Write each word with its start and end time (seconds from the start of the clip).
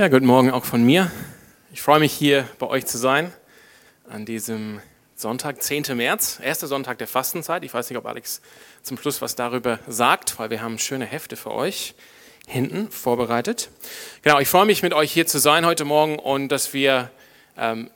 Ja, 0.00 0.08
guten 0.08 0.24
Morgen 0.24 0.50
auch 0.50 0.64
von 0.64 0.82
mir. 0.82 1.10
Ich 1.74 1.82
freue 1.82 2.00
mich 2.00 2.14
hier 2.14 2.48
bei 2.58 2.66
euch 2.66 2.86
zu 2.86 2.96
sein 2.96 3.34
an 4.08 4.24
diesem 4.24 4.80
Sonntag, 5.14 5.62
10. 5.62 5.94
März, 5.94 6.40
erster 6.42 6.68
Sonntag 6.68 6.96
der 6.96 7.06
Fastenzeit. 7.06 7.64
Ich 7.64 7.74
weiß 7.74 7.90
nicht, 7.90 7.98
ob 7.98 8.06
Alex 8.06 8.40
zum 8.82 8.96
Schluss 8.96 9.20
was 9.20 9.34
darüber 9.34 9.78
sagt, 9.86 10.38
weil 10.38 10.48
wir 10.48 10.62
haben 10.62 10.78
schöne 10.78 11.04
Hefte 11.04 11.36
für 11.36 11.50
euch 11.50 11.94
hinten 12.46 12.90
vorbereitet. 12.90 13.68
Genau, 14.22 14.38
ich 14.38 14.48
freue 14.48 14.64
mich 14.64 14.82
mit 14.82 14.94
euch 14.94 15.12
hier 15.12 15.26
zu 15.26 15.38
sein 15.38 15.66
heute 15.66 15.84
Morgen 15.84 16.18
und 16.18 16.48
dass 16.48 16.72
wir 16.72 17.10
ähm, 17.58 17.90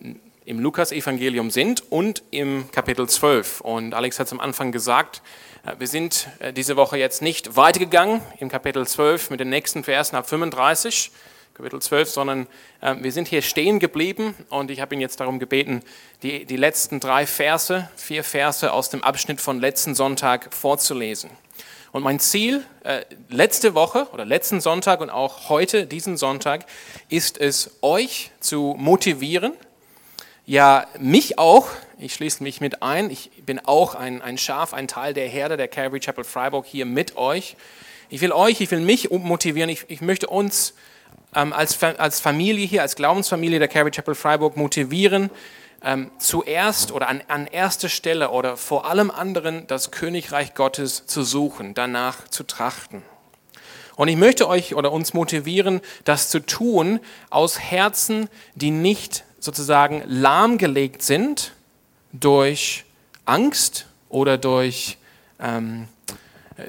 im 0.44 0.58
Lukas-Evangelium 0.58 1.50
sind 1.50 1.90
und 1.90 2.22
im 2.30 2.70
Kapitel 2.70 3.08
12. 3.08 3.62
Und 3.62 3.94
Alex 3.94 4.18
hat 4.18 4.26
es 4.26 4.32
am 4.34 4.40
Anfang 4.40 4.72
gesagt, 4.72 5.22
äh, 5.64 5.72
wir 5.78 5.86
sind 5.86 6.28
äh, 6.40 6.52
diese 6.52 6.76
Woche 6.76 6.98
jetzt 6.98 7.22
nicht 7.22 7.56
weitergegangen 7.56 8.20
im 8.40 8.50
Kapitel 8.50 8.86
12 8.86 9.30
mit 9.30 9.40
den 9.40 9.48
nächsten 9.48 9.84
Versen 9.84 10.16
ab 10.16 10.28
35 10.28 11.10
Kapitel 11.54 11.80
12, 11.80 12.10
sondern 12.10 12.46
äh, 12.80 12.96
wir 12.98 13.12
sind 13.12 13.28
hier 13.28 13.40
stehen 13.40 13.78
geblieben 13.78 14.34
und 14.50 14.72
ich 14.72 14.80
habe 14.80 14.92
ihn 14.96 15.00
jetzt 15.00 15.20
darum 15.20 15.38
gebeten, 15.38 15.82
die, 16.24 16.46
die 16.46 16.56
letzten 16.56 16.98
drei 16.98 17.28
Verse, 17.28 17.88
vier 17.94 18.24
Verse 18.24 18.72
aus 18.72 18.90
dem 18.90 19.04
Abschnitt 19.04 19.40
von 19.40 19.60
letzten 19.60 19.94
Sonntag 19.94 20.52
vorzulesen. 20.52 21.30
Und 21.92 22.02
mein 22.02 22.18
Ziel 22.18 22.64
äh, 22.82 23.02
letzte 23.28 23.76
Woche 23.76 24.08
oder 24.12 24.24
letzten 24.24 24.60
Sonntag 24.60 25.00
und 25.00 25.10
auch 25.10 25.48
heute, 25.48 25.86
diesen 25.86 26.16
Sonntag, 26.16 26.66
ist 27.08 27.38
es, 27.38 27.70
euch 27.82 28.32
zu 28.40 28.74
motivieren, 28.76 29.52
ja, 30.46 30.88
mich 30.98 31.38
auch, 31.38 31.68
ich 32.00 32.14
schließe 32.14 32.42
mich 32.42 32.60
mit 32.60 32.82
ein, 32.82 33.10
ich 33.10 33.30
bin 33.46 33.60
auch 33.60 33.94
ein, 33.94 34.22
ein 34.22 34.38
Schaf, 34.38 34.74
ein 34.74 34.88
Teil 34.88 35.14
der 35.14 35.28
Herde 35.28 35.56
der 35.56 35.68
Calvary 35.68 36.00
Chapel 36.00 36.24
Freiburg 36.24 36.66
hier 36.66 36.84
mit 36.84 37.16
euch. 37.16 37.56
Ich 38.08 38.20
will 38.20 38.32
euch, 38.32 38.60
ich 38.60 38.72
will 38.72 38.80
mich 38.80 39.10
motivieren, 39.10 39.70
ich, 39.70 39.84
ich 39.86 40.00
möchte 40.00 40.26
uns 40.26 40.74
ähm, 41.34 41.52
als, 41.52 41.82
als 41.82 42.20
Familie 42.20 42.66
hier, 42.66 42.82
als 42.82 42.96
Glaubensfamilie 42.96 43.58
der 43.58 43.68
Calvary 43.68 43.90
Chapel 43.90 44.14
Freiburg 44.14 44.56
motivieren, 44.56 45.30
ähm, 45.82 46.10
zuerst 46.18 46.92
oder 46.92 47.08
an, 47.08 47.22
an 47.28 47.46
erster 47.46 47.88
Stelle 47.88 48.30
oder 48.30 48.56
vor 48.56 48.86
allem 48.86 49.10
anderen 49.10 49.66
das 49.66 49.90
Königreich 49.90 50.54
Gottes 50.54 51.06
zu 51.06 51.22
suchen, 51.22 51.74
danach 51.74 52.28
zu 52.28 52.44
trachten. 52.44 53.02
Und 53.96 54.08
ich 54.08 54.16
möchte 54.16 54.48
euch 54.48 54.74
oder 54.74 54.90
uns 54.90 55.14
motivieren, 55.14 55.80
das 56.04 56.28
zu 56.28 56.40
tun 56.40 57.00
aus 57.30 57.60
Herzen, 57.60 58.28
die 58.54 58.70
nicht 58.70 59.24
sozusagen 59.38 60.02
lahmgelegt 60.06 61.02
sind 61.02 61.52
durch 62.12 62.84
Angst 63.24 63.86
oder 64.08 64.38
durch, 64.38 64.96
ähm, 65.38 65.86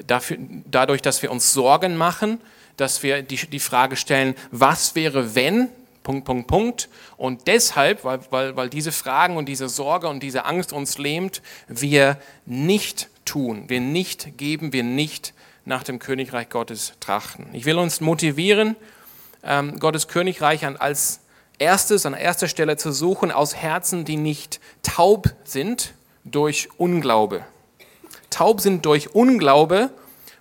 dafür, 0.06 0.38
dadurch, 0.66 1.02
dass 1.02 1.22
wir 1.22 1.32
uns 1.32 1.54
Sorgen 1.54 1.96
machen, 1.98 2.40
dass 2.78 3.04
wir 3.04 3.22
die, 3.22 3.38
die 3.38 3.60
Frage 3.60 3.96
stellen, 3.96 4.36
was 4.52 4.96
wäre, 4.96 5.36
wenn, 5.36 5.70
Punkt, 6.04 6.26
Punkt, 6.26 6.48
Punkt. 6.48 6.90
Und 7.18 7.48
deshalb, 7.48 8.04
weil, 8.04 8.20
weil, 8.30 8.56
weil 8.56 8.70
diese 8.70 8.92
Fragen 8.92 9.38
und 9.38 9.48
diese 9.48 9.68
Sorge 9.68 10.08
und 10.08 10.22
diese 10.22 10.46
Angst 10.46 10.72
uns 10.72 10.98
lähmt, 10.98 11.42
wir 11.68 12.18
nicht 12.46 13.10
tun, 13.26 13.66
wir 13.68 13.82
nicht 13.82 14.38
geben, 14.38 14.72
wir 14.72 14.84
nicht 14.84 15.34
nach 15.66 15.84
dem 15.84 16.00
Königreich 16.00 16.50
Gottes 16.50 16.94
trachten. 17.00 17.48
Ich 17.54 17.66
will 17.66 17.78
uns 17.78 18.00
motivieren, 18.00 18.76
ähm, 19.44 19.80
Gottes 19.80 20.08
Königreich 20.08 20.66
als 20.66 21.22
erstes, 21.58 22.06
an 22.06 22.14
erster 22.14 22.48
Stelle 22.48 22.78
zu 22.78 22.92
suchen, 22.92 23.32
aus 23.32 23.56
Herzen, 23.56 24.06
die 24.06 24.18
nicht 24.18 24.60
taub 24.84 25.34
sind 25.44 25.94
durch 26.24 26.70
Unglaube. 26.78 27.44
Taub 28.30 28.62
sind 28.62 28.86
durch 28.86 29.16
Unglaube, 29.16 29.90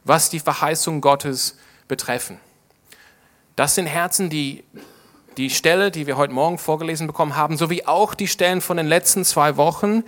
was 0.04 0.28
die 0.28 0.40
Verheißung 0.40 1.00
Gottes 1.00 1.56
betreffen. 1.88 2.38
Das 3.56 3.74
sind 3.74 3.86
Herzen, 3.86 4.30
die 4.30 4.64
die 5.36 5.50
Stelle, 5.50 5.90
die 5.90 6.06
wir 6.06 6.16
heute 6.16 6.32
Morgen 6.32 6.58
vorgelesen 6.58 7.06
bekommen 7.06 7.36
haben, 7.36 7.56
sowie 7.56 7.84
auch 7.84 8.14
die 8.14 8.28
Stellen 8.28 8.60
von 8.60 8.76
den 8.76 8.86
letzten 8.86 9.24
zwei 9.24 9.56
Wochen 9.56 10.04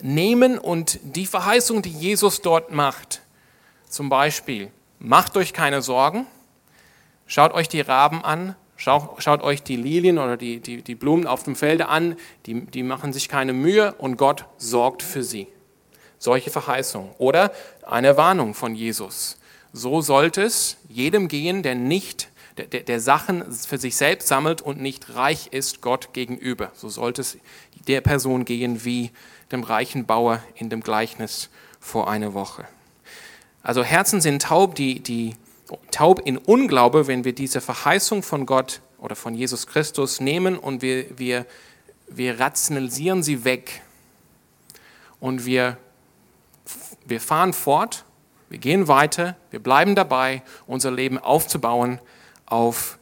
nehmen 0.00 0.58
und 0.58 0.98
die 1.02 1.26
Verheißung, 1.26 1.82
die 1.82 1.90
Jesus 1.90 2.40
dort 2.40 2.72
macht, 2.72 3.22
zum 3.88 4.08
Beispiel, 4.08 4.70
macht 4.98 5.36
euch 5.36 5.52
keine 5.52 5.82
Sorgen, 5.82 6.26
schaut 7.26 7.52
euch 7.52 7.68
die 7.68 7.80
Raben 7.80 8.24
an, 8.24 8.54
schaut, 8.76 9.22
schaut 9.22 9.42
euch 9.42 9.62
die 9.62 9.76
Lilien 9.76 10.18
oder 10.18 10.36
die, 10.36 10.60
die, 10.60 10.82
die 10.82 10.94
Blumen 10.94 11.26
auf 11.26 11.42
dem 11.42 11.56
Felde 11.56 11.88
an, 11.88 12.16
die, 12.46 12.64
die 12.66 12.82
machen 12.82 13.12
sich 13.12 13.28
keine 13.28 13.52
Mühe 13.52 13.94
und 13.94 14.16
Gott 14.16 14.46
sorgt 14.56 15.02
für 15.02 15.22
sie. 15.22 15.48
Solche 16.18 16.50
Verheißungen. 16.50 17.10
Oder 17.18 17.52
eine 17.84 18.16
Warnung 18.16 18.54
von 18.54 18.76
Jesus. 18.76 19.38
So 19.72 20.00
sollte 20.00 20.42
es 20.42 20.76
jedem 20.88 21.28
gehen, 21.28 21.62
der 21.62 21.74
nicht 21.74 22.28
der, 22.56 22.66
der, 22.66 23.00
Sachen 23.00 23.50
für 23.50 23.78
sich 23.78 23.96
selbst 23.96 24.28
sammelt 24.28 24.60
und 24.60 24.80
nicht 24.80 25.14
reich 25.14 25.48
ist 25.52 25.80
Gott 25.80 26.12
gegenüber. 26.12 26.70
So 26.74 26.90
sollte 26.90 27.22
es 27.22 27.38
der 27.88 28.02
Person 28.02 28.44
gehen 28.44 28.84
wie 28.84 29.10
dem 29.50 29.62
reichen 29.62 30.04
Bauer 30.04 30.42
in 30.54 30.68
dem 30.68 30.82
Gleichnis 30.82 31.48
vor 31.80 32.10
einer 32.10 32.34
Woche. 32.34 32.66
Also 33.62 33.82
Herzen 33.82 34.20
sind 34.20 34.42
taub, 34.42 34.74
die, 34.74 35.00
die 35.00 35.34
taub 35.90 36.20
in 36.26 36.36
Unglaube, 36.36 37.06
wenn 37.06 37.24
wir 37.24 37.32
diese 37.32 37.60
Verheißung 37.60 38.22
von 38.22 38.44
Gott 38.44 38.80
oder 38.98 39.16
von 39.16 39.34
Jesus 39.34 39.66
Christus 39.66 40.20
nehmen 40.20 40.58
und 40.58 40.82
wir, 40.82 41.18
wir, 41.18 41.46
wir 42.08 42.38
rationalisieren 42.38 43.22
sie 43.22 43.44
weg. 43.44 43.82
Und 45.20 45.46
wir, 45.46 45.78
wir 47.06 47.20
fahren 47.20 47.52
fort 47.52 48.04
wir 48.52 48.58
gehen 48.58 48.86
weiter, 48.86 49.34
wir 49.50 49.60
bleiben 49.60 49.94
dabei, 49.94 50.42
unser 50.66 50.90
Leben 50.90 51.16
aufzubauen 51.16 52.00
auf 52.44 52.98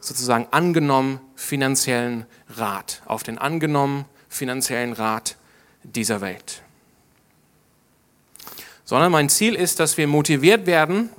sozusagen 0.00 0.46
angenommen 0.50 1.20
finanziellen 1.34 2.24
Rat, 2.48 3.02
auf 3.04 3.22
den 3.22 3.36
angenommen 3.36 4.06
finanziellen 4.30 4.94
Rat 4.94 5.36
dieser 5.82 6.22
Welt. 6.22 6.62
Sondern 8.86 9.12
mein 9.12 9.28
Ziel 9.28 9.54
ist, 9.54 9.78
dass 9.78 9.98
wir 9.98 10.06
motiviert 10.06 10.64
werden, 10.64 11.10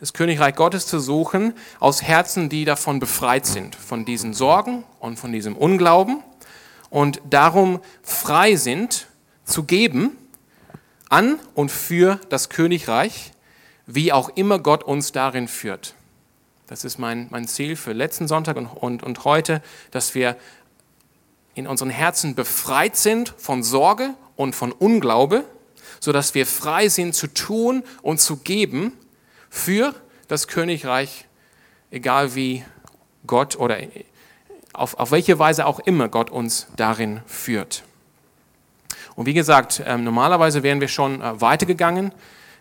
das 0.00 0.12
Königreich 0.12 0.56
Gottes 0.56 0.88
zu 0.88 0.98
suchen, 0.98 1.54
aus 1.78 2.02
Herzen, 2.02 2.48
die 2.48 2.64
davon 2.64 2.98
befreit 2.98 3.46
sind, 3.46 3.76
von 3.76 4.04
diesen 4.04 4.34
Sorgen 4.34 4.82
und 4.98 5.20
von 5.20 5.30
diesem 5.30 5.56
Unglauben 5.56 6.20
und 6.88 7.22
darum 7.30 7.78
frei 8.02 8.56
sind 8.56 9.06
zu 9.44 9.62
geben 9.62 10.16
an 11.10 11.38
und 11.54 11.70
für 11.70 12.18
das 12.30 12.48
Königreich, 12.48 13.32
wie 13.86 14.12
auch 14.12 14.30
immer 14.30 14.58
Gott 14.58 14.82
uns 14.82 15.12
darin 15.12 15.48
führt. 15.48 15.94
Das 16.66 16.84
ist 16.84 16.98
mein, 16.98 17.26
mein 17.30 17.48
Ziel 17.48 17.76
für 17.76 17.92
letzten 17.92 18.28
Sonntag 18.28 18.56
und, 18.56 18.66
und, 18.66 19.02
und 19.02 19.24
heute, 19.24 19.60
dass 19.90 20.14
wir 20.14 20.36
in 21.54 21.66
unseren 21.66 21.90
Herzen 21.90 22.34
befreit 22.34 22.96
sind 22.96 23.34
von 23.36 23.62
Sorge 23.62 24.14
und 24.36 24.54
von 24.54 24.70
Unglaube, 24.70 25.44
sodass 25.98 26.34
wir 26.34 26.46
frei 26.46 26.88
sind 26.88 27.14
zu 27.14 27.26
tun 27.26 27.82
und 28.02 28.20
zu 28.20 28.36
geben 28.36 28.92
für 29.50 29.94
das 30.28 30.46
Königreich, 30.46 31.26
egal 31.90 32.36
wie 32.36 32.64
Gott 33.26 33.58
oder 33.58 33.78
auf, 34.72 34.94
auf 34.94 35.10
welche 35.10 35.40
Weise 35.40 35.66
auch 35.66 35.80
immer 35.80 36.08
Gott 36.08 36.30
uns 36.30 36.68
darin 36.76 37.20
führt. 37.26 37.82
Und 39.16 39.26
wie 39.26 39.34
gesagt, 39.34 39.82
ähm, 39.86 40.04
normalerweise 40.04 40.62
wären 40.62 40.80
wir 40.80 40.88
schon 40.88 41.20
äh, 41.20 41.40
weitergegangen 41.40 42.12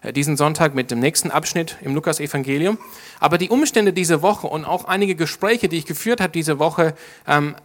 äh, 0.01 0.13
diesen 0.13 0.37
Sonntag 0.37 0.75
mit 0.75 0.91
dem 0.91 0.99
nächsten 0.99 1.31
Abschnitt 1.31 1.77
im 1.81 1.93
Lukas-Evangelium. 1.93 2.77
Aber 3.19 3.37
die 3.37 3.49
Umstände 3.49 3.93
dieser 3.93 4.21
Woche 4.21 4.47
und 4.47 4.65
auch 4.65 4.85
einige 4.85 5.15
Gespräche, 5.15 5.69
die 5.69 5.77
ich 5.77 5.85
geführt 5.85 6.21
habe 6.21 6.31
diese 6.31 6.59
Woche, 6.59 6.95
ähm, 7.27 7.55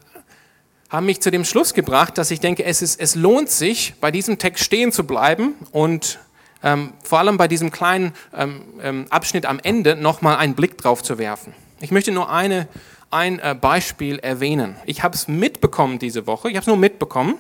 haben 0.91 1.06
mich 1.06 1.21
zu 1.21 1.31
dem 1.31 1.44
Schluss 1.44 1.75
gebracht, 1.75 2.19
dass 2.19 2.31
ich 2.31 2.41
denke, 2.41 2.65
es, 2.65 2.83
ist, 2.83 3.00
es 3.00 3.15
lohnt 3.15 3.50
sich, 3.50 3.94
bei 4.00 4.11
diesem 4.11 4.39
Text 4.39 4.65
stehen 4.65 4.93
zu 4.93 5.05
bleiben 5.05 5.55
und 5.73 6.21
ähm, 6.62 6.93
vor 7.03 7.19
allem 7.19 7.37
bei 7.37 7.49
diesem 7.49 7.71
kleinen 7.71 8.12
ähm, 8.37 8.62
ähm 8.81 9.06
Abschnitt 9.11 9.44
am 9.44 9.59
Ende 9.62 9.97
nochmal 9.97 10.37
einen 10.37 10.55
Blick 10.55 10.78
drauf 10.78 11.03
zu 11.03 11.19
werfen. 11.19 11.53
Ich 11.81 11.91
möchte 11.91 12.12
nur 12.12 12.31
eine, 12.31 12.69
ein 13.11 13.39
äh, 13.41 13.55
Beispiel 13.61 14.19
erwähnen. 14.19 14.76
Ich 14.87 15.03
habe 15.03 15.14
es 15.14 15.29
mitbekommen 15.29 15.99
diese 15.99 16.26
Woche, 16.26 16.49
ich 16.49 16.56
habe 16.56 16.62
es 16.62 16.69
nur 16.69 16.76
mitbekommen, 16.76 17.37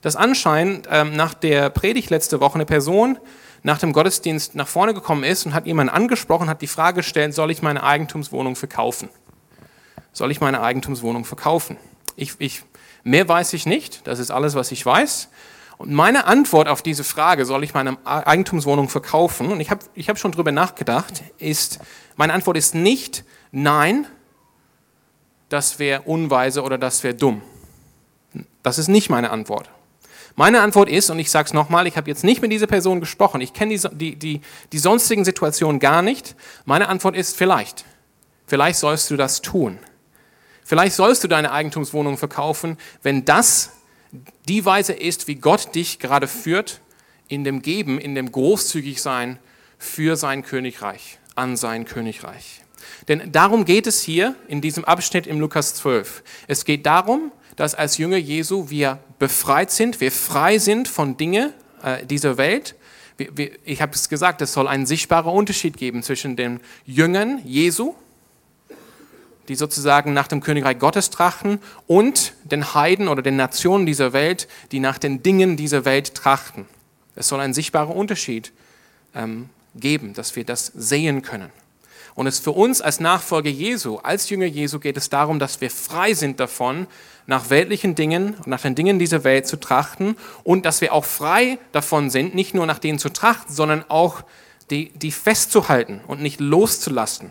dass 0.00 0.16
anscheinend 0.16 0.88
ähm, 0.90 1.14
nach 1.14 1.34
der 1.34 1.70
Predigt 1.70 2.10
letzte 2.10 2.40
Woche 2.40 2.54
eine 2.54 2.66
Person 2.66 3.18
nach 3.62 3.78
dem 3.78 3.92
Gottesdienst 3.92 4.54
nach 4.54 4.68
vorne 4.68 4.94
gekommen 4.94 5.24
ist 5.24 5.44
und 5.44 5.54
hat 5.54 5.66
jemanden 5.66 5.92
angesprochen, 5.92 6.48
hat 6.48 6.62
die 6.62 6.66
Frage 6.66 6.96
gestellt, 6.96 7.34
soll 7.34 7.50
ich 7.50 7.62
meine 7.62 7.82
Eigentumswohnung 7.82 8.56
verkaufen? 8.56 9.10
Soll 10.12 10.30
ich 10.30 10.40
meine 10.40 10.62
Eigentumswohnung 10.62 11.24
verkaufen? 11.24 11.76
Ich, 12.16 12.34
ich, 12.38 12.62
mehr 13.04 13.28
weiß 13.28 13.52
ich 13.52 13.66
nicht, 13.66 14.06
das 14.06 14.18
ist 14.18 14.30
alles, 14.30 14.54
was 14.54 14.72
ich 14.72 14.84
weiß. 14.84 15.28
Und 15.78 15.92
meine 15.92 16.26
Antwort 16.26 16.68
auf 16.68 16.82
diese 16.82 17.04
Frage, 17.04 17.44
soll 17.44 17.64
ich 17.64 17.72
meine 17.74 17.96
Eigentumswohnung 18.04 18.88
verkaufen, 18.88 19.50
und 19.50 19.60
ich 19.60 19.70
habe 19.70 19.84
ich 19.94 20.08
hab 20.08 20.18
schon 20.18 20.32
drüber 20.32 20.52
nachgedacht, 20.52 21.22
ist, 21.38 21.78
meine 22.16 22.34
Antwort 22.34 22.56
ist 22.56 22.74
nicht 22.74 23.24
nein, 23.50 24.06
das 25.48 25.78
wäre 25.78 26.02
unweise 26.02 26.62
oder 26.62 26.78
das 26.78 27.02
wäre 27.02 27.14
dumm. 27.14 27.42
Das 28.62 28.78
ist 28.78 28.88
nicht 28.88 29.10
meine 29.10 29.30
Antwort. 29.30 29.70
Meine 30.40 30.62
Antwort 30.62 30.88
ist, 30.88 31.10
und 31.10 31.18
ich 31.18 31.30
sage 31.30 31.48
es 31.48 31.52
nochmal, 31.52 31.86
ich 31.86 31.98
habe 31.98 32.08
jetzt 32.08 32.24
nicht 32.24 32.40
mit 32.40 32.50
dieser 32.50 32.66
Person 32.66 32.98
gesprochen, 32.98 33.42
ich 33.42 33.52
kenne 33.52 33.76
die, 33.76 33.88
die, 33.92 34.16
die, 34.16 34.40
die 34.72 34.78
sonstigen 34.78 35.22
Situationen 35.22 35.80
gar 35.80 36.00
nicht. 36.00 36.34
Meine 36.64 36.88
Antwort 36.88 37.14
ist 37.14 37.36
vielleicht. 37.36 37.84
Vielleicht 38.46 38.78
sollst 38.78 39.10
du 39.10 39.18
das 39.18 39.42
tun. 39.42 39.78
Vielleicht 40.64 40.96
sollst 40.96 41.22
du 41.22 41.28
deine 41.28 41.52
Eigentumswohnung 41.52 42.16
verkaufen, 42.16 42.78
wenn 43.02 43.26
das 43.26 43.72
die 44.48 44.64
Weise 44.64 44.94
ist, 44.94 45.28
wie 45.28 45.34
Gott 45.34 45.74
dich 45.74 45.98
gerade 45.98 46.26
führt, 46.26 46.80
in 47.28 47.44
dem 47.44 47.60
Geben, 47.60 48.00
in 48.00 48.14
dem 48.14 48.32
Großzügigsein 48.32 49.38
für 49.76 50.16
sein 50.16 50.42
Königreich, 50.42 51.18
an 51.34 51.58
sein 51.58 51.84
Königreich. 51.84 52.62
Denn 53.08 53.30
darum 53.30 53.66
geht 53.66 53.86
es 53.86 54.00
hier 54.00 54.34
in 54.48 54.62
diesem 54.62 54.86
Abschnitt 54.86 55.26
im 55.26 55.38
Lukas 55.38 55.74
12. 55.74 56.22
Es 56.48 56.64
geht 56.64 56.86
darum, 56.86 57.30
dass 57.56 57.74
als 57.74 57.98
Jünger 57.98 58.16
Jesu 58.16 58.70
wir 58.70 59.00
befreit 59.20 59.70
sind, 59.70 60.00
wir 60.00 60.10
frei 60.10 60.58
sind 60.58 60.88
von 60.88 61.16
Dingen 61.16 61.52
äh, 61.84 62.04
dieser 62.04 62.36
Welt. 62.38 62.74
Wir, 63.16 63.36
wir, 63.36 63.50
ich 63.64 63.80
habe 63.80 63.94
es 63.94 64.08
gesagt, 64.08 64.42
es 64.42 64.52
soll 64.52 64.66
einen 64.66 64.86
sichtbaren 64.86 65.32
Unterschied 65.32 65.76
geben 65.76 66.02
zwischen 66.02 66.34
den 66.34 66.58
Jüngern 66.86 67.40
Jesu, 67.44 67.94
die 69.46 69.54
sozusagen 69.54 70.14
nach 70.14 70.26
dem 70.26 70.40
Königreich 70.40 70.78
Gottes 70.78 71.10
trachten, 71.10 71.60
und 71.86 72.32
den 72.44 72.74
Heiden 72.74 73.08
oder 73.08 73.22
den 73.22 73.36
Nationen 73.36 73.86
dieser 73.86 74.12
Welt, 74.12 74.48
die 74.72 74.80
nach 74.80 74.98
den 74.98 75.22
Dingen 75.22 75.56
dieser 75.56 75.84
Welt 75.84 76.14
trachten. 76.14 76.66
Es 77.14 77.28
soll 77.28 77.40
einen 77.40 77.54
sichtbaren 77.54 77.94
Unterschied 77.94 78.52
ähm, 79.14 79.50
geben, 79.76 80.14
dass 80.14 80.34
wir 80.34 80.44
das 80.44 80.66
sehen 80.74 81.20
können. 81.22 81.50
Und 82.14 82.26
es 82.26 82.38
für 82.38 82.52
uns 82.52 82.80
als 82.80 83.00
Nachfolger 83.00 83.50
Jesu, 83.50 83.98
als 83.98 84.30
Jünger 84.30 84.46
Jesu 84.46 84.78
geht 84.78 84.96
es 84.96 85.10
darum, 85.10 85.38
dass 85.38 85.60
wir 85.60 85.70
frei 85.70 86.14
sind 86.14 86.40
davon, 86.40 86.86
nach 87.30 87.48
weltlichen 87.48 87.94
Dingen 87.94 88.34
und 88.34 88.48
nach 88.48 88.62
den 88.62 88.74
Dingen 88.74 88.98
dieser 88.98 89.22
Welt 89.22 89.46
zu 89.46 89.60
trachten 89.60 90.16
und 90.42 90.66
dass 90.66 90.80
wir 90.80 90.92
auch 90.92 91.04
frei 91.04 91.58
davon 91.70 92.10
sind, 92.10 92.34
nicht 92.34 92.54
nur 92.54 92.66
nach 92.66 92.80
denen 92.80 92.98
zu 92.98 93.08
trachten, 93.08 93.54
sondern 93.54 93.84
auch 93.88 94.22
die, 94.70 94.90
die 94.96 95.12
festzuhalten 95.12 96.00
und 96.08 96.20
nicht 96.20 96.40
loszulassen. 96.40 97.30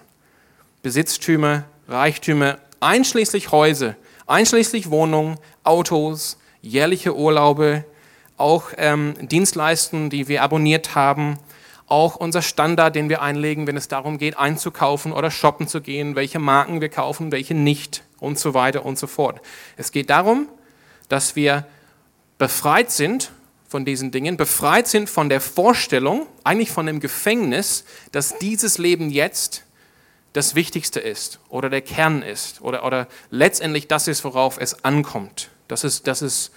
Besitztümer, 0.83 1.65
Reichtümer, 1.89 2.59
einschließlich 2.79 3.51
Häuser, 3.51 3.97
einschließlich 4.25 4.89
Wohnungen, 4.89 5.37
Autos, 5.65 6.37
jährliche 6.61 7.13
Urlaube, 7.13 7.83
auch 8.37 8.71
ähm, 8.77 9.15
Dienstleistungen, 9.19 10.09
die 10.09 10.29
wir 10.29 10.43
abonniert 10.43 10.95
haben, 10.95 11.39
auch 11.87 12.15
unser 12.15 12.41
Standard, 12.41 12.95
den 12.95 13.09
wir 13.09 13.21
einlegen, 13.21 13.67
wenn 13.67 13.75
es 13.75 13.89
darum 13.89 14.17
geht, 14.17 14.39
einzukaufen 14.39 15.11
oder 15.11 15.29
shoppen 15.29 15.67
zu 15.67 15.81
gehen, 15.81 16.15
welche 16.15 16.39
Marken 16.39 16.79
wir 16.79 16.87
kaufen, 16.87 17.33
welche 17.33 17.53
nicht 17.53 18.03
und 18.19 18.39
so 18.39 18.53
weiter 18.53 18.85
und 18.85 18.97
so 18.97 19.07
fort. 19.07 19.41
Es 19.77 19.91
geht 19.91 20.09
darum, 20.09 20.47
dass 21.07 21.35
wir 21.35 21.65
befreit 22.37 22.91
sind 22.91 23.31
von 23.67 23.85
diesen 23.85 24.11
Dingen, 24.11 24.37
befreit 24.37 24.87
sind 24.87 25.09
von 25.09 25.29
der 25.29 25.41
Vorstellung, 25.41 26.25
eigentlich 26.43 26.71
von 26.71 26.85
dem 26.85 26.99
Gefängnis, 26.99 27.83
dass 28.11 28.39
dieses 28.39 28.77
Leben 28.77 29.09
jetzt 29.09 29.63
das 30.33 30.55
Wichtigste 30.55 30.99
ist 30.99 31.39
oder 31.49 31.69
der 31.69 31.81
Kern 31.81 32.21
ist 32.21 32.61
oder, 32.61 32.85
oder 32.85 33.07
letztendlich 33.29 33.87
das 33.87 34.07
ist, 34.07 34.23
worauf 34.23 34.59
es 34.59 34.83
ankommt. 34.83 35.49
Dass 35.67 35.83
es, 35.83 36.01
dass, 36.03 36.21
es, 36.21 36.51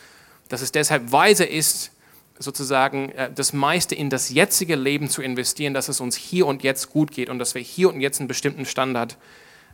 dass 0.48 0.62
es 0.62 0.72
deshalb 0.72 1.12
weise 1.12 1.44
ist, 1.44 1.90
sozusagen 2.38 3.10
äh, 3.10 3.30
das 3.32 3.52
meiste 3.52 3.94
in 3.94 4.10
das 4.10 4.30
jetzige 4.30 4.76
Leben 4.76 5.08
zu 5.08 5.22
investieren, 5.22 5.74
dass 5.74 5.88
es 5.88 6.00
uns 6.00 6.16
hier 6.16 6.46
und 6.46 6.62
jetzt 6.62 6.90
gut 6.90 7.10
geht 7.10 7.28
und 7.28 7.38
dass 7.38 7.54
wir 7.54 7.62
hier 7.62 7.88
und 7.88 8.00
jetzt 8.00 8.20
einen 8.20 8.28
bestimmten 8.28 8.66
Standard 8.66 9.16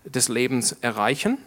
des 0.05 0.29
Lebens 0.29 0.76
erreichen, 0.81 1.38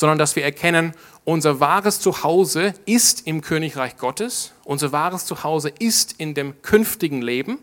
sondern 0.00 0.18
dass 0.18 0.34
wir 0.34 0.42
erkennen, 0.42 0.94
unser 1.24 1.60
wahres 1.60 2.00
Zuhause 2.00 2.74
ist 2.86 3.26
im 3.26 3.40
Königreich 3.40 3.96
Gottes, 3.96 4.52
unser 4.64 4.90
wahres 4.90 5.26
Zuhause 5.26 5.72
ist 5.78 6.14
in 6.18 6.34
dem 6.34 6.60
künftigen 6.62 7.22
Leben 7.22 7.58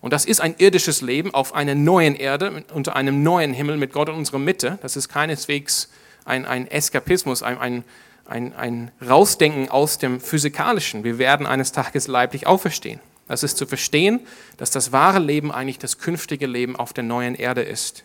und 0.00 0.12
das 0.12 0.24
ist 0.24 0.40
ein 0.40 0.54
irdisches 0.58 1.02
Leben 1.02 1.34
auf 1.34 1.54
einer 1.54 1.74
neuen 1.74 2.14
Erde, 2.14 2.64
unter 2.72 2.96
einem 2.96 3.22
neuen 3.22 3.52
Himmel 3.52 3.76
mit 3.76 3.92
Gott 3.92 4.08
in 4.08 4.14
unserer 4.14 4.38
Mitte. 4.38 4.78
Das 4.80 4.96
ist 4.96 5.08
keineswegs 5.08 5.90
ein, 6.24 6.46
ein 6.46 6.70
Eskapismus, 6.70 7.42
ein, 7.42 7.58
ein 7.58 7.84
ein, 8.28 8.54
ein 8.54 8.90
Rausdenken 9.06 9.68
aus 9.68 9.98
dem 9.98 10.20
Physikalischen. 10.20 11.04
Wir 11.04 11.18
werden 11.18 11.46
eines 11.46 11.72
Tages 11.72 12.08
leiblich 12.08 12.46
auferstehen. 12.46 13.00
Das 13.28 13.42
ist 13.42 13.56
zu 13.56 13.66
verstehen, 13.66 14.20
dass 14.56 14.70
das 14.70 14.92
wahre 14.92 15.18
Leben 15.18 15.50
eigentlich 15.50 15.78
das 15.78 15.98
künftige 15.98 16.46
Leben 16.46 16.76
auf 16.76 16.92
der 16.92 17.04
neuen 17.04 17.34
Erde 17.34 17.62
ist. 17.62 18.04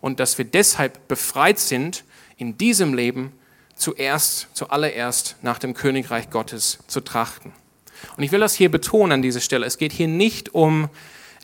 Und 0.00 0.20
dass 0.20 0.38
wir 0.38 0.44
deshalb 0.44 1.08
befreit 1.08 1.58
sind, 1.58 2.04
in 2.40 2.56
diesem 2.56 2.94
Leben 2.94 3.32
zuerst, 3.76 4.48
zuallererst 4.54 5.36
nach 5.42 5.58
dem 5.58 5.74
Königreich 5.74 6.30
Gottes 6.30 6.78
zu 6.86 7.00
trachten. 7.00 7.52
Und 8.16 8.22
ich 8.22 8.32
will 8.32 8.40
das 8.40 8.54
hier 8.54 8.70
betonen 8.70 9.12
an 9.12 9.22
dieser 9.22 9.40
Stelle. 9.40 9.66
Es 9.66 9.78
geht 9.78 9.92
hier 9.92 10.08
nicht 10.08 10.54
um 10.54 10.88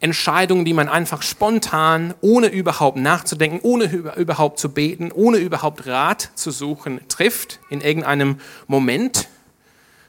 Entscheidungen, 0.01 0.65
die 0.65 0.75
man 0.75 0.89
einfach 0.89 1.23
spontan, 1.23 2.15
ohne 2.21 2.49
überhaupt 2.49 2.99
nachzudenken, 2.99 3.61
ohne 3.63 3.85
überhaupt 4.17 4.59
zu 4.59 4.71
beten, 4.71 5.11
ohne 5.13 5.39
überhaupt 5.39 5.87
Rat 5.87 6.31
zu 6.35 6.51
suchen, 6.51 7.01
trifft 7.09 7.61
in 7.71 7.81
irgendeinem 7.81 8.41
Moment. 8.67 9.29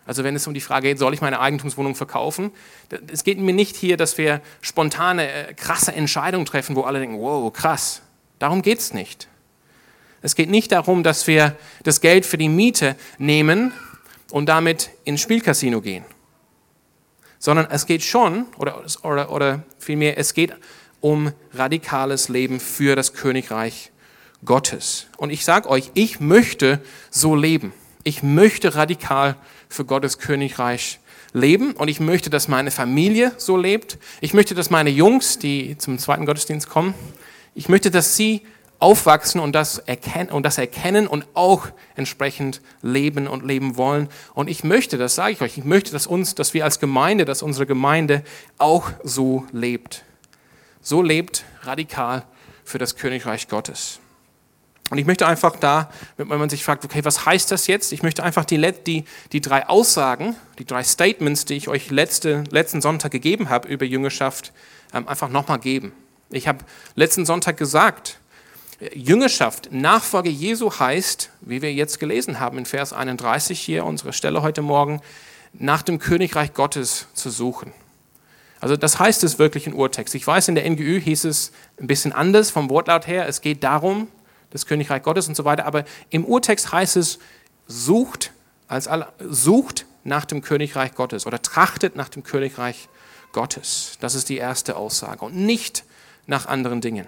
Also 0.05 0.23
wenn 0.23 0.35
es 0.35 0.47
um 0.47 0.53
die 0.53 0.61
Frage 0.61 0.87
geht, 0.87 0.99
soll 0.99 1.13
ich 1.13 1.21
meine 1.21 1.39
Eigentumswohnung 1.39 1.95
verkaufen? 1.95 2.51
Es 3.11 3.25
geht 3.25 3.39
mir 3.39 3.53
nicht 3.53 3.75
hier, 3.75 3.97
dass 3.97 4.17
wir 4.17 4.41
spontane, 4.61 5.29
äh, 5.29 5.53
krasse 5.53 5.93
Entscheidungen 5.93 6.45
treffen, 6.45 6.77
wo 6.77 6.83
alle 6.83 6.99
denken, 6.99 7.19
wow, 7.19 7.51
krass. 7.51 8.01
Darum 8.39 8.61
geht 8.61 8.79
es 8.79 8.93
nicht. 8.93 9.27
Es 10.21 10.35
geht 10.35 10.49
nicht 10.49 10.71
darum, 10.71 11.03
dass 11.03 11.27
wir 11.27 11.55
das 11.83 12.01
Geld 12.01 12.25
für 12.25 12.37
die 12.37 12.49
Miete 12.49 12.95
nehmen 13.17 13.71
und 14.31 14.47
damit 14.47 14.89
ins 15.03 15.21
Spielcasino 15.21 15.81
gehen 15.81 16.03
sondern 17.39 17.67
es 17.69 17.85
geht 17.85 18.03
schon, 18.03 18.45
oder, 18.57 18.83
oder, 19.03 19.31
oder 19.31 19.63
vielmehr, 19.79 20.17
es 20.17 20.33
geht 20.33 20.53
um 21.01 21.31
radikales 21.53 22.29
Leben 22.29 22.59
für 22.59 22.95
das 22.95 23.13
Königreich 23.13 23.91
Gottes. 24.45 25.07
Und 25.17 25.29
ich 25.29 25.45
sage 25.45 25.69
euch, 25.69 25.91
ich 25.93 26.19
möchte 26.19 26.81
so 27.09 27.35
leben. 27.35 27.73
Ich 28.03 28.23
möchte 28.23 28.75
radikal 28.75 29.35
für 29.69 29.85
Gottes 29.85 30.17
Königreich 30.17 30.99
leben 31.33 31.73
und 31.73 31.87
ich 31.87 31.99
möchte, 31.99 32.29
dass 32.29 32.47
meine 32.47 32.71
Familie 32.71 33.31
so 33.37 33.57
lebt. 33.57 33.97
Ich 34.21 34.33
möchte, 34.33 34.55
dass 34.55 34.69
meine 34.69 34.89
Jungs, 34.89 35.39
die 35.39 35.77
zum 35.77 35.99
zweiten 35.99 36.25
Gottesdienst 36.25 36.69
kommen, 36.69 36.93
ich 37.53 37.69
möchte, 37.69 37.91
dass 37.91 38.15
sie 38.15 38.43
aufwachsen 38.79 39.41
und 39.41 39.53
das, 39.53 39.79
erkennen, 39.79 40.29
und 40.29 40.43
das 40.43 40.57
erkennen 40.57 41.07
und 41.07 41.25
auch 41.33 41.67
entsprechend 41.95 42.61
leben 42.81 43.27
und 43.27 43.45
leben 43.45 43.77
wollen. 43.77 44.09
Und 44.33 44.49
ich 44.49 44.63
möchte, 44.63 44.97
das 44.97 45.15
sage 45.15 45.33
ich 45.33 45.41
euch, 45.41 45.57
ich 45.57 45.65
möchte, 45.65 45.91
dass 45.91 46.07
uns, 46.07 46.35
dass 46.35 46.53
wir 46.53 46.63
als 46.63 46.79
Gemeinde, 46.79 47.25
dass 47.25 47.41
unsere 47.41 47.65
Gemeinde 47.65 48.23
auch 48.57 48.89
so 49.03 49.45
lebt. 49.51 50.03
So 50.81 51.01
lebt 51.01 51.43
radikal 51.63 52.23
für 52.63 52.77
das 52.77 52.95
Königreich 52.95 53.47
Gottes. 53.47 53.99
Und 54.89 54.99
ich 54.99 55.05
möchte 55.05 55.27
einfach 55.27 55.57
da, 55.57 55.89
wenn 56.15 56.27
man 56.27 56.49
sich 56.49 56.63
fragt, 56.63 56.85
okay, 56.85 57.03
was 57.03 57.25
heißt 57.25 57.51
das 57.51 57.67
jetzt? 57.67 57.91
Ich 57.91 58.03
möchte 58.03 58.23
einfach 58.23 58.45
die, 58.45 58.73
die, 58.85 59.03
die 59.33 59.41
drei 59.41 59.67
Aussagen, 59.67 60.35
die 60.59 60.65
drei 60.65 60.83
Statements, 60.83 61.43
die 61.43 61.55
ich 61.55 61.67
euch 61.67 61.89
letzte, 61.91 62.45
letzten 62.51 62.81
Sonntag 62.81 63.11
gegeben 63.11 63.49
habe 63.49 63.67
über 63.67 63.85
Jüngerschaft, 63.85 64.53
ähm, 64.93 65.07
einfach 65.07 65.27
nochmal 65.27 65.59
geben. 65.59 65.91
Ich 66.29 66.47
habe 66.47 66.59
letzten 66.95 67.25
Sonntag 67.25 67.57
gesagt, 67.57 68.19
Jüngerschaft, 68.93 69.69
Nachfolge 69.71 70.29
Jesu 70.29 70.71
heißt, 70.71 71.31
wie 71.41 71.61
wir 71.61 71.73
jetzt 71.73 71.99
gelesen 71.99 72.39
haben 72.39 72.59
in 72.59 72.65
Vers 72.65 72.93
31 72.93 73.59
hier, 73.59 73.85
unsere 73.85 74.13
Stelle 74.13 74.43
heute 74.43 74.61
Morgen, 74.61 75.01
nach 75.53 75.81
dem 75.81 75.97
Königreich 75.97 76.53
Gottes 76.53 77.07
zu 77.13 77.31
suchen. 77.31 77.73
Also 78.59 78.75
das 78.75 78.99
heißt 78.99 79.23
es 79.23 79.39
wirklich 79.39 79.65
im 79.65 79.73
Urtext. 79.73 80.13
Ich 80.13 80.25
weiß, 80.25 80.47
in 80.47 80.55
der 80.55 80.69
NGÜ 80.69 80.99
hieß 80.99 81.25
es 81.25 81.51
ein 81.79 81.87
bisschen 81.87 82.11
anders 82.11 82.51
vom 82.51 82.69
Wortlaut 82.69 83.07
her. 83.07 83.27
Es 83.27 83.41
geht 83.41 83.63
darum, 83.63 84.07
das 84.51 84.65
Königreich 84.65 85.03
Gottes 85.03 85.27
und 85.27 85.35
so 85.35 85.45
weiter. 85.45 85.65
Aber 85.65 85.83
im 86.09 86.25
Urtext 86.25 86.71
heißt 86.71 86.97
es, 86.97 87.19
sucht, 87.67 88.31
als 88.67 88.89
sucht 89.19 89.85
nach 90.03 90.25
dem 90.25 90.41
Königreich 90.41 90.93
Gottes 90.93 91.25
oder 91.25 91.41
trachtet 91.41 91.95
nach 91.95 92.09
dem 92.09 92.23
Königreich 92.23 92.89
Gottes. 93.31 93.97
Das 93.99 94.15
ist 94.15 94.29
die 94.29 94.37
erste 94.37 94.75
Aussage 94.75 95.25
und 95.25 95.35
nicht 95.35 95.83
nach 96.27 96.45
anderen 96.45 96.81
Dingen. 96.81 97.07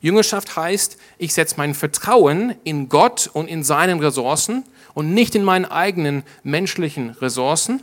Jüngerschaft 0.00 0.56
heißt, 0.56 0.98
ich 1.18 1.34
setze 1.34 1.54
mein 1.58 1.74
Vertrauen 1.74 2.54
in 2.64 2.88
Gott 2.88 3.30
und 3.32 3.48
in 3.48 3.62
seinen 3.64 4.00
Ressourcen 4.00 4.64
und 4.94 5.12
nicht 5.12 5.34
in 5.34 5.44
meinen 5.44 5.64
eigenen 5.64 6.22
menschlichen 6.42 7.10
Ressourcen. 7.10 7.82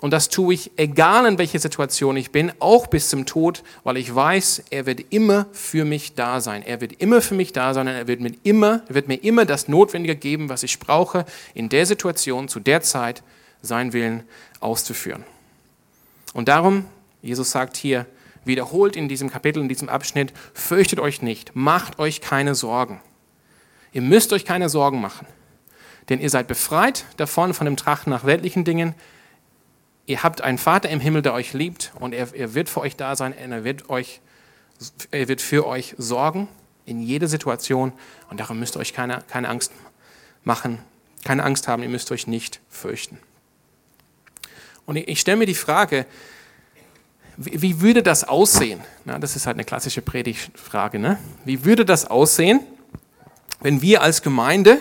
Und 0.00 0.10
das 0.10 0.28
tue 0.28 0.54
ich, 0.54 0.70
egal 0.76 1.26
in 1.26 1.38
welcher 1.38 1.58
Situation 1.58 2.16
ich 2.16 2.30
bin, 2.30 2.52
auch 2.58 2.86
bis 2.86 3.08
zum 3.08 3.24
Tod, 3.24 3.62
weil 3.82 3.96
ich 3.96 4.14
weiß, 4.14 4.64
er 4.70 4.84
wird 4.84 5.00
immer 5.10 5.46
für 5.52 5.86
mich 5.86 6.14
da 6.14 6.40
sein. 6.40 6.62
Er 6.62 6.82
wird 6.82 6.92
immer 7.00 7.22
für 7.22 7.34
mich 7.34 7.52
da 7.52 7.72
sein 7.72 7.88
und 7.88 7.94
er 7.94 8.06
wird 8.06 8.20
mir 8.20 8.32
immer, 8.42 8.82
er 8.88 8.94
wird 8.94 9.08
mir 9.08 9.16
immer 9.16 9.46
das 9.46 9.68
Notwendige 9.68 10.14
geben, 10.14 10.50
was 10.50 10.62
ich 10.62 10.78
brauche, 10.78 11.24
in 11.54 11.70
der 11.70 11.86
Situation, 11.86 12.48
zu 12.48 12.60
der 12.60 12.82
Zeit, 12.82 13.22
sein 13.62 13.94
Willen 13.94 14.22
auszuführen. 14.60 15.24
Und 16.34 16.48
darum, 16.48 16.84
Jesus 17.22 17.50
sagt 17.50 17.78
hier, 17.78 18.04
wiederholt 18.46 18.96
in 18.96 19.08
diesem 19.08 19.30
Kapitel, 19.30 19.60
in 19.62 19.68
diesem 19.68 19.88
Abschnitt, 19.88 20.32
fürchtet 20.54 21.00
euch 21.00 21.22
nicht, 21.22 21.54
macht 21.54 21.98
euch 21.98 22.20
keine 22.20 22.54
Sorgen. 22.54 23.00
Ihr 23.92 24.02
müsst 24.02 24.32
euch 24.32 24.44
keine 24.44 24.68
Sorgen 24.68 25.00
machen, 25.00 25.26
denn 26.08 26.20
ihr 26.20 26.30
seid 26.30 26.48
befreit 26.48 27.04
davon, 27.16 27.54
von 27.54 27.64
dem 27.64 27.76
Trachten 27.76 28.10
nach 28.10 28.24
weltlichen 28.24 28.64
Dingen. 28.64 28.94
Ihr 30.06 30.22
habt 30.22 30.40
einen 30.40 30.58
Vater 30.58 30.88
im 30.88 31.00
Himmel, 31.00 31.22
der 31.22 31.34
euch 31.34 31.52
liebt 31.52 31.92
und 31.98 32.12
er, 32.12 32.34
er 32.34 32.54
wird 32.54 32.68
für 32.68 32.80
euch 32.80 32.96
da 32.96 33.16
sein, 33.16 33.36
er 33.36 33.64
wird, 33.64 33.88
euch, 33.90 34.20
er 35.10 35.28
wird 35.28 35.40
für 35.40 35.66
euch 35.66 35.94
sorgen. 35.98 36.48
in 36.86 37.02
jeder 37.02 37.26
Situation. 37.26 37.92
Und 38.30 38.40
darum 38.40 38.58
müsst 38.58 38.76
ihr 38.76 38.80
euch 38.80 38.94
keine, 38.94 39.22
keine 39.28 39.48
Angst 39.48 39.72
machen, 40.44 40.78
keine 41.24 41.42
Angst 41.42 41.68
haben, 41.68 41.82
ihr 41.82 41.88
müsst 41.88 42.10
euch 42.12 42.26
nicht 42.26 42.60
fürchten. 42.70 43.18
Und 44.86 44.96
ich, 44.96 45.08
ich 45.08 45.20
stelle 45.20 45.36
mir 45.36 45.46
die 45.46 45.54
Frage, 45.54 46.06
wie, 47.36 47.80
würde 47.80 48.02
das 48.02 48.24
aussehen? 48.24 48.80
Na, 49.04 49.18
das 49.18 49.36
ist 49.36 49.46
halt 49.46 49.56
eine 49.56 49.64
klassische 49.64 50.02
Predigtfrage. 50.02 50.98
Ne? 50.98 51.18
Wie 51.44 51.64
würde 51.64 51.84
das 51.84 52.06
aussehen, 52.06 52.60
wenn 53.60 53.82
wir 53.82 54.02
als 54.02 54.22
Gemeinde 54.22 54.78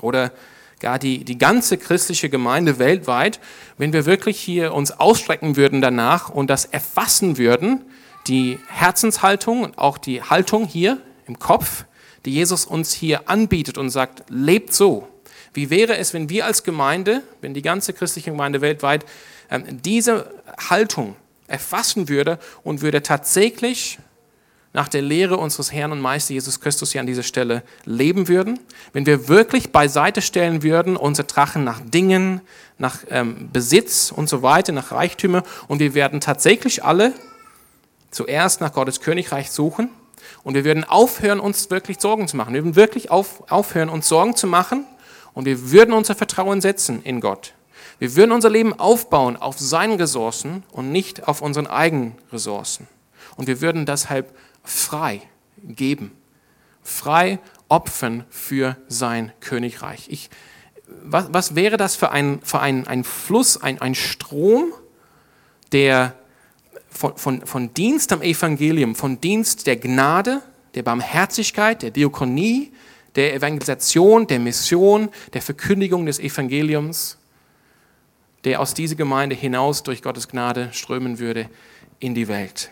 oder 0.00 0.32
gar 0.80 0.98
die, 0.98 1.24
die 1.24 1.38
ganze 1.38 1.78
christliche 1.78 2.28
Gemeinde 2.28 2.78
weltweit, 2.78 3.40
wenn 3.78 3.92
wir 3.92 4.04
wirklich 4.04 4.38
hier 4.38 4.74
uns 4.74 4.92
ausstrecken 4.92 5.56
würden 5.56 5.80
danach 5.80 6.28
und 6.28 6.50
das 6.50 6.66
erfassen 6.66 7.38
würden, 7.38 7.82
die 8.26 8.58
Herzenshaltung 8.68 9.62
und 9.62 9.78
auch 9.78 9.96
die 9.96 10.22
Haltung 10.22 10.66
hier 10.66 11.00
im 11.26 11.38
Kopf, 11.38 11.84
die 12.26 12.32
Jesus 12.32 12.66
uns 12.66 12.92
hier 12.92 13.28
anbietet 13.28 13.78
und 13.78 13.90
sagt, 13.90 14.24
lebt 14.28 14.74
so. 14.74 15.08
Wie 15.54 15.70
wäre 15.70 15.96
es, 15.96 16.12
wenn 16.12 16.28
wir 16.28 16.46
als 16.46 16.64
Gemeinde, 16.64 17.22
wenn 17.40 17.54
die 17.54 17.62
ganze 17.62 17.92
christliche 17.92 18.30
Gemeinde 18.30 18.60
weltweit 18.60 19.06
ähm, 19.50 19.80
diese 19.82 20.30
Haltung 20.68 21.16
erfassen 21.54 22.08
würde 22.08 22.38
und 22.62 22.82
würde 22.82 23.02
tatsächlich 23.02 23.98
nach 24.74 24.88
der 24.88 25.02
Lehre 25.02 25.36
unseres 25.36 25.72
Herrn 25.72 25.92
und 25.92 26.00
Meister 26.00 26.34
Jesus 26.34 26.60
Christus 26.60 26.92
hier 26.92 27.00
an 27.00 27.06
dieser 27.06 27.22
Stelle 27.22 27.62
leben 27.84 28.26
würden, 28.26 28.58
wenn 28.92 29.06
wir 29.06 29.28
wirklich 29.28 29.70
beiseite 29.70 30.20
stellen 30.20 30.62
würden, 30.64 30.96
unsere 30.96 31.28
Drachen 31.28 31.62
nach 31.62 31.80
Dingen, 31.80 32.40
nach 32.76 32.98
ähm, 33.08 33.48
Besitz 33.52 34.10
und 34.10 34.28
so 34.28 34.42
weiter, 34.42 34.72
nach 34.72 34.90
Reichtümer 34.90 35.44
und 35.68 35.78
wir 35.78 35.94
werden 35.94 36.20
tatsächlich 36.20 36.84
alle 36.84 37.12
zuerst 38.10 38.60
nach 38.60 38.72
Gottes 38.72 39.00
Königreich 39.00 39.50
suchen 39.52 39.90
und 40.42 40.54
wir 40.54 40.64
würden 40.64 40.82
aufhören, 40.82 41.38
uns 41.38 41.70
wirklich 41.70 42.00
Sorgen 42.00 42.26
zu 42.26 42.36
machen. 42.36 42.52
Wir 42.52 42.64
würden 42.64 42.76
wirklich 42.76 43.12
auf, 43.12 43.50
aufhören, 43.50 43.88
uns 43.88 44.08
Sorgen 44.08 44.34
zu 44.34 44.48
machen 44.48 44.84
und 45.34 45.44
wir 45.44 45.70
würden 45.70 45.94
unser 45.94 46.16
Vertrauen 46.16 46.60
setzen 46.60 47.00
in 47.04 47.20
Gott. 47.20 47.52
Wir 47.98 48.16
würden 48.16 48.32
unser 48.32 48.50
Leben 48.50 48.78
aufbauen 48.78 49.36
auf 49.36 49.58
seinen 49.58 49.98
Ressourcen 49.98 50.64
und 50.72 50.90
nicht 50.90 51.28
auf 51.28 51.42
unseren 51.42 51.66
eigenen 51.66 52.14
Ressourcen. 52.32 52.88
Und 53.36 53.46
wir 53.46 53.60
würden 53.60 53.86
deshalb 53.86 54.36
frei 54.62 55.22
geben, 55.62 56.12
frei 56.82 57.38
opfern 57.68 58.24
für 58.30 58.76
sein 58.88 59.32
Königreich. 59.40 60.06
Ich, 60.08 60.30
was, 60.86 61.28
was 61.30 61.54
wäre 61.54 61.76
das 61.76 61.96
für 61.96 62.10
ein, 62.10 62.40
für 62.42 62.60
ein, 62.60 62.86
ein 62.86 63.04
Fluss, 63.04 63.60
ein, 63.60 63.80
ein 63.80 63.94
Strom, 63.94 64.72
der 65.72 66.14
von, 66.90 67.16
von, 67.16 67.46
von 67.46 67.74
Dienst 67.74 68.12
am 68.12 68.22
Evangelium, 68.22 68.94
von 68.94 69.20
Dienst 69.20 69.66
der 69.66 69.76
Gnade, 69.76 70.42
der 70.74 70.82
Barmherzigkeit, 70.82 71.82
der 71.82 71.90
Diakonie, 71.90 72.72
der 73.16 73.34
Evangelisation, 73.34 74.26
der 74.26 74.40
Mission, 74.40 75.08
der 75.32 75.42
Verkündigung 75.42 76.06
des 76.06 76.18
Evangeliums, 76.18 77.18
der 78.44 78.60
aus 78.60 78.74
dieser 78.74 78.96
Gemeinde 78.96 79.34
hinaus 79.34 79.82
durch 79.82 80.02
Gottes 80.02 80.28
Gnade 80.28 80.70
strömen 80.72 81.18
würde 81.18 81.48
in 81.98 82.14
die 82.14 82.28
Welt 82.28 82.70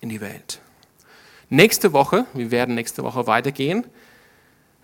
in 0.00 0.08
die 0.08 0.20
Welt. 0.20 0.60
Nächste 1.48 1.92
Woche, 1.92 2.26
wir 2.34 2.50
werden 2.50 2.74
nächste 2.74 3.02
Woche 3.02 3.26
weitergehen, 3.26 3.84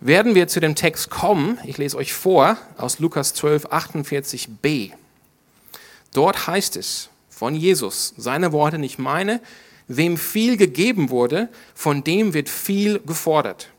werden 0.00 0.34
wir 0.34 0.48
zu 0.48 0.60
dem 0.60 0.74
Text 0.74 1.10
kommen. 1.10 1.58
Ich 1.64 1.78
lese 1.78 1.96
euch 1.96 2.12
vor 2.12 2.56
aus 2.76 2.98
Lukas 2.98 3.34
12, 3.34 3.66
48b. 3.66 4.92
Dort 6.12 6.46
heißt 6.46 6.76
es 6.76 7.08
von 7.28 7.54
Jesus, 7.54 8.14
seine 8.16 8.52
Worte 8.52 8.78
nicht 8.78 8.98
meine, 8.98 9.40
wem 9.88 10.16
viel 10.16 10.56
gegeben 10.56 11.10
wurde, 11.10 11.48
von 11.74 12.04
dem 12.04 12.34
wird 12.34 12.48
viel 12.48 13.00
gefordert. 13.00 13.70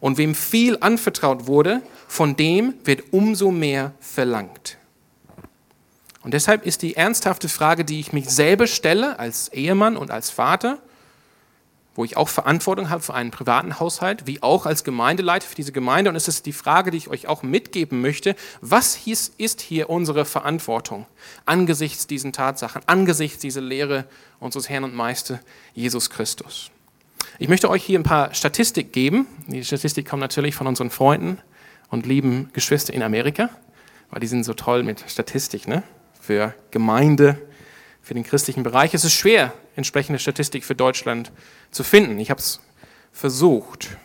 Und 0.00 0.16
wem 0.16 0.34
viel 0.34 0.78
anvertraut 0.80 1.46
wurde, 1.46 1.82
von 2.08 2.36
dem 2.36 2.74
wird 2.84 3.12
umso 3.12 3.50
mehr 3.50 3.92
verlangt. 4.00 4.78
Und 6.22 6.34
deshalb 6.34 6.66
ist 6.66 6.82
die 6.82 6.96
ernsthafte 6.96 7.48
Frage, 7.48 7.84
die 7.84 8.00
ich 8.00 8.12
mich 8.12 8.28
selber 8.28 8.66
stelle 8.66 9.18
als 9.18 9.48
Ehemann 9.48 9.96
und 9.96 10.10
als 10.10 10.30
Vater, 10.30 10.78
wo 11.94 12.04
ich 12.04 12.16
auch 12.16 12.28
Verantwortung 12.28 12.90
habe 12.90 13.02
für 13.02 13.14
einen 13.14 13.30
privaten 13.30 13.80
Haushalt, 13.80 14.26
wie 14.26 14.42
auch 14.42 14.66
als 14.66 14.84
Gemeindeleiter 14.84 15.46
für 15.46 15.54
diese 15.54 15.72
Gemeinde. 15.72 16.10
Und 16.10 16.16
es 16.16 16.28
ist 16.28 16.46
die 16.46 16.52
Frage, 16.52 16.90
die 16.90 16.98
ich 16.98 17.08
euch 17.08 17.26
auch 17.26 17.42
mitgeben 17.42 18.00
möchte, 18.00 18.36
was 18.60 18.98
ist 19.06 19.60
hier 19.60 19.90
unsere 19.90 20.24
Verantwortung 20.24 21.06
angesichts 21.46 22.06
diesen 22.06 22.32
Tatsachen, 22.32 22.82
angesichts 22.86 23.38
dieser 23.38 23.60
Lehre 23.60 24.04
unseres 24.38 24.68
Herrn 24.68 24.84
und 24.84 24.94
Meister 24.94 25.40
Jesus 25.74 26.10
Christus? 26.10 26.70
Ich 27.38 27.48
möchte 27.48 27.70
euch 27.70 27.82
hier 27.82 27.98
ein 27.98 28.04
paar 28.04 28.34
Statistik 28.34 28.92
geben. 28.92 29.26
Die 29.46 29.64
Statistik 29.64 30.08
kommt 30.08 30.20
natürlich 30.20 30.54
von 30.54 30.66
unseren 30.66 30.90
Freunden 30.90 31.38
und 31.88 32.06
lieben 32.06 32.50
Geschwistern 32.52 32.94
in 32.96 33.02
Amerika, 33.02 33.50
weil 34.10 34.20
die 34.20 34.26
sind 34.26 34.44
so 34.44 34.54
toll 34.54 34.82
mit 34.82 35.04
Statistik. 35.08 35.66
Ne? 35.66 35.82
Für 36.20 36.54
Gemeinde, 36.70 37.40
für 38.02 38.14
den 38.14 38.24
christlichen 38.24 38.62
Bereich. 38.62 38.94
Es 38.94 39.04
ist 39.04 39.14
schwer, 39.14 39.52
entsprechende 39.76 40.18
Statistik 40.18 40.64
für 40.64 40.74
Deutschland 40.74 41.32
zu 41.70 41.84
finden. 41.84 42.18
Ich 42.18 42.30
habe 42.30 42.40
es 42.40 42.60
versucht. 43.12 43.96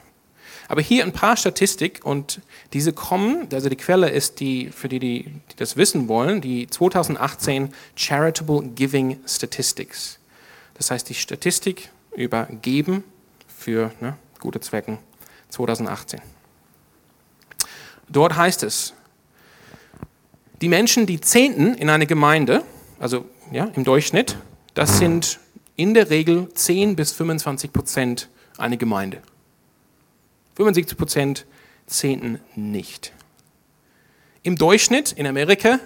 Aber 0.67 0.81
hier 0.81 1.03
ein 1.03 1.11
paar 1.11 1.37
Statistik 1.37 2.01
und 2.03 2.41
diese 2.73 2.91
kommen, 2.91 3.47
also 3.53 3.69
die 3.69 3.75
Quelle 3.75 4.09
ist 4.09 4.39
die, 4.39 4.71
für 4.71 4.89
die, 4.89 4.99
die, 4.99 5.23
die 5.23 5.55
das 5.57 5.77
wissen 5.77 6.07
wollen, 6.07 6.41
die 6.41 6.67
2018 6.67 7.71
Charitable 7.95 8.63
Giving 8.69 9.19
Statistics. 9.27 10.19
Das 10.73 10.91
heißt 10.91 11.07
die 11.09 11.13
Statistik 11.13 11.89
über 12.15 12.47
Geben 12.61 13.03
für 13.47 13.91
ne, 14.01 14.17
gute 14.39 14.59
Zwecken 14.59 14.97
2018. 15.49 16.21
Dort 18.09 18.35
heißt 18.35 18.63
es, 18.63 18.93
die 20.61 20.69
Menschen, 20.69 21.05
die 21.05 21.19
Zehnten 21.21 21.73
in 21.73 21.89
einer 21.89 22.05
Gemeinde, 22.05 22.63
also 22.99 23.25
ja, 23.51 23.65
im 23.75 23.83
Durchschnitt, 23.83 24.37
das 24.73 24.97
sind 24.97 25.39
in 25.75 25.93
der 25.93 26.09
Regel 26.09 26.49
10 26.53 26.95
bis 26.95 27.11
25 27.11 27.71
Prozent 27.73 28.29
einer 28.57 28.77
Gemeinde. 28.77 29.21
75 30.55 30.97
Prozent 30.97 31.45
Zehnten 31.87 32.39
nicht. 32.55 33.13
Im 34.43 34.57
Durchschnitt 34.57 35.11
in 35.11 35.27
Amerika 35.27 35.79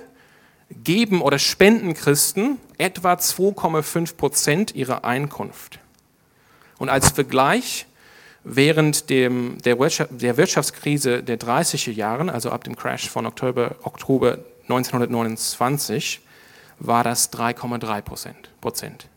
geben 0.70 1.22
oder 1.22 1.40
spenden 1.40 1.94
Christen 1.94 2.58
etwa 2.78 3.14
2,5 3.14 4.16
Prozent 4.16 4.76
ihrer 4.76 5.04
Einkunft. 5.04 5.80
Und 6.78 6.90
als 6.90 7.10
Vergleich, 7.10 7.88
während 8.44 9.10
dem, 9.10 9.58
der, 9.64 9.80
Wirtschaftskrise 9.80 11.24
der 11.24 11.40
30er 11.40 11.92
Jahre, 11.92 12.32
also 12.32 12.52
ab 12.52 12.64
dem 12.64 12.76
Crash 12.76 13.10
von 13.10 13.26
Oktober, 13.26 13.76
Oktober 13.84 14.40
1929 14.70 16.22
war 16.78 17.04
das 17.04 17.34
3,3 17.34 18.02
Prozent. 18.62 19.10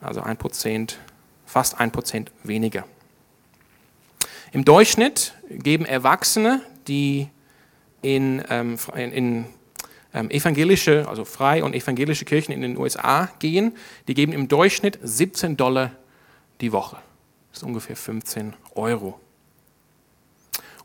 Also 0.00 0.20
ein 0.20 0.36
Prozent, 0.36 0.98
fast 1.44 1.80
ein 1.80 1.90
Prozent 1.90 2.30
weniger. 2.44 2.84
Im 4.52 4.64
Durchschnitt 4.64 5.34
geben 5.50 5.84
Erwachsene, 5.84 6.62
die 6.86 7.28
in, 8.02 8.42
ähm, 8.48 8.78
in, 8.94 9.12
in 9.12 9.46
ähm, 10.14 10.30
evangelische, 10.30 11.08
also 11.08 11.24
frei 11.24 11.64
und 11.64 11.74
evangelische 11.74 12.24
Kirchen 12.24 12.52
in 12.52 12.62
den 12.62 12.78
USA 12.78 13.28
gehen, 13.40 13.76
die 14.06 14.14
geben 14.14 14.32
im 14.32 14.46
Durchschnitt 14.46 14.98
17 15.02 15.56
Dollar 15.56 15.90
die 16.60 16.70
Woche. 16.70 16.98
Das 17.50 17.58
ist 17.58 17.64
ungefähr 17.64 17.96
15 17.96 18.54
Euro. 18.76 19.20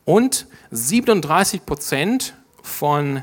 Und 0.04 0.48
37 0.72 1.64
Prozent 1.64 2.34
von 2.62 3.22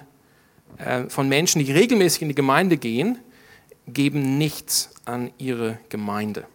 von 1.09 1.27
Menschen, 1.27 1.63
die 1.63 1.71
regelmäßig 1.71 2.21
in 2.21 2.29
die 2.29 2.35
Gemeinde 2.35 2.77
gehen, 2.77 3.19
geben 3.87 4.37
nichts 4.37 4.91
an 5.05 5.31
ihre 5.37 5.77
Gemeinde. 5.89 6.45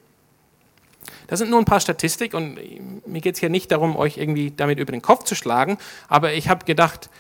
Das 1.27 1.39
sind 1.39 1.51
nur 1.51 1.59
ein 1.59 1.65
paar 1.65 1.81
Statistiken 1.81 2.37
und 2.37 3.07
mir 3.07 3.21
geht 3.21 3.35
es 3.35 3.41
hier 3.41 3.51
nicht 3.51 3.71
darum, 3.71 3.97
euch 3.97 4.19
irgendwie 4.19 4.51
damit 4.51 4.79
über 4.79 4.93
den 4.93 5.03
Kopf 5.03 5.25
zu 5.25 5.35
schlagen, 5.35 5.79
aber 6.09 6.35
ich 6.35 6.49
habe 6.49 6.65
gedacht, 6.65 7.11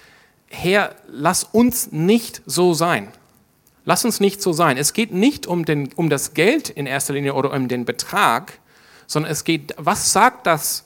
Herr, 0.46 0.94
lass 1.08 1.44
uns 1.44 1.90
nicht 1.90 2.42
so 2.46 2.74
sein. 2.74 3.08
Lass 3.84 4.04
uns 4.04 4.20
nicht 4.20 4.40
so 4.40 4.52
sein. 4.52 4.76
Es 4.78 4.92
geht 4.92 5.12
nicht 5.12 5.46
um, 5.46 5.64
den, 5.64 5.92
um 5.94 6.08
das 6.08 6.32
Geld 6.32 6.70
in 6.70 6.86
erster 6.86 7.12
Linie 7.12 7.34
oder 7.34 7.52
um 7.52 7.68
den 7.68 7.84
Betrag, 7.84 8.58
sondern 9.06 9.32
es 9.32 9.44
geht, 9.44 9.74
was 9.76 10.12
sagt 10.12 10.46
das 10.46 10.84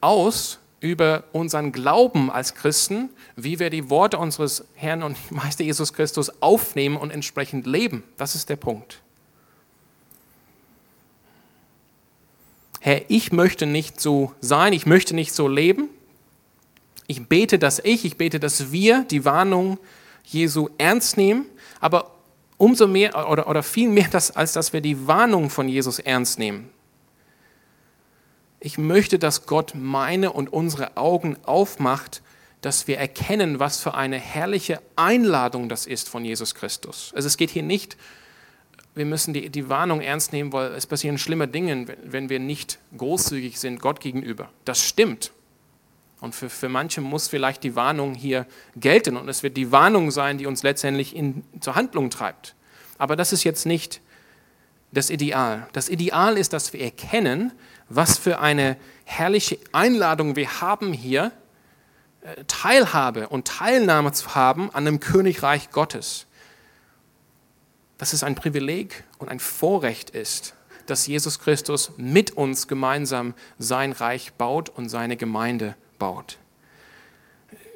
aus 0.00 0.58
über 0.84 1.24
unseren 1.32 1.72
Glauben 1.72 2.30
als 2.30 2.54
Christen, 2.54 3.08
wie 3.36 3.58
wir 3.58 3.70
die 3.70 3.88
Worte 3.88 4.18
unseres 4.18 4.66
Herrn 4.74 5.02
und 5.02 5.16
Meister 5.30 5.64
Jesus 5.64 5.94
Christus 5.94 6.42
aufnehmen 6.42 6.98
und 6.98 7.10
entsprechend 7.10 7.66
leben. 7.66 8.04
Das 8.18 8.34
ist 8.34 8.50
der 8.50 8.56
Punkt. 8.56 9.00
Herr, 12.80 13.00
ich 13.08 13.32
möchte 13.32 13.64
nicht 13.64 13.98
so 13.98 14.34
sein, 14.42 14.74
ich 14.74 14.84
möchte 14.84 15.14
nicht 15.14 15.32
so 15.32 15.48
leben. 15.48 15.88
Ich 17.06 17.26
bete, 17.28 17.58
dass 17.58 17.78
ich, 17.78 18.04
ich 18.04 18.18
bete, 18.18 18.38
dass 18.38 18.70
wir 18.70 19.04
die 19.04 19.24
Warnung 19.24 19.78
Jesu 20.22 20.68
ernst 20.76 21.16
nehmen, 21.16 21.46
aber 21.80 22.10
umso 22.58 22.86
mehr 22.86 23.30
oder, 23.30 23.48
oder 23.48 23.62
viel 23.62 23.88
mehr, 23.88 24.08
das, 24.10 24.36
als 24.36 24.52
dass 24.52 24.74
wir 24.74 24.82
die 24.82 25.06
Warnung 25.06 25.48
von 25.48 25.66
Jesus 25.66 25.98
ernst 25.98 26.38
nehmen 26.38 26.68
Ich 28.64 28.78
möchte, 28.78 29.18
dass 29.18 29.44
Gott 29.44 29.74
meine 29.74 30.32
und 30.32 30.50
unsere 30.50 30.96
Augen 30.96 31.36
aufmacht, 31.44 32.22
dass 32.62 32.88
wir 32.88 32.96
erkennen, 32.96 33.60
was 33.60 33.78
für 33.78 33.92
eine 33.92 34.16
herrliche 34.16 34.80
Einladung 34.96 35.68
das 35.68 35.84
ist 35.84 36.08
von 36.08 36.24
Jesus 36.24 36.54
Christus. 36.54 37.12
Also 37.14 37.26
es 37.26 37.36
geht 37.36 37.50
hier 37.50 37.62
nicht, 37.62 37.98
wir 38.94 39.04
müssen 39.04 39.34
die, 39.34 39.50
die 39.50 39.68
Warnung 39.68 40.00
ernst 40.00 40.32
nehmen, 40.32 40.50
weil 40.54 40.72
es 40.72 40.86
passieren 40.86 41.18
schlimme 41.18 41.46
Dinge, 41.46 41.88
wenn 42.04 42.30
wir 42.30 42.38
nicht 42.38 42.78
großzügig 42.96 43.60
sind 43.60 43.82
Gott 43.82 44.00
gegenüber. 44.00 44.48
Das 44.64 44.82
stimmt. 44.82 45.32
Und 46.22 46.34
für, 46.34 46.48
für 46.48 46.70
manche 46.70 47.02
muss 47.02 47.28
vielleicht 47.28 47.64
die 47.64 47.76
Warnung 47.76 48.14
hier 48.14 48.46
gelten 48.76 49.18
und 49.18 49.28
es 49.28 49.42
wird 49.42 49.58
die 49.58 49.72
Warnung 49.72 50.10
sein, 50.10 50.38
die 50.38 50.46
uns 50.46 50.62
letztendlich 50.62 51.14
in, 51.14 51.44
zur 51.60 51.74
Handlung 51.74 52.08
treibt. 52.08 52.54
Aber 52.96 53.14
das 53.14 53.34
ist 53.34 53.44
jetzt 53.44 53.66
nicht 53.66 54.00
das 54.90 55.10
Ideal. 55.10 55.68
Das 55.74 55.90
Ideal 55.90 56.38
ist, 56.38 56.54
dass 56.54 56.72
wir 56.72 56.80
erkennen, 56.80 57.52
was 57.88 58.18
für 58.18 58.40
eine 58.40 58.76
herrliche 59.04 59.58
Einladung 59.72 60.36
wir 60.36 60.60
haben 60.60 60.92
hier, 60.92 61.32
äh, 62.22 62.44
Teilhabe 62.46 63.28
und 63.28 63.46
Teilnahme 63.46 64.12
zu 64.12 64.34
haben 64.34 64.70
an 64.74 64.84
dem 64.84 65.00
Königreich 65.00 65.70
Gottes. 65.70 66.26
Dass 67.98 68.12
es 68.12 68.24
ein 68.24 68.34
Privileg 68.34 69.04
und 69.18 69.28
ein 69.28 69.40
Vorrecht 69.40 70.10
ist, 70.10 70.54
dass 70.86 71.06
Jesus 71.06 71.38
Christus 71.38 71.92
mit 71.96 72.32
uns 72.32 72.68
gemeinsam 72.68 73.34
sein 73.58 73.92
Reich 73.92 74.32
baut 74.34 74.68
und 74.68 74.88
seine 74.88 75.16
Gemeinde 75.16 75.76
baut. 75.98 76.38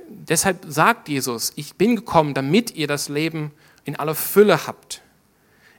Deshalb 0.09 0.65
sagt 0.67 1.09
Jesus, 1.09 1.53
ich 1.57 1.77
bin 1.77 1.97
gekommen, 1.97 2.35
damit 2.35 2.75
ihr 2.75 2.87
das 2.87 3.09
Leben 3.09 3.53
in 3.85 3.97
aller 3.97 4.15
Fülle 4.15 4.67
habt. 4.67 5.03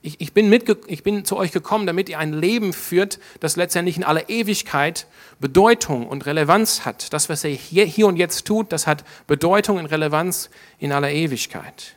Ich, 0.02 0.22
ich, 0.22 0.34
bin 0.34 0.50
mitge 0.50 0.78
ich 0.88 1.04
bin 1.04 1.26
zu 1.26 1.36
euch 1.36 1.52
gekommen, 1.52 1.86
damit 1.86 2.08
ihr 2.08 2.20
ein 2.20 2.34
Leben 2.34 2.72
führt, 2.72 3.20
das 3.42 3.58
letztendlich 3.58 3.98
in 3.98 4.04
aller 4.04 4.30
Ewigkeit 4.30 5.08
Bedeutung 5.40 6.08
und 6.08 6.26
Relevanz 6.26 6.86
hat. 6.86 7.12
Das, 7.12 7.28
was 7.28 7.44
er 7.44 7.52
hier, 7.52 7.86
hier 7.86 8.08
und 8.08 8.16
jetzt 8.16 8.46
tut, 8.46 8.72
das 8.72 8.88
hat 8.88 9.04
Bedeutung 9.28 9.78
und 9.78 9.88
Relevanz 9.88 10.50
in 10.78 10.94
aller 10.94 11.12
Ewigkeit. 11.12 11.96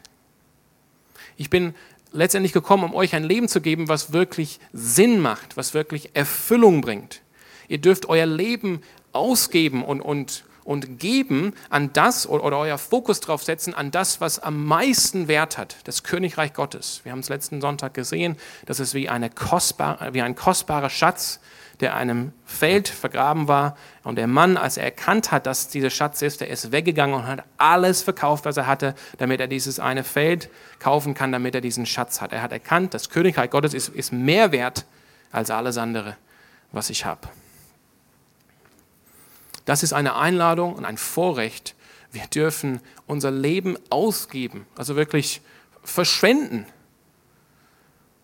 Ich 1.37 1.49
bin 1.49 1.75
letztendlich 2.13 2.53
gekommen, 2.53 2.85
um 2.85 2.95
euch 2.95 3.15
ein 3.15 3.25
Leben 3.25 3.49
zu 3.49 3.61
geben, 3.61 3.89
was 3.89 4.13
wirklich 4.13 4.59
Sinn 4.73 5.21
macht, 5.21 5.57
was 5.57 5.73
wirklich 5.73 6.11
Erfüllung 6.15 6.81
bringt. 6.81 7.23
Ihr 7.69 7.79
dürft 7.79 8.09
euer 8.09 8.27
Leben 8.27 8.83
ausgeben 9.13 9.85
und, 9.85 10.01
und, 10.01 10.45
und 10.65 10.99
geben 10.99 11.55
an 11.71 11.93
das 11.93 12.29
oder, 12.29 12.59
euer 12.59 12.79
Fokus 12.79 13.21
drauf 13.21 13.43
setzen, 13.43 13.75
an 13.75 13.91
das, 13.91 14.21
was 14.21 14.39
am 14.39 14.65
meisten 14.65 15.29
Wert 15.29 15.59
hat, 15.59 15.77
das 15.85 16.03
Königreich 16.03 16.55
Gottes. 16.55 17.01
Wir 17.05 17.13
haben 17.13 17.21
es 17.21 17.29
letzten 17.29 17.61
Sonntag 17.61 17.95
gesehen, 17.95 18.37
das 18.67 18.81
ist 18.81 18.95
wie, 18.95 19.09
eine 19.09 19.31
kostbare, 19.31 20.15
wie 20.15 20.23
ein 20.23 20.35
kostbarer 20.35 20.91
Schatz, 20.91 21.41
der 21.81 21.97
einem 21.97 22.33
Feld 22.45 22.89
vergraben 22.89 23.49
war. 23.49 23.77
Und 24.05 24.17
der 24.17 24.29
Mann, 24.29 24.57
als 24.57 24.77
er 24.77 24.85
erkannt 24.85 25.33
hat, 25.33 25.47
dass 25.47 25.69
dieser 25.69 25.91
Schatz 25.91 26.23
ist, 26.23 26.41
der 26.41 26.49
ist 26.49 26.71
weggegangen 26.71 27.17
und 27.17 27.27
hat 27.27 27.43
alles 27.59 28.03
verkauft, 28.03 28.45
was 28.45 28.57
er 28.57 28.69
hatte, 28.69 28.95
damit 29.19 29.41
er 29.41 29.49
dieses 29.49 29.81
eine 29.81 30.05
Feld 30.05 30.49
kaufen 30.79 31.15
kann, 31.15 31.33
damit 31.33 31.57
er 31.57 31.61
diesen 31.61 31.85
Schatz 31.85 32.21
hat. 32.21 32.33
Er 32.33 32.43
hat 32.43 32.53
erkannt, 32.53 32.95
das 32.95 33.11
Königreich 33.11 33.51
Gottes 33.51 33.75
ist, 33.75 33.89
ist 33.89 34.13
mehr 34.13 34.53
wert 34.53 34.85
als 35.33 35.51
alles 35.51 35.77
andere, 35.77 36.17
was 36.71 36.89
ich 36.89 37.05
habe. 37.05 37.29
Das 39.65 39.83
ist 39.83 39.93
eine 39.93 40.17
Einladung 40.17 40.75
und 40.75 40.85
ein 40.85 40.99
Vorrecht. 40.99 41.75
Wir 42.11 42.27
dürfen 42.27 42.81
unser 43.07 43.31
Leben 43.31 43.77
ausgeben, 43.91 44.67
also 44.77 44.97
wirklich 44.97 45.41
verschwenden 45.83 46.67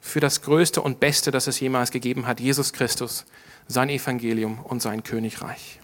für 0.00 0.20
das 0.20 0.42
Größte 0.42 0.80
und 0.80 1.00
Beste, 1.00 1.30
das 1.30 1.46
es 1.46 1.60
jemals 1.60 1.90
gegeben 1.90 2.26
hat, 2.26 2.40
Jesus 2.40 2.72
Christus, 2.72 3.24
sein 3.66 3.88
Evangelium 3.88 4.58
und 4.60 4.80
sein 4.80 5.02
Königreich. 5.02 5.80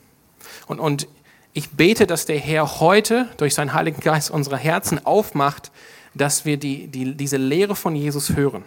Und, 0.67 0.81
und 0.81 1.09
ich 1.53 1.71
bete, 1.71 2.07
dass 2.07 2.27
der 2.27 2.39
Herr 2.39 2.81
heute 2.81 3.29
durch 3.37 3.55
seinen 3.55 3.75
Heiligen 3.75 4.01
Geist 4.01 4.31
unsere 4.31 4.57
Herzen 4.57 5.05
aufmacht, 5.05 5.71
dass 6.15 6.45
wir 6.45 6.57
die, 6.57 6.89
die, 6.89 7.15
diese 7.15 7.37
Lehre 7.37 7.77
von 7.77 7.97
Jesus 7.97 8.35
hören 8.37 8.65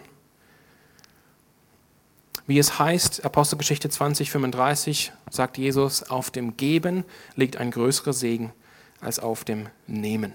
wie 2.48 2.58
es 2.58 2.78
heißt, 2.78 3.26
Apostelgeschichte 3.26 3.90
20, 3.90 4.30
35, 4.30 5.12
sagt 5.30 5.58
Jesus, 5.58 6.02
auf 6.02 6.30
dem 6.30 6.56
Geben 6.56 7.04
liegt 7.36 7.58
ein 7.58 7.70
größerer 7.70 8.14
Segen 8.14 8.54
als 9.02 9.18
auf 9.18 9.44
dem 9.44 9.68
Nehmen. 9.86 10.32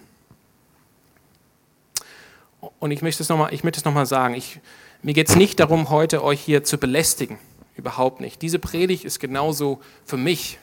Und 2.80 2.91
ich 2.91 3.02
möchte 3.02 3.23
es 3.23 3.30
nochmal 3.30 3.52
noch 3.52 4.06
sagen, 4.06 4.36
ich, 4.36 4.60
mir 5.02 5.15
geht 5.15 5.28
es 5.28 5.36
nicht 5.36 5.60
darum, 5.60 5.89
heute 5.89 6.23
euch 6.23 6.39
hier 6.39 6.63
zu 6.63 6.78
belästigen, 6.78 7.39
überhaupt 7.76 8.21
nicht. 8.21 8.43
Diese 8.43 8.60
Predigt 8.60 9.06
ist 9.06 9.19
genauso 9.19 9.82
für 10.06 10.17
mich 10.17 10.60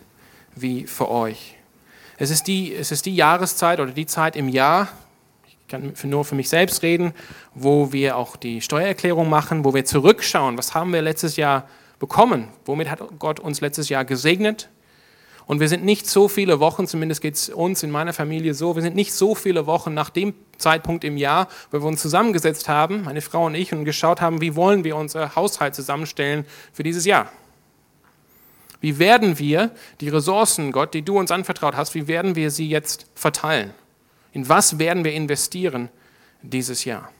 wie 0.55 0.87
für 0.87 1.11
euch. 1.11 1.57
Es 2.17 2.31
ist 2.31 2.45
die, 2.47 2.73
es 2.73 2.93
ist 2.93 3.07
die 3.07 3.17
Jahreszeit 3.17 3.81
oder 3.81 3.91
die 3.91 4.07
Zeit 4.07 4.37
im 4.37 4.49
Jahr, 4.49 4.87
kann 5.70 5.94
nur 6.04 6.24
für 6.24 6.35
mich 6.35 6.48
selbst 6.48 6.83
reden, 6.83 7.12
wo 7.54 7.92
wir 7.92 8.16
auch 8.16 8.37
die 8.37 8.61
Steuererklärung 8.61 9.30
machen, 9.30 9.64
wo 9.64 9.72
wir 9.72 9.85
zurückschauen, 9.85 10.59
was 10.59 10.74
haben 10.74 10.92
wir 10.92 11.00
letztes 11.00 11.37
Jahr 11.37 11.68
bekommen, 11.98 12.48
womit 12.64 12.90
hat 12.90 13.00
Gott 13.18 13.40
uns 13.40 13.61
letztes 13.61 13.88
Jahr 13.88 14.04
gesegnet. 14.04 14.68
Und 15.46 15.59
wir 15.59 15.68
sind 15.68 15.85
nicht 15.85 16.06
so 16.06 16.28
viele 16.28 16.61
Wochen, 16.61 16.87
zumindest 16.87 17.20
geht 17.20 17.35
es 17.35 17.48
uns 17.48 17.83
in 17.83 17.90
meiner 17.90 18.12
Familie 18.12 18.54
so, 18.54 18.76
wir 18.76 18.83
sind 18.83 18.94
nicht 18.94 19.12
so 19.12 19.35
viele 19.35 19.66
Wochen 19.66 19.94
nach 19.94 20.11
dem 20.11 20.35
Zeitpunkt 20.59 21.02
im 21.02 21.16
Jahr, 21.16 21.48
wo 21.70 21.80
wir 21.80 21.87
uns 21.87 22.02
zusammengesetzt 22.02 22.68
haben, 22.68 23.02
meine 23.02 23.20
Frau 23.20 23.46
und 23.46 23.54
ich, 23.54 23.72
und 23.72 23.85
geschaut 23.85 24.20
haben, 24.20 24.40
wie 24.40 24.54
wollen 24.54 24.85
wir 24.85 24.94
unser 24.94 25.35
Haushalt 25.35 25.74
zusammenstellen 25.74 26.44
für 26.72 26.83
dieses 26.83 27.04
Jahr. 27.04 27.33
Wie 28.80 28.98
werden 28.98 29.38
wir 29.38 29.72
die 30.00 30.09
Ressourcen, 30.09 30.72
Gott, 30.72 30.94
die 30.94 31.02
du 31.02 31.18
uns 31.18 31.30
anvertraut 31.30 31.76
hast, 31.76 31.94
wie 31.94 32.06
werden 32.06 32.35
wir 32.37 32.50
sie 32.50 32.68
jetzt 32.68 33.06
verteilen? 33.14 33.74
In 34.33 34.49
was 34.49 34.79
werden 34.79 35.05
wir 35.05 35.12
investieren 35.12 35.88
dieses 36.43 36.85
Jahr? 36.85 37.11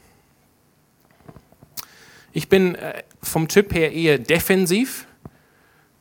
Ich 2.33 2.49
bin 2.49 2.77
äh, 2.77 3.03
vom 3.23 3.49
Typ 3.49 3.75
her 3.75 3.92
eher 3.92 4.18
defensiv. 4.18 5.07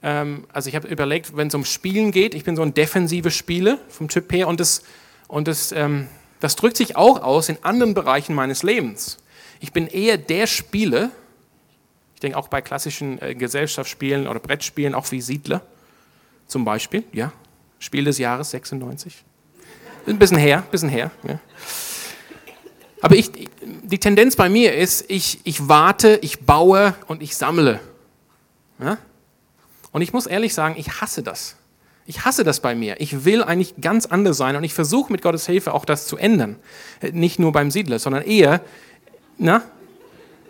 Ähm, 0.04 0.46
also 0.54 0.70
ich 0.70 0.76
habe 0.76 0.88
überlegt, 0.88 1.36
wenn 1.36 1.48
es 1.48 1.56
um 1.56 1.66
Spielen 1.66 2.12
geht, 2.12 2.36
ich 2.36 2.44
bin 2.44 2.56
so 2.56 2.62
ein 2.62 2.74
defensive 2.74 3.32
Spieler 3.32 3.80
vom 3.90 4.08
Typ 4.10 4.32
her 4.32 4.48
und 4.48 4.60
das, 4.60 4.84
und 5.28 5.48
das, 5.48 5.72
ähm, 5.72 6.08
das 6.40 6.56
drückt 6.56 6.78
sich 6.78 6.96
auch 6.96 7.22
aus 7.22 7.50
in 7.50 7.58
anderen 7.64 7.94
Bereichen 7.94 8.36
meines 8.36 8.62
Lebens. 8.62 9.18
Ich 9.60 9.74
bin 9.74 9.88
eher 9.88 10.18
der 10.18 10.46
Spieler, 10.46 11.10
ich 12.14 12.22
denke 12.22 12.38
auch 12.38 12.48
bei 12.48 12.62
klassischen 12.62 13.20
äh, 13.22 13.34
Gesellschaftsspielen 13.34 14.28
oder 14.28 14.40
Brettspielen, 14.40 14.94
auch 14.94 15.12
wie 15.12 15.22
Siedler 15.22 15.62
zum 16.48 16.64
Beispiel, 16.64 17.04
ja, 17.12 17.34
Spiel 17.80 18.04
des 18.04 18.18
Jahres 18.20 18.52
96. 18.52 19.24
Ein 20.08 20.20
bisschen 20.20 20.38
her, 20.38 20.60
ein 20.60 20.72
bisschen 20.72 20.90
her. 20.90 21.12
Ja. 21.28 21.40
Aber 23.02 23.16
ich, 23.16 23.32
die 23.62 24.00
Tendenz 24.00 24.36
bei 24.36 24.50
mir 24.50 24.76
ist, 24.76 25.06
ich, 25.10 25.40
ich 25.44 25.68
warte, 25.68 26.20
ich 26.22 26.42
baue 26.42 26.96
und 27.08 27.24
ich 27.24 27.36
sammle. 27.36 27.80
Ja? 28.80 28.98
Und 29.92 30.02
ich 30.02 30.14
muss 30.14 30.26
ehrlich 30.26 30.54
sagen, 30.54 30.76
ich 30.78 31.02
hasse 31.02 31.24
das. 31.24 31.56
Ich 32.06 32.26
hasse 32.26 32.44
das 32.44 32.60
bei 32.60 32.76
mir. 32.76 33.00
Ich 33.00 33.24
will 33.24 33.44
eigentlich 33.44 33.76
ganz 33.80 34.08
anders 34.08 34.38
sein 34.38 34.56
und 34.56 34.64
ich 34.64 34.74
versuche 34.74 35.12
mit 35.12 35.22
Gottes 35.22 35.46
Hilfe 35.46 35.74
auch 35.74 35.86
das 35.86 36.08
zu 36.08 36.18
ändern. 36.18 36.58
Nicht 37.12 37.40
nur 37.40 37.52
beim 37.52 37.72
Siedler, 37.72 38.00
sondern 38.00 38.24
eher, 38.24 38.62
na, 39.38 39.62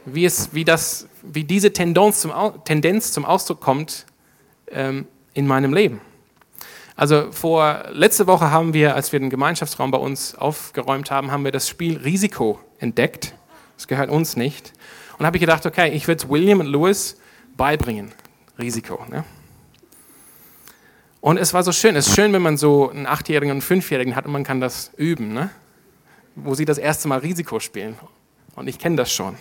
wie, 0.05 0.25
es, 0.25 0.53
wie, 0.53 0.63
das, 0.63 1.07
wie 1.21 1.43
diese 1.43 1.73
Tendenz 1.73 2.21
zum, 2.21 2.31
Tendenz 2.63 3.11
zum 3.11 3.25
Ausdruck 3.25 3.59
kommt 3.59 4.05
ähm, 4.71 5.05
in 5.33 5.47
meinem 5.47 5.73
Leben. 5.73 6.01
Also 6.99 7.31
vor 7.31 7.85
letzte 7.93 8.27
Woche 8.27 8.51
haben 8.51 8.73
wir, 8.73 8.93
als 8.93 9.13
wir 9.13 9.21
den 9.21 9.29
Gemeinschaftsraum 9.29 9.89
bei 9.89 9.97
uns 9.97 10.35
aufgeräumt 10.35 11.11
haben, 11.11 11.31
haben 11.31 11.45
wir 11.45 11.53
das 11.53 11.69
Spiel 11.69 11.95
Risiko 11.95 12.59
entdeckt. 12.77 13.33
Das 13.77 13.87
gehört 13.87 14.09
uns 14.09 14.35
nicht. 14.35 14.73
Und 15.17 15.25
habe 15.25 15.37
ich 15.37 15.39
gedacht, 15.39 15.65
okay, 15.65 15.91
ich 15.93 16.09
würde 16.09 16.21
es 16.21 16.29
William 16.29 16.59
und 16.59 16.65
Louis 16.65 17.15
beibringen. 17.55 18.11
Risiko. 18.57 18.99
Ne? 19.09 19.23
Und 21.21 21.37
es 21.37 21.53
war 21.53 21.63
so 21.63 21.71
schön. 21.71 21.95
Es 21.95 22.07
ist 22.07 22.15
schön, 22.15 22.33
wenn 22.33 22.41
man 22.41 22.57
so 22.57 22.89
einen 22.89 23.07
Achtjährigen 23.07 23.51
und 23.51 23.59
einen 23.59 23.61
Fünfjährigen 23.61 24.17
hat 24.17 24.25
und 24.25 24.33
man 24.33 24.43
kann 24.43 24.59
das 24.59 24.91
üben, 24.97 25.31
ne? 25.31 25.51
wo 26.35 26.53
sie 26.53 26.65
das 26.65 26.77
erste 26.77 27.07
Mal 27.07 27.19
Risiko 27.19 27.61
spielen. 27.61 27.97
Und 28.57 28.67
ich 28.67 28.77
kenne 28.77 28.97
das 28.97 29.09
schon. 29.09 29.37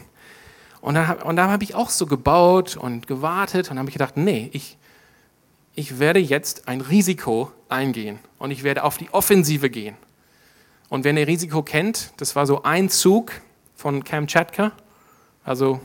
Und 0.80 0.94
dann, 0.94 1.22
und 1.22 1.34
dann 1.34 1.50
habe 1.50 1.64
ich 1.64 1.74
auch 1.74 1.90
so 1.90 2.06
gebaut 2.06 2.76
und 2.76 3.08
gewartet 3.08 3.72
und 3.72 3.80
habe 3.80 3.88
ich 3.88 3.94
gedacht, 3.94 4.16
nee, 4.16 4.48
ich, 4.52 4.78
ich 5.78 6.00
werde 6.00 6.18
jetzt 6.18 6.66
ein 6.66 6.80
Risiko 6.80 7.52
eingehen 7.68 8.18
und 8.38 8.50
ich 8.50 8.64
werde 8.64 8.82
auf 8.82 8.98
die 8.98 9.10
Offensive 9.12 9.70
gehen. 9.70 9.96
Und 10.88 11.04
wenn 11.04 11.16
ihr 11.16 11.28
Risiko 11.28 11.62
kennt, 11.62 12.12
das 12.16 12.34
war 12.34 12.46
so 12.46 12.64
ein 12.64 12.88
Zug 12.88 13.30
von 13.76 14.02
Kamtschatka, 14.02 14.72
also 15.44 15.80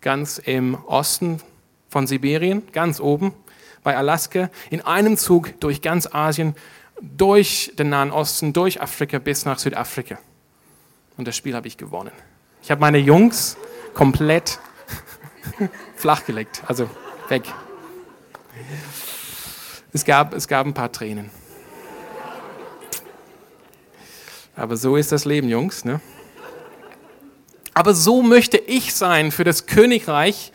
ganz 0.00 0.38
im 0.38 0.74
Osten 0.86 1.40
von 1.88 2.08
Sibirien, 2.08 2.64
ganz 2.72 2.98
oben 2.98 3.34
bei 3.84 3.96
Alaska, 3.96 4.50
in 4.68 4.80
einem 4.80 5.16
Zug 5.16 5.60
durch 5.60 5.80
ganz 5.80 6.12
Asien, 6.12 6.56
durch 7.00 7.72
den 7.78 7.90
Nahen 7.90 8.10
Osten, 8.10 8.52
durch 8.52 8.82
Afrika 8.82 9.20
bis 9.20 9.44
nach 9.44 9.60
Südafrika. 9.60 10.18
Und 11.16 11.28
das 11.28 11.36
Spiel 11.36 11.54
habe 11.54 11.68
ich 11.68 11.76
gewonnen. 11.76 12.12
Ich 12.64 12.72
habe 12.72 12.80
meine 12.80 12.98
Jungs 12.98 13.56
komplett 13.94 14.58
flachgelegt, 15.94 16.64
also 16.66 16.90
weg. 17.28 17.44
Es 19.92 20.04
gab, 20.04 20.34
es 20.34 20.48
gab 20.48 20.66
ein 20.66 20.74
paar 20.74 20.92
Tränen. 20.92 21.30
Aber 24.54 24.76
so 24.76 24.96
ist 24.96 25.12
das 25.12 25.24
Leben, 25.24 25.48
Jungs. 25.48 25.84
Ne? 25.84 26.00
Aber 27.74 27.94
so 27.94 28.22
möchte 28.22 28.58
ich 28.58 28.92
sein 28.94 29.30
für 29.30 29.44
das 29.44 29.66
Königreich, 29.66 30.52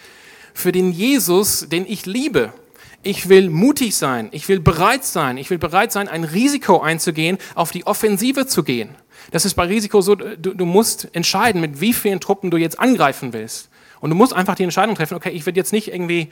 für 0.54 0.72
den 0.72 0.92
Jesus, 0.92 1.68
den 1.70 1.86
ich 1.88 2.06
liebe. 2.06 2.54
Ich 3.02 3.28
will 3.28 3.50
mutig 3.50 3.96
sein, 3.96 4.30
ich 4.32 4.48
will 4.48 4.60
bereit 4.60 5.04
sein, 5.04 5.38
ich 5.38 5.50
will 5.50 5.58
bereit 5.58 5.92
sein, 5.92 6.08
ein 6.08 6.24
Risiko 6.24 6.80
einzugehen, 6.80 7.38
auf 7.56 7.72
die 7.72 7.86
Offensive 7.86 8.46
zu 8.48 8.64
gehen. 8.64 8.96
Das 9.32 9.46
ist 9.46 9.56
bei 9.56 9.66
Risiko 9.66 10.02
so, 10.02 10.16
du, 10.16 10.36
du 10.36 10.66
musst 10.66 11.10
entscheiden, 11.14 11.60
mit 11.60 11.82
wie 11.82 11.94
vielen 11.94 12.20
Truppen 12.20 12.52
du 12.52 12.58
jetzt 12.58 12.80
angreifen 12.80 13.34
willst. 13.34 13.70
Und 14.00 14.10
du 14.10 14.16
musst 14.16 14.34
einfach 14.34 14.56
die 14.56 14.64
Entscheidung 14.64 14.96
treffen, 14.96 15.16
okay, 15.16 15.32
ich 15.32 15.46
werde 15.46 15.60
jetzt 15.60 15.72
nicht 15.72 15.94
irgendwie 15.94 16.30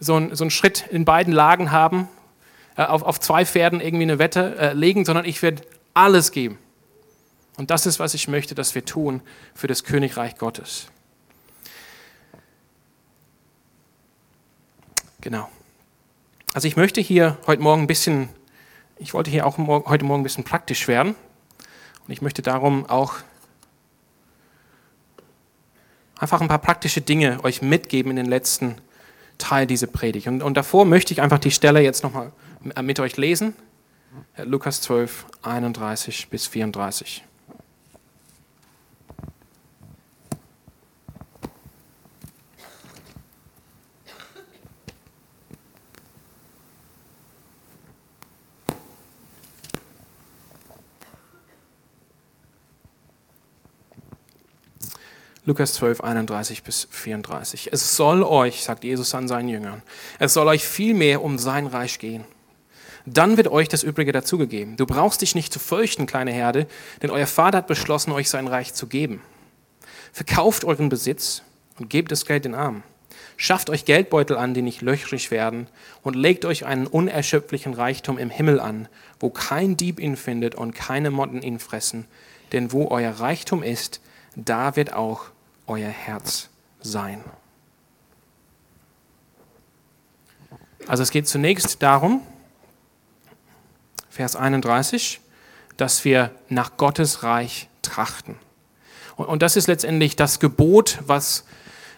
so, 0.00 0.16
ein, 0.16 0.34
so 0.34 0.44
einen 0.44 0.50
Schritt 0.50 0.86
in 0.90 1.04
beiden 1.04 1.32
Lagen 1.32 1.70
haben, 1.70 2.08
äh, 2.76 2.82
auf, 2.82 3.02
auf 3.02 3.20
zwei 3.20 3.44
Pferden 3.44 3.80
irgendwie 3.80 4.04
eine 4.04 4.18
Wette 4.18 4.56
äh, 4.58 4.72
legen, 4.72 5.04
sondern 5.04 5.26
ich 5.26 5.42
werde 5.42 5.62
alles 5.94 6.32
geben. 6.32 6.58
Und 7.56 7.70
das 7.70 7.84
ist, 7.84 8.00
was 8.00 8.14
ich 8.14 8.26
möchte, 8.26 8.54
dass 8.54 8.74
wir 8.74 8.84
tun 8.84 9.20
für 9.54 9.66
das 9.66 9.84
Königreich 9.84 10.38
Gottes. 10.38 10.86
Genau. 15.20 15.50
Also 16.54 16.66
ich 16.66 16.76
möchte 16.76 17.02
hier 17.02 17.36
heute 17.46 17.62
Morgen 17.62 17.82
ein 17.82 17.86
bisschen, 17.86 18.30
ich 18.96 19.12
wollte 19.12 19.30
hier 19.30 19.46
auch 19.46 19.58
heute 19.58 20.04
Morgen 20.04 20.22
ein 20.22 20.24
bisschen 20.24 20.44
praktisch 20.44 20.88
werden. 20.88 21.14
Und 22.06 22.12
ich 22.12 22.22
möchte 22.22 22.40
darum 22.40 22.86
auch 22.86 23.16
einfach 26.18 26.40
ein 26.40 26.48
paar 26.48 26.58
praktische 26.58 27.02
Dinge 27.02 27.44
euch 27.44 27.60
mitgeben 27.60 28.10
in 28.12 28.16
den 28.16 28.26
letzten 28.26 28.76
Teil 29.40 29.66
dieser 29.66 29.88
Predigt. 29.88 30.28
Und, 30.28 30.42
und 30.42 30.56
davor 30.56 30.84
möchte 30.84 31.12
ich 31.12 31.20
einfach 31.20 31.38
die 31.38 31.50
Stelle 31.50 31.80
jetzt 31.80 32.04
nochmal 32.04 32.32
mit 32.82 33.00
euch 33.00 33.16
lesen. 33.16 33.54
Lukas 34.36 34.80
12, 34.82 35.26
31 35.42 36.28
bis 36.30 36.46
34. 36.46 37.24
Lukas 55.46 55.72
12, 55.74 56.02
31 56.02 56.62
bis 56.62 56.86
34. 56.90 57.70
Es 57.72 57.96
soll 57.96 58.22
euch, 58.22 58.62
sagt 58.62 58.84
Jesus 58.84 59.14
an 59.14 59.26
seinen 59.26 59.48
Jüngern, 59.48 59.82
es 60.18 60.34
soll 60.34 60.46
euch 60.48 60.64
viel 60.64 60.92
mehr 60.92 61.22
um 61.22 61.38
sein 61.38 61.66
Reich 61.66 61.98
gehen. 61.98 62.24
Dann 63.06 63.38
wird 63.38 63.48
euch 63.48 63.68
das 63.68 63.82
Übrige 63.82 64.12
dazugegeben. 64.12 64.76
Du 64.76 64.84
brauchst 64.84 65.22
dich 65.22 65.34
nicht 65.34 65.50
zu 65.50 65.58
fürchten, 65.58 66.04
kleine 66.04 66.30
Herde, 66.30 66.66
denn 67.00 67.10
euer 67.10 67.26
Vater 67.26 67.58
hat 67.58 67.66
beschlossen, 67.66 68.12
euch 68.12 68.28
sein 68.28 68.48
Reich 68.48 68.74
zu 68.74 68.86
geben. 68.86 69.22
Verkauft 70.12 70.64
euren 70.64 70.90
Besitz 70.90 71.42
und 71.78 71.88
gebt 71.88 72.12
das 72.12 72.26
Geld 72.26 72.44
den 72.44 72.54
Armen. 72.54 72.82
Schafft 73.38 73.70
euch 73.70 73.86
Geldbeutel 73.86 74.36
an, 74.36 74.52
die 74.52 74.60
nicht 74.60 74.82
löchrig 74.82 75.30
werden, 75.30 75.68
und 76.02 76.14
legt 76.14 76.44
euch 76.44 76.66
einen 76.66 76.86
unerschöpflichen 76.86 77.72
Reichtum 77.72 78.18
im 78.18 78.28
Himmel 78.28 78.60
an, 78.60 78.88
wo 79.18 79.30
kein 79.30 79.78
Dieb 79.78 79.98
ihn 79.98 80.16
findet 80.18 80.54
und 80.54 80.74
keine 80.74 81.10
Motten 81.10 81.40
ihn 81.40 81.58
fressen. 81.58 82.04
Denn 82.52 82.72
wo 82.72 82.88
euer 82.88 83.12
Reichtum 83.12 83.62
ist, 83.62 84.02
da 84.36 84.76
wird 84.76 84.92
auch 84.92 85.24
euer 85.66 85.88
Herz 85.88 86.48
sein. 86.80 87.24
Also 90.86 91.02
es 91.02 91.10
geht 91.10 91.28
zunächst 91.28 91.82
darum, 91.82 92.22
Vers 94.08 94.34
31, 94.36 95.20
dass 95.76 96.04
wir 96.04 96.32
nach 96.48 96.76
Gottes 96.76 97.22
Reich 97.22 97.68
trachten. 97.82 98.36
Und, 99.16 99.42
das 99.42 99.56
ist 99.56 99.66
letztendlich 99.66 100.16
das 100.16 100.40
Gebot, 100.40 100.98
was 101.06 101.44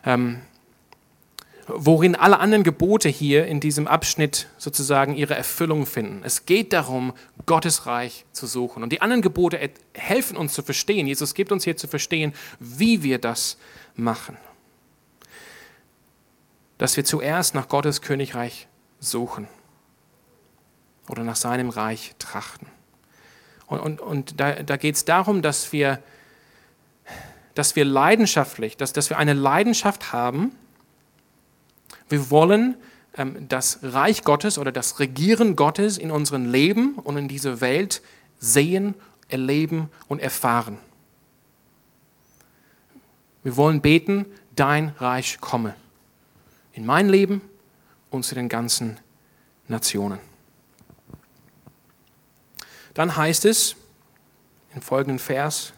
ähm, 0.04 0.40
worin 1.66 2.14
alle 2.14 2.38
anderen 2.38 2.64
Gebote 2.64 3.08
hier 3.08 3.46
in 3.46 3.60
diesem 3.60 3.86
Abschnitt 3.86 4.48
sozusagen 4.58 5.14
ihre 5.14 5.34
Erfüllung 5.34 5.86
finden. 5.86 6.22
Es 6.24 6.46
geht 6.46 6.72
darum, 6.72 7.12
Gottes 7.46 7.86
Reich 7.86 8.24
zu 8.32 8.46
suchen. 8.46 8.82
Und 8.82 8.90
die 8.90 9.00
anderen 9.00 9.22
Gebote 9.22 9.58
helfen 9.94 10.36
uns 10.36 10.54
zu 10.54 10.62
verstehen. 10.62 11.06
Jesus 11.06 11.34
gibt 11.34 11.52
uns 11.52 11.64
hier 11.64 11.76
zu 11.76 11.86
verstehen, 11.86 12.32
wie 12.58 13.02
wir 13.02 13.18
das 13.18 13.58
machen. 13.94 14.36
Dass 16.78 16.96
wir 16.96 17.04
zuerst 17.04 17.54
nach 17.54 17.68
Gottes 17.68 18.02
Königreich 18.02 18.66
suchen 18.98 19.46
oder 21.08 21.22
nach 21.22 21.36
seinem 21.36 21.68
Reich 21.68 22.14
trachten. 22.18 22.66
Und, 23.66 23.80
und, 23.80 24.00
und 24.00 24.40
da, 24.40 24.62
da 24.62 24.76
geht 24.76 24.96
es 24.96 25.04
darum, 25.04 25.42
dass 25.42 25.72
wir, 25.72 26.02
dass 27.54 27.76
wir 27.76 27.84
leidenschaftlich, 27.84 28.76
dass, 28.76 28.92
dass 28.92 29.10
wir 29.10 29.18
eine 29.18 29.32
Leidenschaft 29.32 30.12
haben, 30.12 30.56
wir 32.12 32.30
wollen 32.30 32.76
ähm, 33.16 33.48
das 33.48 33.80
Reich 33.82 34.22
Gottes 34.22 34.58
oder 34.58 34.70
das 34.70 35.00
Regieren 35.00 35.56
Gottes 35.56 35.98
in 35.98 36.12
unserem 36.12 36.50
Leben 36.50 36.94
und 36.94 37.16
in 37.16 37.26
dieser 37.26 37.60
Welt 37.60 38.02
sehen, 38.38 38.94
erleben 39.28 39.88
und 40.06 40.20
erfahren. 40.20 40.78
Wir 43.42 43.56
wollen 43.56 43.80
beten, 43.80 44.26
dein 44.54 44.90
Reich 44.98 45.40
komme 45.40 45.74
in 46.72 46.86
mein 46.86 47.08
Leben 47.08 47.42
und 48.10 48.24
zu 48.24 48.34
den 48.34 48.48
ganzen 48.48 48.98
Nationen. 49.68 50.18
Dann 52.94 53.16
heißt 53.16 53.44
es 53.44 53.76
im 54.74 54.82
folgenden 54.82 55.18
Vers, 55.18 55.72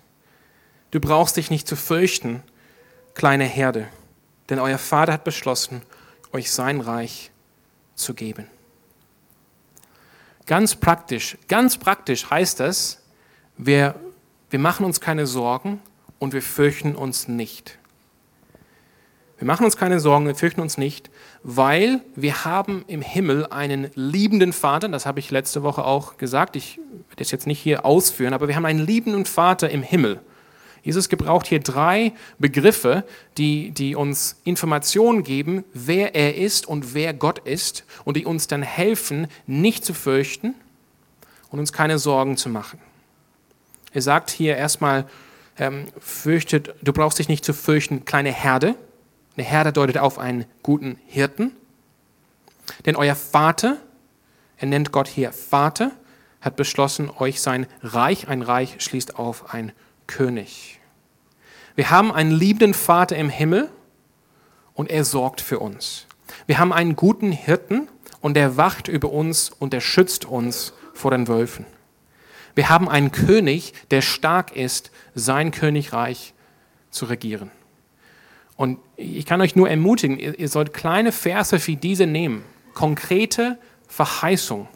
du 0.90 1.00
brauchst 1.00 1.36
dich 1.36 1.50
nicht 1.50 1.68
zu 1.68 1.76
fürchten, 1.76 2.42
kleine 3.14 3.44
Herde, 3.44 3.88
denn 4.48 4.58
euer 4.58 4.78
Vater 4.78 5.12
hat 5.12 5.24
beschlossen, 5.24 5.82
euch 6.34 6.50
sein 6.50 6.80
Reich 6.80 7.30
zu 7.94 8.12
geben. 8.12 8.46
Ganz 10.46 10.74
praktisch, 10.74 11.38
ganz 11.48 11.78
praktisch 11.78 12.28
heißt 12.28 12.60
das, 12.60 13.00
wir, 13.56 13.94
wir 14.50 14.58
machen 14.58 14.84
uns 14.84 15.00
keine 15.00 15.26
Sorgen 15.26 15.80
und 16.18 16.34
wir 16.34 16.42
fürchten 16.42 16.96
uns 16.96 17.28
nicht. 17.28 17.78
Wir 19.38 19.46
machen 19.46 19.64
uns 19.64 19.76
keine 19.76 20.00
Sorgen, 20.00 20.26
wir 20.26 20.34
fürchten 20.34 20.60
uns 20.60 20.76
nicht, 20.76 21.10
weil 21.42 22.00
wir 22.14 22.44
haben 22.44 22.84
im 22.88 23.00
Himmel 23.00 23.46
einen 23.46 23.90
liebenden 23.94 24.52
Vater, 24.52 24.88
das 24.88 25.06
habe 25.06 25.20
ich 25.20 25.30
letzte 25.30 25.62
Woche 25.62 25.84
auch 25.84 26.18
gesagt, 26.18 26.56
ich 26.56 26.78
werde 27.08 27.22
es 27.22 27.30
jetzt 27.30 27.46
nicht 27.46 27.60
hier 27.60 27.84
ausführen, 27.84 28.32
aber 28.32 28.48
wir 28.48 28.56
haben 28.56 28.66
einen 28.66 28.84
liebenden 28.84 29.24
Vater 29.24 29.70
im 29.70 29.82
Himmel. 29.82 30.20
Jesus 30.84 31.08
gebraucht 31.08 31.46
hier 31.46 31.60
drei 31.60 32.12
Begriffe, 32.38 33.04
die, 33.38 33.70
die 33.70 33.96
uns 33.96 34.36
Informationen 34.44 35.22
geben, 35.24 35.64
wer 35.72 36.14
er 36.14 36.36
ist 36.36 36.68
und 36.68 36.92
wer 36.92 37.14
Gott 37.14 37.38
ist 37.40 37.84
und 38.04 38.18
die 38.18 38.26
uns 38.26 38.48
dann 38.48 38.62
helfen, 38.62 39.26
nicht 39.46 39.84
zu 39.84 39.94
fürchten 39.94 40.54
und 41.50 41.58
uns 41.58 41.72
keine 41.72 41.98
Sorgen 41.98 42.36
zu 42.36 42.50
machen. 42.50 42.78
Er 43.94 44.02
sagt 44.02 44.30
hier 44.30 44.56
erstmal, 44.56 45.06
ähm, 45.56 45.86
fürchtet, 45.98 46.74
du 46.82 46.92
brauchst 46.92 47.18
dich 47.18 47.28
nicht 47.28 47.46
zu 47.46 47.54
fürchten, 47.54 48.04
kleine 48.04 48.32
Herde. 48.32 48.74
Eine 49.36 49.46
Herde 49.46 49.72
deutet 49.72 49.96
auf 49.98 50.18
einen 50.18 50.44
guten 50.62 50.98
Hirten. 51.06 51.52
Denn 52.84 52.94
euer 52.94 53.14
Vater, 53.14 53.78
er 54.58 54.66
nennt 54.66 54.92
Gott 54.92 55.08
hier 55.08 55.32
Vater, 55.32 55.92
hat 56.42 56.56
beschlossen, 56.56 57.10
euch 57.18 57.40
sein 57.40 57.66
Reich, 57.82 58.28
ein 58.28 58.42
Reich 58.42 58.76
schließt 58.80 59.18
auf 59.18 59.54
ein 59.54 59.72
König. 60.06 60.80
Wir 61.74 61.90
haben 61.90 62.12
einen 62.12 62.30
liebenden 62.30 62.74
Vater 62.74 63.16
im 63.16 63.28
Himmel 63.28 63.70
und 64.74 64.90
er 64.90 65.04
sorgt 65.04 65.40
für 65.40 65.58
uns. 65.58 66.06
Wir 66.46 66.58
haben 66.58 66.72
einen 66.72 66.96
guten 66.96 67.32
Hirten 67.32 67.88
und 68.20 68.36
er 68.36 68.56
wacht 68.56 68.88
über 68.88 69.10
uns 69.10 69.50
und 69.50 69.74
er 69.74 69.80
schützt 69.80 70.24
uns 70.24 70.72
vor 70.92 71.10
den 71.10 71.28
Wölfen. 71.28 71.66
Wir 72.54 72.68
haben 72.68 72.88
einen 72.88 73.10
König, 73.10 73.72
der 73.90 74.00
stark 74.00 74.54
ist, 74.54 74.92
sein 75.14 75.50
Königreich 75.50 76.34
zu 76.90 77.06
regieren. 77.06 77.50
Und 78.56 78.78
ich 78.96 79.26
kann 79.26 79.40
euch 79.40 79.56
nur 79.56 79.68
ermutigen, 79.68 80.18
ihr 80.18 80.48
sollt 80.48 80.72
kleine 80.72 81.10
Verse 81.10 81.66
wie 81.66 81.74
diese 81.74 82.06
nehmen, 82.06 82.44
konkrete 82.72 83.58
Verheißung 83.88 84.68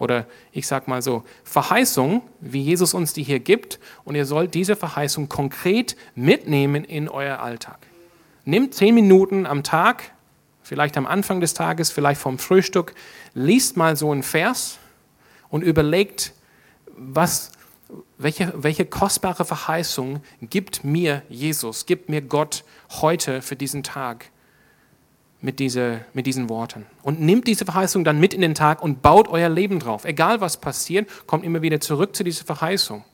oder 0.00 0.26
ich 0.50 0.66
sage 0.66 0.90
mal 0.90 1.02
so, 1.02 1.22
Verheißung, 1.44 2.22
wie 2.40 2.62
Jesus 2.62 2.94
uns 2.94 3.12
die 3.12 3.22
hier 3.22 3.38
gibt, 3.38 3.78
und 4.02 4.16
ihr 4.16 4.24
sollt 4.24 4.54
diese 4.54 4.74
Verheißung 4.74 5.28
konkret 5.28 5.94
mitnehmen 6.14 6.84
in 6.84 7.08
euer 7.08 7.38
Alltag. 7.38 7.78
Nehmt 8.44 8.74
zehn 8.74 8.94
Minuten 8.94 9.46
am 9.46 9.62
Tag, 9.62 10.10
vielleicht 10.62 10.96
am 10.96 11.06
Anfang 11.06 11.40
des 11.40 11.52
Tages, 11.52 11.92
vielleicht 11.92 12.20
vom 12.20 12.38
Frühstück, 12.38 12.94
liest 13.34 13.76
mal 13.76 13.94
so 13.94 14.10
einen 14.10 14.22
Vers 14.22 14.78
und 15.50 15.62
überlegt, 15.62 16.32
was, 16.96 17.52
welche, 18.16 18.54
welche 18.56 18.86
kostbare 18.86 19.44
Verheißung 19.44 20.22
gibt 20.40 20.82
mir 20.82 21.22
Jesus, 21.28 21.84
gibt 21.84 22.08
mir 22.08 22.22
Gott 22.22 22.64
heute 23.02 23.42
für 23.42 23.54
diesen 23.54 23.82
Tag 23.82 24.30
mit, 25.42 25.58
diese, 25.58 26.04
mit 26.12 26.26
diesen 26.26 26.48
Worten. 26.48 26.86
Und 27.02 27.20
nimmt 27.20 27.46
diese 27.46 27.64
Verheißung 27.64 28.04
dann 28.04 28.20
mit 28.20 28.34
in 28.34 28.40
den 28.40 28.54
Tag 28.54 28.82
und 28.82 29.02
baut 29.02 29.28
euer 29.28 29.48
Leben 29.48 29.78
drauf. 29.78 30.04
Egal 30.04 30.40
was 30.40 30.60
passiert, 30.60 31.08
kommt 31.26 31.44
immer 31.44 31.62
wieder 31.62 31.80
zurück 31.80 32.14
zu 32.14 32.24
dieser 32.24 32.44
Verheißung. 32.44 33.04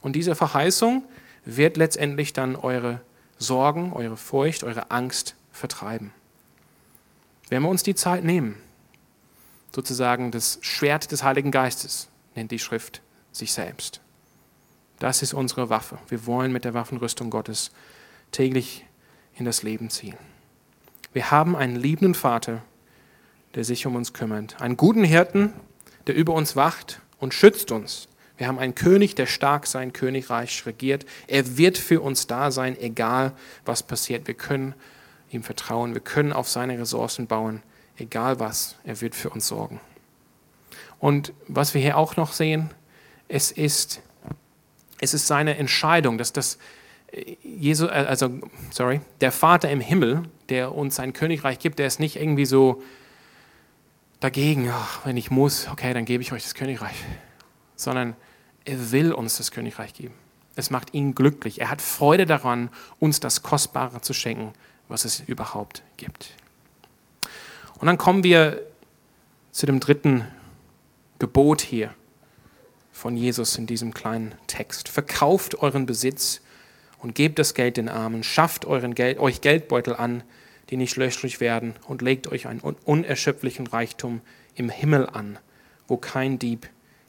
Und 0.00 0.14
diese 0.14 0.34
Verheißung 0.34 1.04
wird 1.44 1.76
letztendlich 1.76 2.32
dann 2.32 2.56
eure 2.56 3.00
Sorgen, 3.38 3.92
eure 3.92 4.16
Furcht, 4.16 4.62
eure 4.62 4.90
Angst 4.90 5.34
vertreiben. 5.50 6.12
Wenn 7.48 7.62
wir 7.62 7.68
uns 7.68 7.82
die 7.82 7.94
Zeit 7.94 8.24
nehmen, 8.24 8.56
sozusagen 9.74 10.30
das 10.30 10.58
Schwert 10.62 11.10
des 11.10 11.22
Heiligen 11.22 11.50
Geistes, 11.50 12.08
nennt 12.34 12.50
die 12.50 12.58
Schrift 12.58 13.02
sich 13.32 13.52
selbst. 13.52 14.00
Das 14.98 15.22
ist 15.22 15.34
unsere 15.34 15.68
Waffe. 15.68 15.98
Wir 16.08 16.26
wollen 16.26 16.52
mit 16.52 16.64
der 16.64 16.74
Waffenrüstung 16.74 17.30
Gottes 17.30 17.72
täglich 18.30 18.84
in 19.34 19.44
das 19.44 19.62
Leben 19.62 19.90
ziehen. 19.90 20.16
Wir 21.12 21.30
haben 21.30 21.56
einen 21.56 21.76
liebenden 21.76 22.14
Vater, 22.14 22.62
der 23.54 23.64
sich 23.64 23.86
um 23.86 23.96
uns 23.96 24.12
kümmert. 24.12 24.60
Einen 24.60 24.76
guten 24.76 25.04
Hirten, 25.04 25.52
der 26.06 26.14
über 26.14 26.32
uns 26.32 26.56
wacht 26.56 27.00
und 27.18 27.34
schützt 27.34 27.70
uns. 27.70 28.08
Wir 28.38 28.48
haben 28.48 28.58
einen 28.58 28.74
König, 28.74 29.14
der 29.14 29.26
stark 29.26 29.66
sein 29.66 29.92
Königreich 29.92 30.64
regiert. 30.66 31.04
Er 31.26 31.56
wird 31.58 31.78
für 31.78 32.00
uns 32.00 32.26
da 32.26 32.50
sein, 32.50 32.78
egal 32.80 33.32
was 33.64 33.82
passiert. 33.82 34.26
Wir 34.26 34.34
können 34.34 34.74
ihm 35.30 35.42
vertrauen. 35.42 35.94
Wir 35.94 36.00
können 36.00 36.32
auf 36.32 36.48
seine 36.48 36.78
Ressourcen 36.78 37.26
bauen, 37.26 37.62
egal 37.98 38.40
was. 38.40 38.76
Er 38.84 39.00
wird 39.00 39.14
für 39.14 39.30
uns 39.30 39.46
sorgen. 39.46 39.80
Und 40.98 41.32
was 41.46 41.74
wir 41.74 41.80
hier 41.80 41.96
auch 41.96 42.16
noch 42.16 42.32
sehen, 42.32 42.70
es 43.28 43.50
ist, 43.50 44.00
es 44.98 45.14
ist 45.14 45.26
seine 45.26 45.56
Entscheidung, 45.56 46.16
dass 46.16 46.32
das 46.32 46.58
Jesus, 47.42 47.88
äh, 47.88 47.92
also, 47.92 48.40
sorry, 48.70 49.00
der 49.20 49.32
Vater 49.32 49.70
im 49.70 49.80
Himmel, 49.80 50.22
der 50.48 50.74
uns 50.74 50.96
sein 50.96 51.12
Königreich 51.12 51.58
gibt, 51.58 51.78
der 51.78 51.86
ist 51.86 52.00
nicht 52.00 52.16
irgendwie 52.16 52.46
so 52.46 52.82
dagegen, 54.20 54.70
ach, 54.70 55.04
wenn 55.04 55.16
ich 55.16 55.30
muss, 55.30 55.68
okay, 55.68 55.92
dann 55.92 56.04
gebe 56.04 56.22
ich 56.22 56.32
euch 56.32 56.42
das 56.42 56.54
Königreich, 56.54 56.94
sondern 57.76 58.16
er 58.64 58.92
will 58.92 59.12
uns 59.12 59.36
das 59.36 59.50
Königreich 59.50 59.94
geben. 59.94 60.14
Es 60.54 60.70
macht 60.70 60.94
ihn 60.94 61.14
glücklich. 61.14 61.60
Er 61.60 61.70
hat 61.70 61.82
Freude 61.82 62.26
daran, 62.26 62.70
uns 63.00 63.20
das 63.20 63.42
Kostbare 63.42 64.00
zu 64.00 64.12
schenken, 64.12 64.52
was 64.88 65.04
es 65.04 65.20
überhaupt 65.20 65.82
gibt. 65.96 66.34
Und 67.78 67.86
dann 67.86 67.98
kommen 67.98 68.22
wir 68.22 68.62
zu 69.50 69.66
dem 69.66 69.80
dritten 69.80 70.26
Gebot 71.18 71.62
hier 71.62 71.94
von 72.92 73.16
Jesus 73.16 73.56
in 73.56 73.66
diesem 73.66 73.92
kleinen 73.92 74.34
Text. 74.46 74.88
Verkauft 74.88 75.56
euren 75.56 75.86
Besitz 75.86 76.42
und 77.02 77.16
gebt 77.16 77.38
das 77.38 77.54
Geld 77.54 77.76
den 77.76 77.88
Armen, 77.88 78.22
schafft 78.22 78.64
euren 78.64 78.94
Geld, 78.94 79.18
euch 79.18 79.40
Geldbeutel 79.40 79.94
an, 79.94 80.22
die 80.70 80.76
nicht 80.76 80.96
löchrig 80.96 81.40
werden, 81.40 81.74
und 81.86 82.00
legt 82.00 82.28
euch 82.28 82.46
einen 82.46 82.60
unerschöpflichen 82.60 83.66
Reichtum 83.66 84.20
im 84.54 84.70
Himmel 84.70 85.08
an, 85.08 85.38
wo 85.88 85.96
kein 85.96 86.38
Dieb 86.38 86.68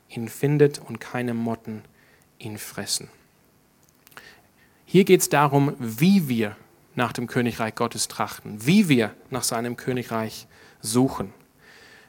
ihn 0.09 0.27
findet 0.27 0.79
und 0.79 0.99
keine 0.99 1.35
Motten 1.35 1.83
ihn 2.39 2.57
fressen. 2.57 3.07
Hier 4.85 5.05
geht 5.05 5.21
es 5.21 5.29
darum, 5.29 5.75
wie 5.79 6.27
wir 6.27 6.57
nach 6.95 7.13
dem 7.13 7.27
Königreich 7.27 7.75
Gottes 7.75 8.07
trachten, 8.07 8.65
wie 8.65 8.89
wir 8.89 9.13
nach 9.29 9.43
seinem 9.43 9.77
Königreich 9.77 10.47
suchen. 10.81 11.33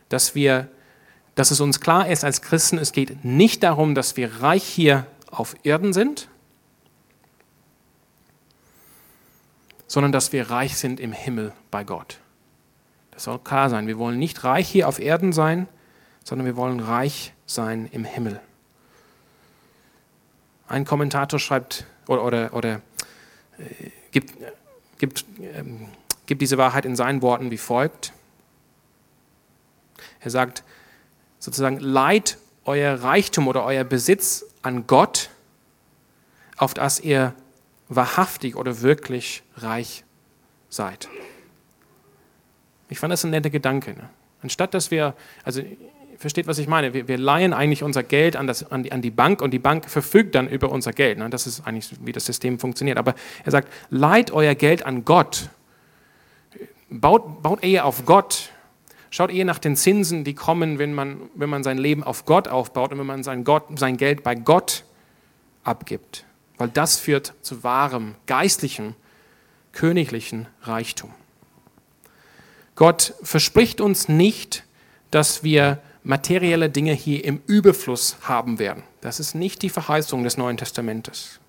Dass, 0.09 0.35
wir, 0.35 0.68
dass 1.35 1.51
es 1.51 1.61
uns 1.61 1.81
klar 1.81 2.09
ist 2.09 2.25
als 2.25 2.40
Christen, 2.40 2.79
es 2.79 2.92
geht 2.92 3.25
nicht 3.25 3.62
darum, 3.62 3.94
dass 3.94 4.16
wir 4.16 4.40
reich 4.40 4.64
hier 4.64 5.07
auf 5.31 5.55
Erden 5.64 5.92
sind, 5.92 6.29
sondern 9.94 10.11
dass 10.11 10.33
wir 10.33 10.50
reich 10.50 10.76
sind 10.76 10.98
im 10.98 11.12
Himmel 11.12 11.52
bei 11.70 11.85
Gott. 11.85 12.18
Das 13.12 13.22
soll 13.22 13.38
klar 13.38 13.70
sein. 13.70 13.87
Wir 13.87 13.96
wollen 13.96 14.18
nicht 14.18 14.42
reich 14.42 14.68
hier 14.68 14.88
auf 14.88 14.98
Erden 14.98 15.33
sein, 15.33 15.68
sondern 16.24 16.46
wir 16.46 16.57
wollen 16.57 16.80
reich 16.80 17.33
sein 17.46 17.88
im 17.92 18.04
Himmel. 18.04 18.40
Ein 20.66 20.85
Kommentator 20.85 21.38
schreibt 21.38 21.87
oder, 22.09 22.24
oder, 22.24 22.54
oder 22.54 22.80
äh, 23.57 23.90
gibt, 24.11 24.35
gibt, 24.98 25.26
ähm, 25.38 25.87
gibt 26.26 26.42
diese 26.42 26.59
Wahrheit 26.59 26.87
in 26.87 26.96
seinen 26.96 27.22
Worten 27.22 27.52
wie 27.52 27.57
folgt. 27.57 28.12
Er 30.18 30.30
sagt 30.30 30.64
sozusagen, 31.38 31.78
leiht 31.78 32.37
euer 32.64 33.00
Reichtum 33.00 33.46
oder 33.46 33.62
euer 33.62 33.85
Besitz 33.85 34.44
an 34.61 34.88
Gott, 34.88 35.30
auf 36.57 36.74
das 36.74 36.98
ihr 36.98 37.33
wahrhaftig 37.88 38.57
oder 38.57 38.83
wirklich 38.83 39.42
reich 39.57 40.05
seid. 40.68 41.09
Ich 42.88 42.99
fand 42.99 43.12
das 43.12 43.25
ein 43.25 43.31
netter 43.31 43.51
Gedanke. 43.51 43.92
Ne? 43.92 44.09
Anstatt 44.42 44.75
dass 44.75 44.90
wir, 44.90 45.14
also 45.42 45.62
versteht, 46.18 46.47
was 46.47 46.59
ich 46.59 46.68
meine, 46.68 46.94
wir, 46.94 47.09
wir 47.09 47.18
leihen 47.18 47.53
eigentlich 47.53 47.83
unser 47.83 48.03
Geld 48.03 48.37
an, 48.37 48.47
das, 48.47 48.70
an, 48.70 48.83
die, 48.83 48.92
an, 48.92 49.03
die, 49.03 49.11
Bank 49.11 49.42
und 49.42 49.51
die 49.51 49.59
Bank 49.59 49.88
verfügt 49.88 50.35
dann 50.35 50.49
über 50.49 50.70
unser 50.70 50.92
Geld. 50.92 51.18
Ne? 51.18 51.29
Das 51.31 51.47
ist 51.47 51.66
eigentlich, 51.66 51.90
wie 52.01 52.12
das 52.12 52.27
System 52.27 52.59
funktioniert. 52.59 52.99
Aber 52.99 53.14
er 53.44 53.51
sagt, 53.51 53.68
leiht 53.90 54.31
euer 54.31 54.55
Geld 54.55 54.87
an 54.87 55.05
Gott. 55.05 55.49
Baut, 56.90 57.42
baut 57.42 57.64
eher 57.64 57.85
auf 57.85 58.05
Gott. 58.07 58.51
Schaut 59.11 59.31
eher 59.31 59.44
nach 59.44 59.59
den 59.59 59.77
Zinsen, 59.77 60.25
die 60.25 60.35
kommen, 60.35 60.79
wenn 60.79 60.92
man, 60.92 61.20
wenn 61.35 61.49
man 61.49 61.62
sein 61.62 61.79
Leben 61.79 62.03
auf 62.03 62.25
Gott 62.25 62.49
aufbaut 62.49 62.92
und 62.92 62.99
wenn 62.99 63.07
man 63.07 63.23
sein, 63.23 63.44
Gott, 63.44 63.79
sein 63.79 63.97
Geld 63.97 64.23
bei 64.23 64.35
Gott 64.35 64.85
abgibt 65.62 66.25
weil 66.59 66.69
das 66.69 66.99
führt 66.99 67.35
zu 67.43 67.62
wahrem, 67.64 68.14
geistlichen, 68.27 68.95
königlichen 69.73 70.47
Reichtum. 70.62 71.12
Gott 72.77 73.14
verspricht 73.23 73.81
uns 73.81 74.09
nicht, 74.09 74.64
dass 75.11 75.43
wir 75.45 75.81
materielle 76.03 76.71
Dinge 76.71 76.93
hier 76.93 77.25
im 77.25 77.40
Überfluss 77.47 78.17
haben 78.23 78.59
werden. 78.59 78.83
Das 79.01 79.21
ist 79.21 79.35
nicht 79.35 79.62
die 79.62 79.71
Verheißung 79.71 80.25
des 80.25 80.37
Neuen 80.37 80.57
Testamentes. 80.57 81.40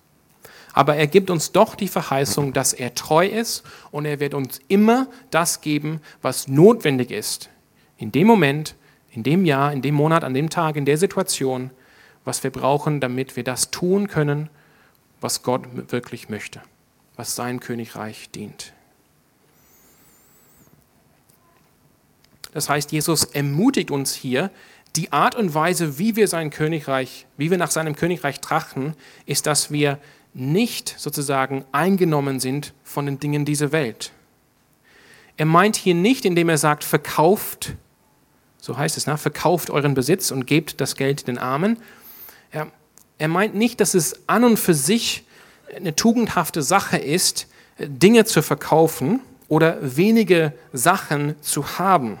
Aber 0.72 0.96
er 0.96 1.06
gibt 1.06 1.30
uns 1.30 1.52
doch 1.52 1.74
die 1.74 1.88
Verheißung, 1.88 2.52
dass 2.52 2.72
er 2.72 2.94
treu 2.94 3.26
ist 3.26 3.64
und 3.90 4.04
er 4.04 4.20
wird 4.20 4.34
uns 4.34 4.60
immer 4.68 5.08
das 5.30 5.62
geben, 5.62 6.00
was 6.20 6.48
notwendig 6.48 7.10
ist. 7.10 7.48
In 7.96 8.12
dem 8.12 8.26
Moment, 8.26 8.74
in 9.10 9.22
dem 9.22 9.46
Jahr, 9.46 9.72
in 9.72 9.80
dem 9.80 9.94
Monat, 9.94 10.22
an 10.22 10.34
dem 10.34 10.50
Tag, 10.50 10.76
in 10.76 10.84
der 10.84 10.98
Situation, 10.98 11.70
was 12.24 12.44
wir 12.44 12.50
brauchen, 12.50 13.00
damit 13.00 13.36
wir 13.36 13.44
das 13.44 13.70
tun 13.70 14.08
können, 14.08 14.50
was 15.26 15.42
Gott 15.42 15.90
wirklich 15.90 16.28
möchte, 16.28 16.62
was 17.16 17.34
sein 17.34 17.58
Königreich 17.58 18.30
dient. 18.30 18.72
Das 22.52 22.68
heißt, 22.68 22.92
Jesus 22.92 23.24
ermutigt 23.24 23.90
uns 23.90 24.14
hier, 24.14 24.52
die 24.94 25.10
Art 25.12 25.34
und 25.34 25.52
Weise, 25.52 25.98
wie 25.98 26.14
wir 26.14 26.28
sein 26.28 26.50
Königreich, 26.50 27.26
wie 27.36 27.50
wir 27.50 27.58
nach 27.58 27.72
seinem 27.72 27.96
Königreich 27.96 28.40
trachten, 28.40 28.94
ist, 29.26 29.46
dass 29.46 29.72
wir 29.72 29.98
nicht 30.32 30.94
sozusagen 30.96 31.64
eingenommen 31.72 32.38
sind 32.38 32.72
von 32.84 33.06
den 33.06 33.18
Dingen 33.18 33.44
dieser 33.44 33.72
Welt. 33.72 34.12
Er 35.36 35.46
meint 35.46 35.74
hier 35.74 35.96
nicht, 35.96 36.24
indem 36.24 36.48
er 36.50 36.58
sagt, 36.58 36.84
verkauft, 36.84 37.74
so 38.58 38.78
heißt 38.78 38.96
es, 38.96 39.08
ne? 39.08 39.18
verkauft 39.18 39.70
euren 39.70 39.94
Besitz 39.94 40.30
und 40.30 40.46
gebt 40.46 40.80
das 40.80 40.94
Geld 40.94 41.26
den 41.26 41.36
Armen. 41.36 41.78
Er 42.52 42.70
er 43.18 43.28
meint 43.28 43.54
nicht, 43.54 43.80
dass 43.80 43.94
es 43.94 44.28
an 44.28 44.44
und 44.44 44.58
für 44.58 44.74
sich 44.74 45.24
eine 45.74 45.96
tugendhafte 45.96 46.62
Sache 46.62 46.98
ist, 46.98 47.46
Dinge 47.78 48.24
zu 48.24 48.42
verkaufen 48.42 49.20
oder 49.48 49.78
wenige 49.80 50.52
Sachen 50.72 51.40
zu 51.42 51.78
haben. 51.78 52.18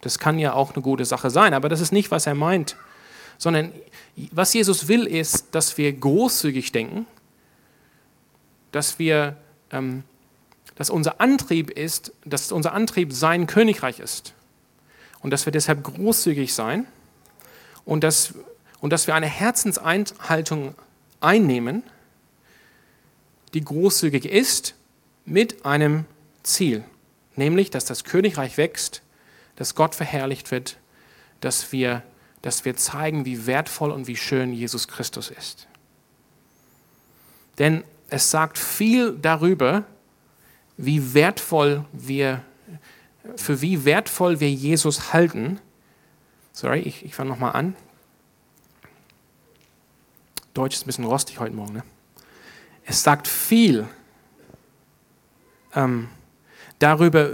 Das 0.00 0.18
kann 0.18 0.38
ja 0.38 0.52
auch 0.52 0.74
eine 0.74 0.82
gute 0.82 1.04
Sache 1.04 1.30
sein, 1.30 1.54
aber 1.54 1.68
das 1.68 1.80
ist 1.80 1.92
nicht, 1.92 2.10
was 2.10 2.26
er 2.26 2.34
meint. 2.34 2.76
Sondern 3.36 3.72
was 4.32 4.52
Jesus 4.52 4.88
will, 4.88 5.06
ist, 5.06 5.46
dass 5.52 5.78
wir 5.78 5.92
großzügig 5.92 6.72
denken, 6.72 7.06
dass 8.72 8.98
wir, 8.98 9.36
ähm, 9.70 10.02
dass 10.74 10.90
unser 10.90 11.20
Antrieb 11.20 11.70
ist, 11.70 12.12
dass 12.24 12.52
unser 12.52 12.72
Antrieb 12.72 13.12
sein 13.12 13.46
Königreich 13.46 14.00
ist. 14.00 14.34
Und 15.20 15.30
dass 15.30 15.46
wir 15.46 15.52
deshalb 15.52 15.82
großzügig 15.82 16.54
sein 16.54 16.86
und 17.84 18.04
dass 18.04 18.34
und 18.80 18.92
dass 18.92 19.06
wir 19.06 19.14
eine 19.14 19.26
Herzenseinhaltung 19.26 20.74
einnehmen, 21.20 21.82
die 23.54 23.64
großzügig 23.64 24.26
ist, 24.26 24.74
mit 25.24 25.64
einem 25.66 26.06
Ziel, 26.42 26.84
nämlich, 27.36 27.70
dass 27.70 27.84
das 27.84 28.04
Königreich 28.04 28.56
wächst, 28.56 29.02
dass 29.56 29.74
Gott 29.74 29.94
verherrlicht 29.94 30.50
wird, 30.50 30.78
dass 31.40 31.72
wir, 31.72 32.02
dass 32.42 32.64
wir 32.64 32.76
zeigen, 32.76 33.24
wie 33.24 33.46
wertvoll 33.46 33.90
und 33.90 34.06
wie 34.06 34.16
schön 34.16 34.52
Jesus 34.52 34.88
Christus 34.88 35.30
ist. 35.30 35.66
Denn 37.58 37.84
es 38.08 38.30
sagt 38.30 38.58
viel 38.58 39.12
darüber, 39.20 39.84
wie 40.76 41.12
wertvoll 41.12 41.84
wir, 41.92 42.42
für 43.36 43.60
wie 43.60 43.84
wertvoll 43.84 44.40
wir 44.40 44.50
Jesus 44.50 45.12
halten. 45.12 45.58
Sorry, 46.52 46.80
ich, 46.80 47.04
ich 47.04 47.14
fange 47.14 47.30
nochmal 47.30 47.54
an. 47.54 47.76
Deutsch 50.58 50.74
ist 50.74 50.82
ein 50.82 50.86
bisschen 50.86 51.04
rostig 51.04 51.38
heute 51.38 51.54
Morgen. 51.54 51.74
Ne? 51.74 51.84
Es 52.84 53.04
sagt 53.04 53.28
viel 53.28 53.86
ähm, 55.72 56.08
darüber, 56.80 57.30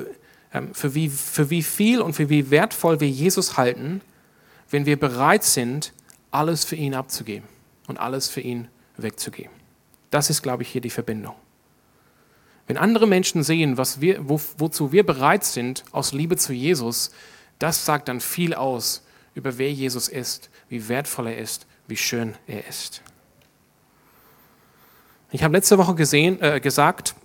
ähm, 0.52 0.74
für 0.74 0.94
wie, 0.94 1.08
für 1.08 1.48
wie 1.48 1.62
viel 1.62 2.02
und 2.02 2.12
für 2.12 2.28
wie 2.28 2.50
wertvoll 2.50 3.00
wir 3.00 3.08
Jesus 3.08 3.56
halten, 3.56 4.02
wenn 4.68 4.84
wir 4.84 5.00
bereit 5.00 5.42
sind, 5.42 5.94
alles 6.32 6.66
für 6.66 6.76
ihn 6.76 6.94
abzugeben 6.94 7.48
und 7.87 7.98
alles 7.98 8.28
für 8.28 8.42
ihn 8.42 8.68
wegzugeben. 8.98 9.52
Das 10.10 10.28
ist, 10.28 10.42
glaube 10.42 10.62
ich, 10.62 10.68
hier 10.68 10.82
die 10.82 10.90
Verbindung. 10.90 11.34
Wenn 12.66 12.76
andere 12.76 13.06
Menschen 13.06 13.42
sehen, 13.42 13.78
was 13.78 14.02
wir, 14.02 14.28
wo, 14.28 14.38
wozu 14.58 14.92
wir 14.92 15.06
bereit 15.06 15.44
sind 15.44 15.82
aus 15.92 16.12
Liebe 16.12 16.37
zu 16.37 16.52
Jesus, 16.52 17.10
das 17.58 17.87
sagt 17.87 18.08
dann 18.08 18.20
viel 18.20 18.52
aus 18.52 19.02
über 19.34 19.56
wer 19.56 19.72
Jesus 19.72 20.08
ist, 20.08 20.50
wie 20.68 20.90
wertvoll 20.90 21.28
er 21.28 21.38
ist, 21.38 21.66
wie 21.88 21.96
schön 21.96 22.34
er 22.46 22.68
ist. 22.68 23.02
Ich 25.34 25.42
habe 25.42 25.56
letzte 25.56 25.78
Woche 25.78 25.96
gesehen, 25.96 26.40
äh, 26.42 26.60
gesagt, 26.60 27.16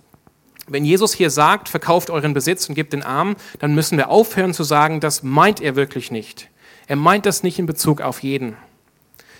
wenn 0.66 0.84
Jesus 0.84 1.12
hier 1.12 1.30
sagt, 1.30 1.68
verkauft 1.68 2.10
euren 2.10 2.34
Besitz 2.34 2.68
und 2.68 2.74
gebt 2.74 2.92
den 2.92 3.04
Armen, 3.04 3.36
dann 3.60 3.72
müssen 3.72 3.96
wir 3.98 4.08
aufhören 4.08 4.52
zu 4.52 4.64
sagen, 4.64 4.98
das 4.98 5.22
meint 5.22 5.60
er 5.60 5.76
wirklich 5.76 6.10
nicht. 6.10 6.48
Er 6.88 6.96
meint 6.96 7.24
das 7.24 7.44
nicht 7.44 7.60
in 7.60 7.66
Bezug 7.66 8.00
auf 8.00 8.24
jeden. 8.24 8.56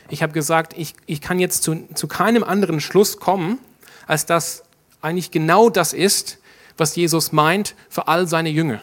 Ich 0.09 0.23
habe 0.23 0.33
gesagt, 0.33 0.75
ich, 0.77 0.95
ich 1.07 1.21
kann 1.21 1.41
jetzt 1.41 1.65
zu, 1.65 1.85
zu 1.95 2.07
keinem 2.07 2.45
anderen 2.45 2.81
Schluss 2.81 3.17
kommen, 3.17 3.59
als 4.07 4.25
dass 4.25 4.63
eigentlich 5.03 5.33
genau 5.33 5.69
das 5.69 5.93
ist, 5.93 6.39
was 6.77 6.95
Jesus 6.95 7.33
meint 7.33 7.75
für 7.89 8.07
all 8.07 8.29
seine 8.29 8.51
Jünger. 8.51 8.81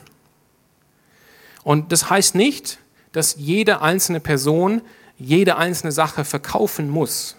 Und 1.63 1.93
das 1.93 2.09
heißt 2.09 2.35
nicht, 2.35 2.79
dass 3.13 3.37
jede 3.37 3.81
einzelne 3.81 4.19
Person 4.19 4.81
jede 5.17 5.55
einzelne 5.55 5.93
Sache 5.93 6.25
verkaufen 6.25 6.89
muss. 6.89 7.36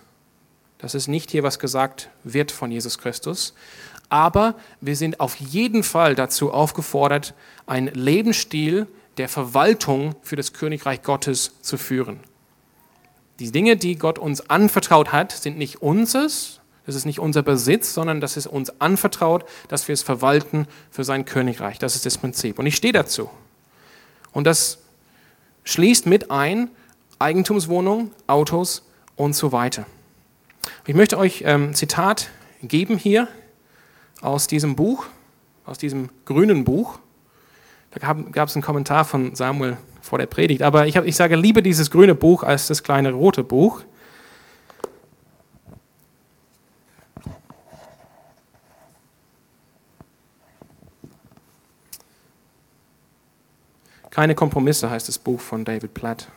Das 0.79 0.95
ist 0.95 1.09
nicht 1.09 1.31
hier, 1.31 1.43
was 1.43 1.59
gesagt 1.59 2.09
wird 2.25 2.53
von 2.53 2.71
Jesus 2.71 2.99
Christus. 2.99 3.55
Aber 4.09 4.55
wir 4.81 4.97
sind 4.97 5.21
auf 5.21 5.37
jeden 5.37 5.83
Fall 5.83 6.14
dazu 6.14 6.53
aufgefordert, 6.53 7.35
einen 7.67 7.88
Lebensstil 7.88 8.87
der 9.19 9.29
Verwaltung 9.29 10.14
für 10.23 10.37
das 10.37 10.53
Königreich 10.53 11.03
Gottes 11.03 11.53
zu 11.61 11.77
führen. 11.77 12.21
Die 13.41 13.53
Dinge, 13.53 13.77
die 13.77 13.97
Gott 13.97 14.19
uns 14.19 14.49
anvertraut 14.49 15.12
hat, 15.12 15.33
sind 15.33 15.59
nicht 15.59 15.83
unseres, 15.83 16.61
das 16.87 16.95
ist 16.95 17.05
nicht 17.05 17.21
unser 17.21 17.43
Besitz, 17.43 17.93
sondern 17.93 18.21
das 18.21 18.37
ist 18.37 18.47
uns 18.47 18.81
anvertraut, 18.81 19.45
dass 19.69 19.88
wir 19.88 19.93
es 19.93 20.03
verwalten 20.03 20.67
für 20.91 21.05
sein 21.05 21.25
Königreich. 21.25 21.79
Das 21.79 21.95
ist 21.95 22.07
das 22.07 22.17
Prinzip. 22.19 22.59
Und 22.59 22.67
ich 22.67 22.77
stehe 22.77 22.93
dazu. 22.93 23.29
Und 24.33 24.45
das 24.45 24.79
schließt 25.64 26.07
mit 26.07 26.31
ein 26.31 26.71
Eigentumswohnungen, 27.19 28.11
Autos 28.27 28.88
und 29.17 29.35
so 29.35 29.53
weiter. 29.53 29.87
Ich 30.87 30.94
möchte 30.94 31.18
euch 31.18 31.47
ein 31.47 31.62
ähm, 31.62 31.75
Zitat 31.75 32.31
geben 32.62 32.97
hier 32.99 33.29
aus 34.21 34.47
diesem 34.47 34.75
Buch, 34.77 35.07
aus 35.64 35.79
diesem 35.79 36.09
grünen 36.25 36.64
Buch. 36.64 36.99
Da 37.90 38.14
gab 38.14 38.49
es 38.49 38.55
einen 38.55 38.62
Kommentar 38.62 39.05
von 39.05 39.35
Samuel 39.35 39.77
vor 40.01 40.18
der 40.18 40.27
Predigt, 40.27 40.62
aber 40.62 40.87
ich, 40.87 40.97
hab, 40.97 41.05
ich 41.05 41.16
sage 41.16 41.37
lieber 41.37 41.62
dieses 41.62 41.90
grüne 41.90 42.14
Buch 42.14 42.42
als 42.42 42.66
das 42.66 42.83
kleine 42.83 43.12
rote 43.12 43.44
Buch. 43.44 43.83
Keine 54.11 54.35
Kompromisse 54.35 54.90
heißt 54.90 55.07
das 55.07 55.18
Buch 55.18 55.38
von 55.38 55.64
David 55.64 55.94
Platt. 55.94 56.29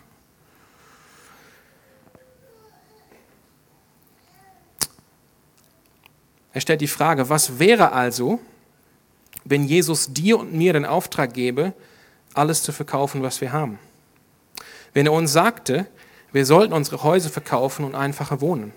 Er 6.54 6.62
stellt 6.62 6.82
die 6.82 6.88
Frage, 6.88 7.30
was 7.30 7.60
wäre 7.60 7.92
also, 7.92 8.40
wenn 9.44 9.64
Jesus 9.64 10.14
dir 10.14 10.40
und 10.40 10.54
mir 10.54 10.74
den 10.74 10.86
Auftrag 10.86 11.34
gäbe, 11.34 11.74
alles 12.34 12.64
zu 12.64 12.72
verkaufen, 12.72 13.24
was 13.24 13.42
wir 13.42 13.52
haben? 13.52 13.80
Wenn 14.94 15.06
er 15.06 15.14
uns 15.14 15.32
sagte, 15.32 15.88
wir 16.32 16.46
sollten 16.46 16.74
unsere 16.74 17.04
Häuser 17.04 17.30
verkaufen 17.30 17.86
und 17.86 17.96
einfacher 17.96 18.42
wohnen. 18.42 18.74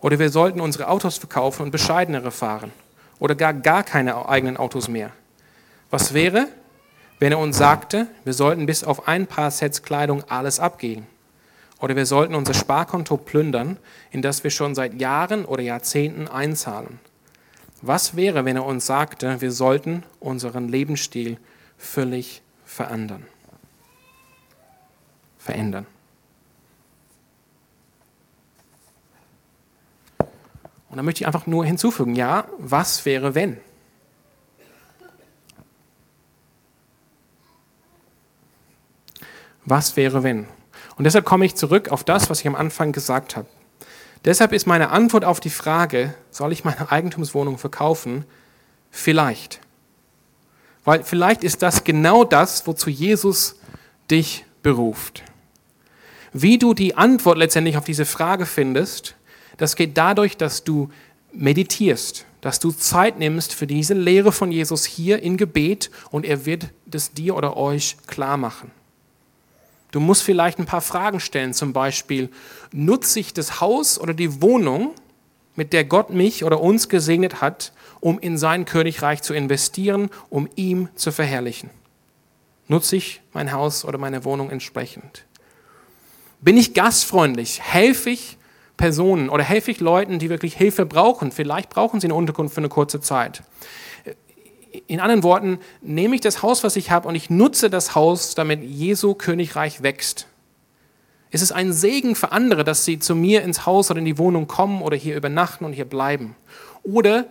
Oder 0.00 0.18
wir 0.18 0.30
sollten 0.30 0.60
unsere 0.60 0.88
Autos 0.88 1.18
verkaufen 1.18 1.62
und 1.62 1.70
bescheidenere 1.70 2.30
fahren. 2.30 2.72
Oder 3.18 3.34
gar, 3.34 3.52
gar 3.52 3.82
keine 3.82 4.28
eigenen 4.28 4.56
Autos 4.56 4.88
mehr. 4.88 5.10
Was 5.90 6.14
wäre, 6.14 6.48
wenn 7.18 7.32
er 7.32 7.38
uns 7.38 7.58
sagte, 7.58 8.06
wir 8.24 8.32
sollten 8.32 8.66
bis 8.66 8.84
auf 8.84 9.08
ein 9.08 9.26
paar 9.26 9.50
Sets 9.50 9.82
Kleidung 9.82 10.22
alles 10.28 10.60
abgeben? 10.60 11.06
Oder 11.80 11.94
wir 11.94 12.06
sollten 12.06 12.34
unser 12.34 12.54
Sparkonto 12.54 13.16
plündern, 13.16 13.76
in 14.10 14.22
das 14.22 14.42
wir 14.42 14.50
schon 14.50 14.74
seit 14.74 15.00
Jahren 15.00 15.44
oder 15.44 15.62
Jahrzehnten 15.62 16.26
einzahlen. 16.26 16.98
Was 17.82 18.16
wäre, 18.16 18.44
wenn 18.44 18.56
er 18.56 18.64
uns 18.64 18.86
sagte, 18.86 19.40
wir 19.40 19.52
sollten 19.52 20.02
unseren 20.18 20.68
Lebensstil 20.68 21.38
völlig 21.76 22.42
verändern? 22.64 23.24
Verändern. 25.38 25.86
Und 30.90 30.96
da 30.96 31.02
möchte 31.02 31.22
ich 31.22 31.26
einfach 31.26 31.46
nur 31.46 31.64
hinzufügen, 31.64 32.16
ja, 32.16 32.48
was 32.58 33.04
wäre, 33.04 33.34
wenn? 33.34 33.58
Was 39.64 39.96
wäre, 39.96 40.22
wenn? 40.22 40.48
Und 40.98 41.04
deshalb 41.04 41.24
komme 41.24 41.46
ich 41.46 41.54
zurück 41.54 41.88
auf 41.90 42.04
das, 42.04 42.28
was 42.28 42.40
ich 42.40 42.48
am 42.48 42.56
Anfang 42.56 42.92
gesagt 42.92 43.36
habe. 43.36 43.46
Deshalb 44.24 44.52
ist 44.52 44.66
meine 44.66 44.90
Antwort 44.90 45.24
auf 45.24 45.38
die 45.38 45.48
Frage, 45.48 46.12
soll 46.30 46.52
ich 46.52 46.64
meine 46.64 46.90
Eigentumswohnung 46.90 47.56
verkaufen? 47.56 48.24
Vielleicht. 48.90 49.60
Weil 50.84 51.04
vielleicht 51.04 51.44
ist 51.44 51.62
das 51.62 51.84
genau 51.84 52.24
das, 52.24 52.66
wozu 52.66 52.90
Jesus 52.90 53.56
dich 54.10 54.44
beruft. 54.62 55.22
Wie 56.32 56.58
du 56.58 56.74
die 56.74 56.96
Antwort 56.96 57.38
letztendlich 57.38 57.76
auf 57.76 57.84
diese 57.84 58.04
Frage 58.04 58.44
findest, 58.44 59.14
das 59.56 59.76
geht 59.76 59.96
dadurch, 59.96 60.36
dass 60.36 60.64
du 60.64 60.90
meditierst, 61.32 62.26
dass 62.40 62.58
du 62.58 62.72
Zeit 62.72 63.18
nimmst 63.18 63.54
für 63.54 63.66
diese 63.66 63.94
Lehre 63.94 64.32
von 64.32 64.50
Jesus 64.50 64.84
hier 64.84 65.22
in 65.22 65.36
Gebet 65.36 65.90
und 66.10 66.24
er 66.24 66.44
wird 66.44 66.70
das 66.86 67.12
dir 67.12 67.36
oder 67.36 67.56
euch 67.56 67.96
klar 68.06 68.36
machen. 68.36 68.72
Du 69.90 70.00
musst 70.00 70.22
vielleicht 70.22 70.58
ein 70.58 70.66
paar 70.66 70.80
Fragen 70.80 71.20
stellen, 71.20 71.54
zum 71.54 71.72
Beispiel, 71.72 72.30
nutze 72.72 73.20
ich 73.20 73.32
das 73.32 73.60
Haus 73.60 73.98
oder 73.98 74.14
die 74.14 74.42
Wohnung, 74.42 74.94
mit 75.56 75.72
der 75.72 75.84
Gott 75.84 76.10
mich 76.10 76.44
oder 76.44 76.60
uns 76.60 76.88
gesegnet 76.88 77.40
hat, 77.40 77.72
um 78.00 78.20
in 78.20 78.38
sein 78.38 78.64
Königreich 78.64 79.22
zu 79.22 79.34
investieren, 79.34 80.08
um 80.30 80.48
ihm 80.54 80.88
zu 80.94 81.10
verherrlichen? 81.10 81.70
Nutze 82.68 82.96
ich 82.96 83.22
mein 83.32 83.50
Haus 83.50 83.84
oder 83.84 83.98
meine 83.98 84.24
Wohnung 84.24 84.50
entsprechend? 84.50 85.24
Bin 86.40 86.56
ich 86.56 86.74
gastfreundlich? 86.74 87.60
Helfe 87.62 88.10
ich 88.10 88.36
Personen 88.76 89.30
oder 89.30 89.42
helfe 89.42 89.72
ich 89.72 89.80
Leuten, 89.80 90.20
die 90.20 90.30
wirklich 90.30 90.54
Hilfe 90.54 90.86
brauchen? 90.86 91.32
Vielleicht 91.32 91.70
brauchen 91.70 91.98
sie 91.98 92.06
eine 92.06 92.14
Unterkunft 92.14 92.54
für 92.54 92.60
eine 92.60 92.68
kurze 92.68 93.00
Zeit 93.00 93.42
in 94.86 95.00
anderen 95.00 95.22
Worten, 95.22 95.58
nehme 95.80 96.14
ich 96.14 96.20
das 96.20 96.42
Haus, 96.42 96.64
was 96.64 96.76
ich 96.76 96.90
habe, 96.90 97.08
und 97.08 97.14
ich 97.14 97.30
nutze 97.30 97.70
das 97.70 97.94
Haus, 97.94 98.34
damit 98.34 98.62
Jesu 98.62 99.14
Königreich 99.14 99.82
wächst. 99.82 100.26
Es 101.30 101.42
ist 101.42 101.52
ein 101.52 101.72
Segen 101.72 102.14
für 102.14 102.32
andere, 102.32 102.64
dass 102.64 102.84
sie 102.84 102.98
zu 102.98 103.14
mir 103.14 103.42
ins 103.42 103.66
Haus 103.66 103.90
oder 103.90 103.98
in 103.98 104.06
die 104.06 104.18
Wohnung 104.18 104.46
kommen 104.46 104.80
oder 104.80 104.96
hier 104.96 105.16
übernachten 105.16 105.64
und 105.64 105.72
hier 105.72 105.84
bleiben. 105.84 106.34
Oder 106.82 107.26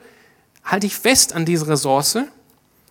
halte 0.64 0.86
ich 0.86 0.96
fest 0.96 1.34
an 1.34 1.46
diese 1.46 1.68
Ressource 1.68 2.20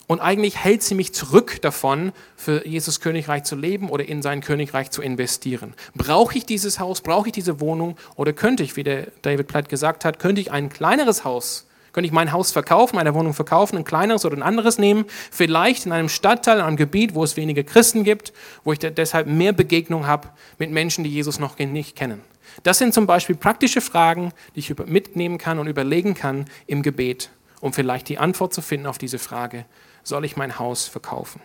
und 0.08 0.20
eigentlich 0.20 0.56
hält 0.56 0.82
sie 0.82 0.94
mich 0.94 1.12
zurück 1.14 1.60
davon, 1.62 2.12
für 2.36 2.66
Jesus 2.66 3.00
Königreich 3.00 3.44
zu 3.44 3.54
leben 3.54 3.88
oder 3.88 4.08
in 4.08 4.22
sein 4.22 4.40
Königreich 4.40 4.90
zu 4.90 5.02
investieren. 5.02 5.74
Brauche 5.94 6.38
ich 6.38 6.46
dieses 6.46 6.80
Haus, 6.80 7.00
brauche 7.00 7.28
ich 7.28 7.32
diese 7.32 7.60
Wohnung 7.60 7.96
oder 8.16 8.32
könnte 8.32 8.62
ich, 8.62 8.76
wie 8.76 8.84
der 8.84 9.08
David 9.22 9.46
Platt 9.46 9.68
gesagt 9.68 10.04
hat, 10.04 10.18
könnte 10.18 10.40
ich 10.40 10.50
ein 10.50 10.68
kleineres 10.68 11.24
Haus 11.24 11.65
könnte 11.96 12.08
ich 12.08 12.12
mein 12.12 12.30
Haus 12.30 12.52
verkaufen, 12.52 12.96
meine 12.96 13.14
Wohnung 13.14 13.32
verkaufen, 13.32 13.78
ein 13.78 13.84
kleineres 13.84 14.26
oder 14.26 14.36
ein 14.36 14.42
anderes 14.42 14.76
nehmen, 14.76 15.06
vielleicht 15.30 15.86
in 15.86 15.92
einem 15.92 16.10
Stadtteil, 16.10 16.58
in 16.58 16.64
einem 16.66 16.76
Gebiet, 16.76 17.14
wo 17.14 17.24
es 17.24 17.38
wenige 17.38 17.64
Christen 17.64 18.04
gibt, 18.04 18.34
wo 18.64 18.74
ich 18.74 18.78
deshalb 18.80 19.26
mehr 19.26 19.54
Begegnung 19.54 20.06
habe 20.06 20.28
mit 20.58 20.70
Menschen, 20.70 21.04
die 21.04 21.10
Jesus 21.10 21.38
noch 21.38 21.58
nicht 21.58 21.96
kennen. 21.96 22.20
Das 22.64 22.76
sind 22.76 22.92
zum 22.92 23.06
Beispiel 23.06 23.34
praktische 23.34 23.80
Fragen, 23.80 24.34
die 24.54 24.58
ich 24.60 24.76
mitnehmen 24.84 25.38
kann 25.38 25.58
und 25.58 25.68
überlegen 25.68 26.12
kann 26.12 26.44
im 26.66 26.82
Gebet, 26.82 27.30
um 27.62 27.72
vielleicht 27.72 28.10
die 28.10 28.18
Antwort 28.18 28.52
zu 28.52 28.60
finden 28.60 28.86
auf 28.86 28.98
diese 28.98 29.18
Frage, 29.18 29.64
soll 30.02 30.26
ich 30.26 30.36
mein 30.36 30.58
Haus 30.58 30.88
verkaufen? 30.88 31.40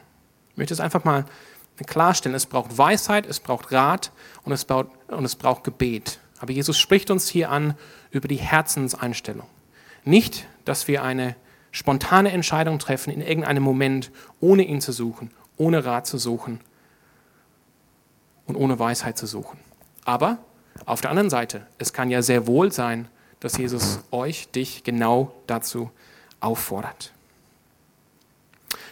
Ich 0.50 0.58
möchte 0.58 0.74
es 0.74 0.82
einfach 0.82 1.06
mal 1.06 1.24
klarstellen, 1.88 2.36
es 2.36 2.46
braucht 2.46 2.78
Weisheit, 2.78 3.26
es 3.26 3.40
braucht 3.40 3.72
Rat 3.72 4.12
und 4.44 4.52
es 4.52 4.66
braucht, 4.66 4.90
und 5.08 5.24
es 5.24 5.38
braucht 5.38 5.64
Gebet. 5.64 6.20
Aber 6.40 6.52
Jesus 6.52 6.78
spricht 6.78 7.10
uns 7.10 7.30
hier 7.30 7.50
an 7.52 7.76
über 8.12 8.28
die 8.28 8.36
Herzenseinstellung. 8.36 9.48
Nicht, 10.04 10.48
dass 10.66 10.88
wir 10.88 11.04
eine 11.04 11.36
spontane 11.72 12.32
Entscheidung 12.32 12.80
treffen 12.80 13.12
in 13.12 13.22
irgendeinem 13.22 13.64
Moment, 13.64 14.12
ohne 14.40 14.64
ihn 14.64 14.82
zu 14.82 14.92
suchen, 14.92 15.32
ohne 15.58 15.86
Rat 15.86 16.08
zu 16.08 16.18
suchen 16.18 16.60
und 18.46 18.56
ohne 18.56 18.78
Weisheit 18.80 19.18
zu 19.18 19.26
suchen. 19.26 19.60
Aber 20.06 20.40
auf 20.86 21.02
der 21.02 21.10
anderen 21.10 21.30
Seite, 21.30 21.66
es 21.78 21.94
kann 21.94 22.10
ja 22.10 22.22
sehr 22.22 22.48
wohl 22.48 22.72
sein, 22.72 23.08
dass 23.40 23.58
Jesus 23.58 24.00
euch, 24.12 24.50
dich 24.52 24.84
genau 24.84 25.34
dazu 25.48 25.92
auffordert. 26.40 27.12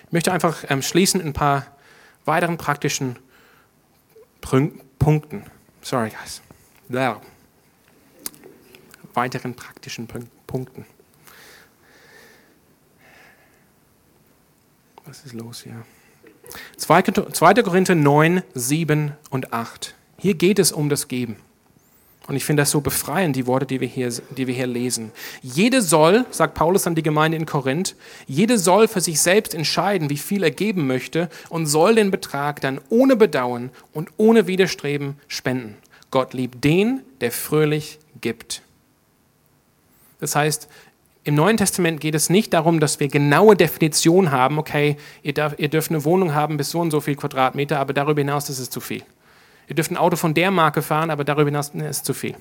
Ich 0.05 0.11
möchte 0.11 0.31
einfach 0.31 0.65
ähm, 0.69 0.81
schließen 0.81 1.21
in 1.21 1.27
ein 1.27 1.33
paar 1.33 1.67
weiteren 2.25 2.57
praktischen 2.57 3.17
Punkten. 4.41 5.43
Sorry, 5.81 6.09
guys. 6.09 6.41
Ja. 6.89 7.21
Weiteren 9.13 9.55
praktischen 9.55 10.07
Punkten. 10.47 10.85
Was 15.09 15.25
ist 15.25 15.33
los 15.33 15.63
hier? 15.63 15.83
2. 16.77 17.01
Korinther 17.63 17.95
9, 17.95 18.43
7 18.53 19.13
und 19.31 19.53
8. 19.53 19.95
Hier 20.19 20.35
geht 20.35 20.59
es 20.59 20.71
um 20.71 20.87
das 20.87 21.07
Geben. 21.07 21.37
Und 22.27 22.35
ich 22.35 22.45
finde 22.45 22.61
das 22.61 22.69
so 22.69 22.79
befreiend, 22.79 23.35
die 23.35 23.47
Worte, 23.47 23.65
die 23.65 23.81
wir, 23.81 23.87
hier, 23.87 24.13
die 24.37 24.45
wir 24.45 24.53
hier 24.53 24.67
lesen. 24.67 25.11
Jede 25.41 25.81
soll, 25.81 26.25
sagt 26.29 26.53
Paulus 26.53 26.85
an 26.85 26.93
die 26.93 27.01
Gemeinde 27.01 27.37
in 27.37 27.47
Korinth, 27.47 27.95
jede 28.27 28.59
soll 28.59 28.87
für 28.87 29.01
sich 29.01 29.19
selbst 29.19 29.55
entscheiden, 29.55 30.11
wie 30.11 30.17
viel 30.17 30.43
er 30.43 30.51
geben 30.51 30.85
möchte 30.85 31.27
und 31.49 31.65
soll 31.65 31.95
den 31.95 32.11
Betrag 32.11 32.61
dann 32.61 32.79
ohne 32.89 33.15
Bedauern 33.15 33.71
und 33.93 34.09
ohne 34.17 34.45
Widerstreben 34.45 35.15
spenden. 35.27 35.75
Gott 36.11 36.35
liebt 36.35 36.63
den, 36.63 37.01
der 37.19 37.31
fröhlich 37.31 37.97
gibt. 38.21 38.61
Das 40.19 40.35
heißt, 40.35 40.67
im 41.29 41.35
Neuen 41.35 41.57
Testament 41.57 42.01
geht 42.01 42.15
es 42.15 42.31
nicht 42.31 42.55
darum, 42.55 42.79
dass 42.79 42.99
wir 42.99 43.07
genaue 43.07 43.55
Definitionen 43.55 44.31
haben, 44.31 44.57
okay, 44.57 44.97
ihr, 45.21 45.35
darf, 45.35 45.53
ihr 45.59 45.69
dürft 45.69 45.91
eine 45.91 46.03
Wohnung 46.03 46.33
haben 46.33 46.57
bis 46.57 46.71
so 46.71 46.79
und 46.79 46.89
so 46.89 47.01
viel 47.01 47.15
Quadratmeter, 47.15 47.79
aber 47.79 47.93
darüber 47.93 48.19
hinaus 48.19 48.49
ist 48.49 48.57
es 48.57 48.71
zu 48.71 48.79
viel. 48.79 49.03
Ihr 49.67 49.75
dürft 49.75 49.91
ein 49.91 49.97
Auto 49.97 50.15
von 50.15 50.33
der 50.33 50.49
Marke 50.49 50.81
fahren, 50.81 51.11
aber 51.11 51.23
darüber 51.23 51.45
hinaus 51.45 51.75
ne, 51.75 51.87
ist 51.87 52.03
zu 52.05 52.15
viel. 52.15 52.35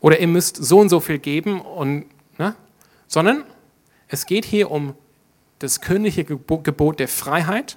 Oder 0.00 0.20
ihr 0.20 0.26
müsst 0.26 0.56
so 0.56 0.78
und 0.78 0.88
so 0.88 1.00
viel 1.00 1.18
geben, 1.18 1.60
und, 1.60 2.06
ne? 2.38 2.56
sondern 3.08 3.44
es 4.08 4.24
geht 4.24 4.46
hier 4.46 4.70
um 4.70 4.94
das 5.58 5.82
königliche 5.82 6.24
Gebot 6.24 6.98
der 6.98 7.08
Freiheit, 7.08 7.76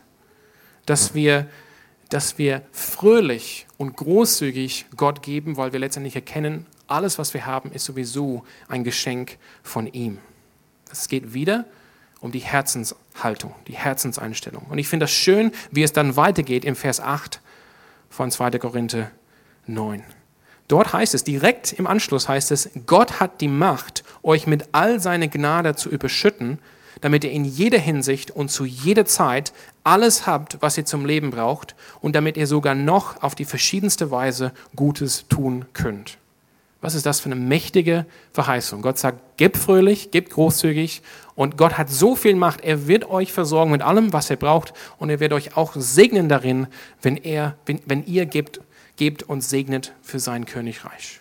dass 0.86 1.14
wir, 1.14 1.50
dass 2.08 2.38
wir 2.38 2.62
fröhlich 2.72 3.68
und 3.78 3.98
großzügig 3.98 4.86
Gott 4.96 5.22
geben, 5.24 5.58
weil 5.58 5.74
wir 5.74 5.80
letztendlich 5.82 6.16
erkennen, 6.16 6.68
alles, 6.90 7.18
was 7.18 7.34
wir 7.34 7.46
haben, 7.46 7.72
ist 7.72 7.86
sowieso 7.86 8.44
ein 8.68 8.84
Geschenk 8.84 9.38
von 9.64 9.88
ihm. 9.88 10.20
Es 10.92 11.08
geht 11.08 11.34
wieder 11.34 11.66
um 12.20 12.32
die 12.32 12.40
Herzenshaltung, 12.40 13.56
die 13.68 13.76
Herzenseinstellung. 13.76 14.66
Und 14.70 14.78
ich 14.78 14.88
finde 14.88 15.06
das 15.06 15.12
schön, 15.12 15.52
wie 15.72 15.84
es 15.84 15.94
dann 15.94 16.16
weitergeht 16.16 16.66
im 16.66 16.76
Vers 16.76 17.00
8 17.00 17.42
von 18.10 18.32
2. 18.32 18.52
Korinther 18.60 19.12
9. 19.68 20.04
Dort 20.68 20.94
heißt 20.94 21.16
es, 21.16 21.24
direkt 21.24 21.74
im 21.74 21.88
Anschluss 21.88 22.30
heißt 22.30 22.52
es, 22.52 22.70
Gott 22.86 23.20
hat 23.20 23.42
die 23.42 23.48
Macht, 23.48 24.04
euch 24.22 24.46
mit 24.46 24.70
all 24.72 25.00
seiner 25.00 25.28
Gnade 25.28 25.76
zu 25.76 25.90
überschütten, 25.90 26.60
damit 27.02 27.24
ihr 27.24 27.32
in 27.32 27.44
jeder 27.44 27.80
Hinsicht 27.80 28.30
und 28.30 28.50
zu 28.52 28.66
jeder 28.66 29.06
Zeit 29.06 29.52
alles 29.84 30.28
habt, 30.28 30.62
was 30.62 30.78
ihr 30.78 30.86
zum 30.86 31.06
Leben 31.06 31.32
braucht 31.32 31.76
und 32.02 32.16
damit 32.16 32.38
ihr 32.38 32.46
sogar 32.46 32.76
noch 32.76 33.24
auf 33.24 33.34
die 33.34 33.46
verschiedenste 33.46 34.12
Weise 34.12 34.52
Gutes 34.76 35.28
tun 35.28 35.66
könnt. 35.74 36.19
Was 36.82 36.96
ist 36.96 37.06
das 37.06 37.20
für 37.20 37.26
eine 37.26 37.36
mächtige 37.36 38.06
Verheißung? 38.32 38.82
Gott 38.82 38.98
sagt, 38.98 39.38
gebt 39.38 39.58
fröhlich, 39.58 40.12
gebt 40.12 40.30
großzügig 40.32 41.02
und 41.36 41.58
Gott 41.58 41.78
hat 41.78 41.90
so 41.90 42.16
viel 42.16 42.36
Macht, 42.36 42.62
er 42.62 42.88
wird 42.88 43.10
euch 43.10 43.34
versorgen 43.34 43.72
mit 43.72 43.82
allem, 43.82 44.14
was 44.14 44.30
ihr 44.30 44.38
braucht 44.38 44.74
und 44.98 45.10
er 45.10 45.20
wird 45.20 45.34
euch 45.34 45.58
auch 45.58 45.74
segnen 45.76 46.30
darin, 46.30 46.68
wenn, 47.02 47.18
er, 47.18 47.58
wenn, 47.66 47.82
wenn 47.86 48.06
ihr 48.06 48.26
gebt, 48.26 48.62
gebt 48.96 49.24
und 49.24 49.42
segnet 49.42 49.94
für 50.02 50.20
sein 50.20 50.46
Königreich. 50.46 51.20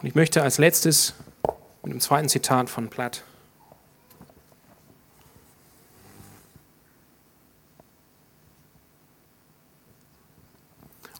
Und 0.00 0.06
ich 0.06 0.14
möchte 0.14 0.42
als 0.42 0.58
letztes 0.58 1.14
mit 1.82 1.92
dem 1.92 2.00
zweiten 2.00 2.28
Zitat 2.28 2.68
von 2.68 2.88
Platt 2.88 3.24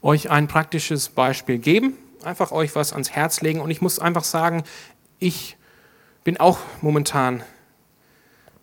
euch 0.02 0.30
ein 0.30 0.48
praktisches 0.48 1.08
Beispiel 1.08 1.58
geben, 1.58 1.94
einfach 2.22 2.52
euch 2.52 2.74
was 2.74 2.92
ans 2.92 3.10
Herz 3.10 3.40
legen. 3.40 3.60
Und 3.60 3.70
ich 3.70 3.80
muss 3.80 3.98
einfach 3.98 4.24
sagen, 4.24 4.64
ich 5.18 5.56
bin 6.24 6.36
auch 6.38 6.58
momentan 6.80 7.42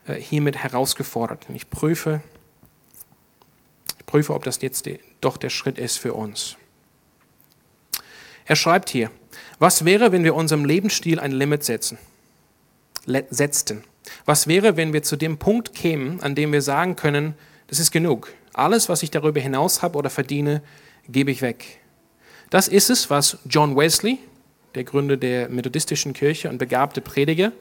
äh, 0.08 0.16
hiermit 0.16 0.58
herausgefordert. 0.58 1.46
Ich 1.54 1.70
prüfe, 1.70 2.22
ich 4.00 4.06
prüfe, 4.06 4.34
ob 4.34 4.44
das 4.44 4.62
jetzt 4.62 4.90
doch 5.22 5.38
der 5.38 5.50
Schritt 5.50 5.78
ist 5.78 5.98
für 5.98 6.14
uns. 6.14 6.58
Er 8.46 8.56
schreibt 8.56 8.90
hier, 8.90 9.10
was 9.58 9.86
wäre, 9.86 10.12
wenn 10.12 10.24
wir 10.24 10.36
unserem 10.36 10.66
Lebensstil 10.66 11.20
ein 11.20 11.32
Limit 11.32 11.64
setzen, 11.64 11.98
setzten? 13.30 13.84
Was 14.26 14.48
wäre, 14.48 14.78
wenn 14.78 14.94
wir 14.94 15.02
zu 15.02 15.16
dem 15.16 15.38
Punkt 15.38 15.74
kämen, 15.74 16.22
an 16.22 16.36
dem 16.36 16.52
wir 16.54 16.62
sagen 16.62 16.96
können, 16.96 17.34
das 17.68 17.80
ist 17.80 17.92
genug. 17.92 18.32
Alles, 18.54 18.90
was 18.90 19.02
ich 19.02 19.12
darüber 19.12 19.40
hinaus 19.40 19.82
habe 19.82 19.98
oder 19.98 20.10
verdiene, 20.10 20.62
gebe 21.08 21.32
ich 21.32 21.42
weg. 21.42 21.80
Das 22.50 22.68
ist 22.68 22.90
es, 22.90 23.10
was 23.10 23.38
John 23.46 23.76
Wesley, 23.76 24.20
der 24.76 24.84
Gründer 24.84 25.18
der 25.18 25.50
methodistischen 25.50 26.14
Kirche 26.14 26.50
und 26.50 26.58
begabte 26.58 27.02
Prediger 27.02 27.52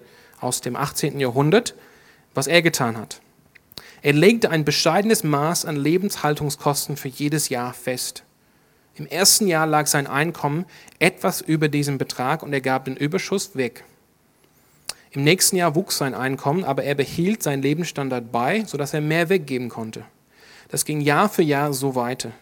aus 0.40 0.60
dem 0.60 0.76
18. 0.76 1.20
Jahrhundert, 1.20 1.74
was 2.34 2.46
er 2.46 2.62
getan 2.62 2.96
hat. 2.96 3.20
Er 4.02 4.12
legte 4.12 4.50
ein 4.50 4.64
bescheidenes 4.64 5.24
Maß 5.24 5.64
an 5.64 5.76
Lebenshaltungskosten 5.76 6.96
für 6.96 7.08
jedes 7.08 7.48
Jahr 7.48 7.72
fest. 7.72 8.24
Im 8.96 9.06
ersten 9.06 9.48
Jahr 9.48 9.66
lag 9.66 9.86
sein 9.86 10.06
Einkommen 10.06 10.66
etwas 10.98 11.40
über 11.40 11.68
diesem 11.68 11.98
Betrag 11.98 12.42
und 12.42 12.52
er 12.52 12.60
gab 12.60 12.84
den 12.84 12.96
Überschuss 12.96 13.56
weg. 13.56 13.84
Im 15.10 15.24
nächsten 15.24 15.56
Jahr 15.56 15.74
wuchs 15.74 15.96
sein 15.96 16.14
Einkommen, 16.14 16.64
aber 16.64 16.84
er 16.84 16.94
behielt 16.94 17.42
seinen 17.42 17.62
Lebensstandard 17.62 18.30
bei, 18.30 18.64
sodass 18.64 18.94
er 18.94 19.00
mehr 19.00 19.28
weggeben 19.28 19.68
konnte. 19.68 20.04
Das 20.68 20.84
ging 20.84 21.00
Jahr 21.00 21.28
für 21.28 21.42
Jahr 21.42 21.72
so 21.72 21.94
weiter. 21.94 22.32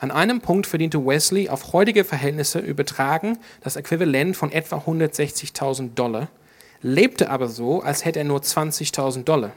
An 0.00 0.10
einem 0.10 0.40
Punkt 0.40 0.66
verdiente 0.66 1.04
Wesley 1.04 1.48
auf 1.48 1.72
heutige 1.72 2.04
Verhältnisse 2.04 2.58
übertragen 2.58 3.38
das 3.62 3.76
Äquivalent 3.76 4.36
von 4.36 4.52
etwa 4.52 4.78
160.000 4.78 5.94
Dollar, 5.94 6.28
lebte 6.82 7.30
aber 7.30 7.48
so, 7.48 7.80
als 7.80 8.04
hätte 8.04 8.18
er 8.18 8.24
nur 8.24 8.40
20.000 8.40 9.24
Dollar. 9.24 9.52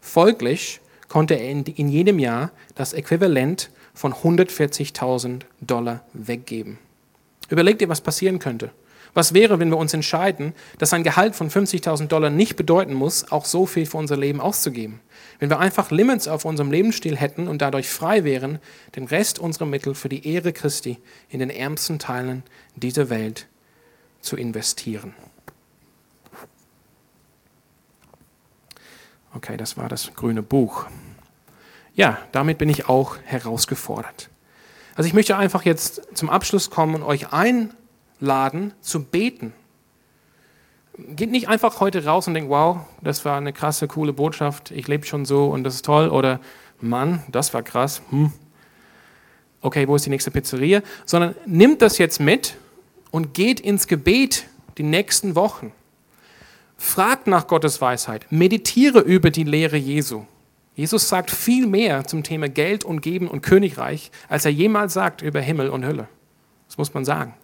Folglich 0.00 0.80
konnte 1.08 1.34
er 1.34 1.50
in, 1.50 1.88
jedem 1.88 2.18
Jahr 2.18 2.50
das 2.74 2.94
Äquivalent 2.94 3.70
von 3.92 4.14
140.000 4.14 5.42
Dollar 5.60 6.04
weggeben. 6.14 6.78
Überleg 7.50 7.78
dir, 7.78 7.88
was 7.90 8.00
passieren 8.00 8.38
könnte. 8.38 8.70
Was 9.14 9.34
wäre, 9.34 9.58
wenn 9.58 9.68
wir 9.68 9.76
uns 9.76 9.92
entscheiden, 9.92 10.54
dass 10.78 10.94
ein 10.94 11.02
Gehalt 11.02 11.36
von 11.36 11.50
50.000 11.50 12.06
Dollar 12.06 12.30
nicht 12.30 12.56
bedeuten 12.56 12.94
muss, 12.94 13.30
auch 13.30 13.44
so 13.44 13.66
viel 13.66 13.84
für 13.84 13.98
unser 13.98 14.16
Leben 14.16 14.40
auszugeben? 14.40 15.00
Wenn 15.42 15.50
wir 15.50 15.58
einfach 15.58 15.90
Limits 15.90 16.28
auf 16.28 16.44
unserem 16.44 16.70
Lebensstil 16.70 17.16
hätten 17.16 17.48
und 17.48 17.62
dadurch 17.62 17.88
frei 17.88 18.22
wären, 18.22 18.60
den 18.94 19.06
Rest 19.06 19.40
unserer 19.40 19.66
Mittel 19.66 19.96
für 19.96 20.08
die 20.08 20.24
Ehre 20.24 20.52
Christi 20.52 20.98
in 21.30 21.40
den 21.40 21.50
ärmsten 21.50 21.98
Teilen 21.98 22.44
dieser 22.76 23.10
Welt 23.10 23.48
zu 24.20 24.36
investieren. 24.36 25.14
Okay, 29.34 29.56
das 29.56 29.76
war 29.76 29.88
das 29.88 30.14
grüne 30.14 30.44
Buch. 30.44 30.86
Ja, 31.96 32.18
damit 32.30 32.58
bin 32.58 32.68
ich 32.68 32.88
auch 32.88 33.16
herausgefordert. 33.24 34.30
Also 34.94 35.08
ich 35.08 35.12
möchte 35.12 35.36
einfach 35.36 35.64
jetzt 35.64 36.02
zum 36.14 36.30
Abschluss 36.30 36.70
kommen 36.70 36.94
und 36.94 37.02
euch 37.02 37.32
einladen 37.32 38.74
zu 38.80 39.02
beten 39.02 39.52
geht 40.98 41.30
nicht 41.30 41.48
einfach 41.48 41.80
heute 41.80 42.04
raus 42.04 42.28
und 42.28 42.34
denkt, 42.34 42.50
wow, 42.50 42.78
das 43.00 43.24
war 43.24 43.36
eine 43.36 43.52
krasse, 43.52 43.88
coole 43.88 44.12
Botschaft, 44.12 44.70
ich 44.70 44.88
lebe 44.88 45.06
schon 45.06 45.24
so 45.24 45.46
und 45.46 45.64
das 45.64 45.76
ist 45.76 45.84
toll. 45.84 46.08
Oder, 46.08 46.40
Mann, 46.80 47.22
das 47.30 47.54
war 47.54 47.62
krass. 47.62 48.02
Hm. 48.10 48.32
Okay, 49.60 49.86
wo 49.88 49.96
ist 49.96 50.06
die 50.06 50.10
nächste 50.10 50.30
Pizzeria? 50.30 50.82
Sondern 51.06 51.34
nimmt 51.46 51.82
das 51.82 51.98
jetzt 51.98 52.20
mit 52.20 52.56
und 53.10 53.34
geht 53.34 53.60
ins 53.60 53.86
Gebet 53.86 54.46
die 54.76 54.82
nächsten 54.82 55.34
Wochen. 55.34 55.72
Fragt 56.76 57.28
nach 57.28 57.46
Gottes 57.46 57.80
Weisheit. 57.80 58.26
Meditiere 58.30 59.00
über 59.00 59.30
die 59.30 59.44
Lehre 59.44 59.76
Jesu. 59.76 60.24
Jesus 60.74 61.08
sagt 61.08 61.30
viel 61.30 61.66
mehr 61.66 62.06
zum 62.06 62.22
Thema 62.22 62.48
Geld 62.48 62.82
und 62.84 63.02
Geben 63.02 63.28
und 63.28 63.42
Königreich, 63.42 64.10
als 64.28 64.46
er 64.46 64.50
jemals 64.50 64.94
sagt 64.94 65.22
über 65.22 65.40
Himmel 65.40 65.68
und 65.68 65.84
Hölle. 65.84 66.08
Das 66.66 66.78
muss 66.78 66.94
man 66.94 67.04
sagen. 67.04 67.34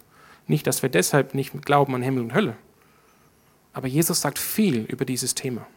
Nicht, 0.47 0.65
dass 0.65 0.81
wir 0.81 0.89
deshalb 0.89 1.35
nicht 1.35 1.53
glauben 1.63 1.93
an 1.95 2.01
Himmel 2.01 2.23
und 2.23 2.33
Hölle. 2.33 2.57
Aber 3.73 3.87
Jesus 3.87 4.21
sagt 4.21 4.39
viel 4.39 4.85
über 4.85 5.05
dieses 5.05 5.35
Thema. 5.35 5.67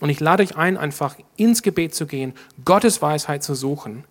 Und 0.00 0.10
ich 0.10 0.20
lade 0.20 0.42
euch 0.42 0.56
ein, 0.56 0.76
einfach 0.76 1.16
ins 1.36 1.62
Gebet 1.62 1.94
zu 1.94 2.06
gehen, 2.06 2.34
Gottes 2.64 3.00
Weisheit 3.00 3.42
zu 3.42 3.54
suchen 3.54 4.04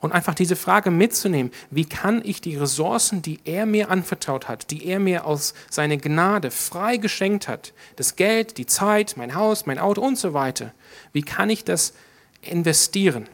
und 0.00 0.12
einfach 0.12 0.34
diese 0.34 0.56
Frage 0.56 0.90
mitzunehmen, 0.90 1.50
wie 1.70 1.84
kann 1.84 2.22
ich 2.24 2.40
die 2.40 2.56
Ressourcen, 2.56 3.22
die 3.22 3.40
er 3.44 3.66
mir 3.66 3.90
anvertraut 3.90 4.48
hat, 4.48 4.70
die 4.70 4.86
er 4.86 5.00
mir 5.00 5.24
aus 5.24 5.54
seiner 5.70 5.96
Gnade 5.96 6.50
frei 6.50 6.96
geschenkt 6.96 7.48
hat, 7.48 7.72
das 7.96 8.14
Geld, 8.14 8.58
die 8.58 8.66
Zeit, 8.66 9.16
mein 9.16 9.34
Haus, 9.34 9.66
mein 9.66 9.78
Auto 9.78 10.02
und 10.02 10.18
so 10.18 10.32
weiter, 10.32 10.72
wie 11.12 11.22
kann 11.22 11.50
ich 11.50 11.64
das 11.64 11.94
investieren 12.42 13.28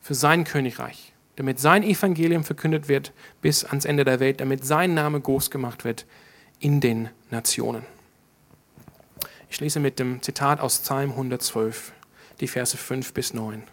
für 0.00 0.14
sein 0.14 0.44
Königreich, 0.44 1.12
damit 1.36 1.60
sein 1.60 1.84
Evangelium 1.84 2.42
verkündet 2.44 2.88
wird 2.88 3.12
bis 3.40 3.64
ans 3.64 3.84
Ende 3.84 4.04
der 4.04 4.18
Welt, 4.18 4.40
damit 4.40 4.64
sein 4.64 4.94
Name 4.94 5.20
groß 5.20 5.50
gemacht 5.50 5.84
wird 5.84 6.06
in 6.58 6.80
den 6.80 7.08
Nationen. 7.32 7.84
Ich 9.50 9.56
schließe 9.56 9.80
mit 9.80 9.98
dem 9.98 10.22
Zitat 10.22 10.60
aus 10.60 10.78
Psalm 10.78 11.10
112, 11.10 11.92
die 12.40 12.48
Verse 12.48 12.76
5 12.76 13.12
bis 13.12 13.34
9. 13.34 13.64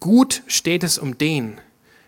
Gut 0.00 0.42
steht 0.46 0.84
es 0.84 0.98
um 0.98 1.16
den, 1.16 1.60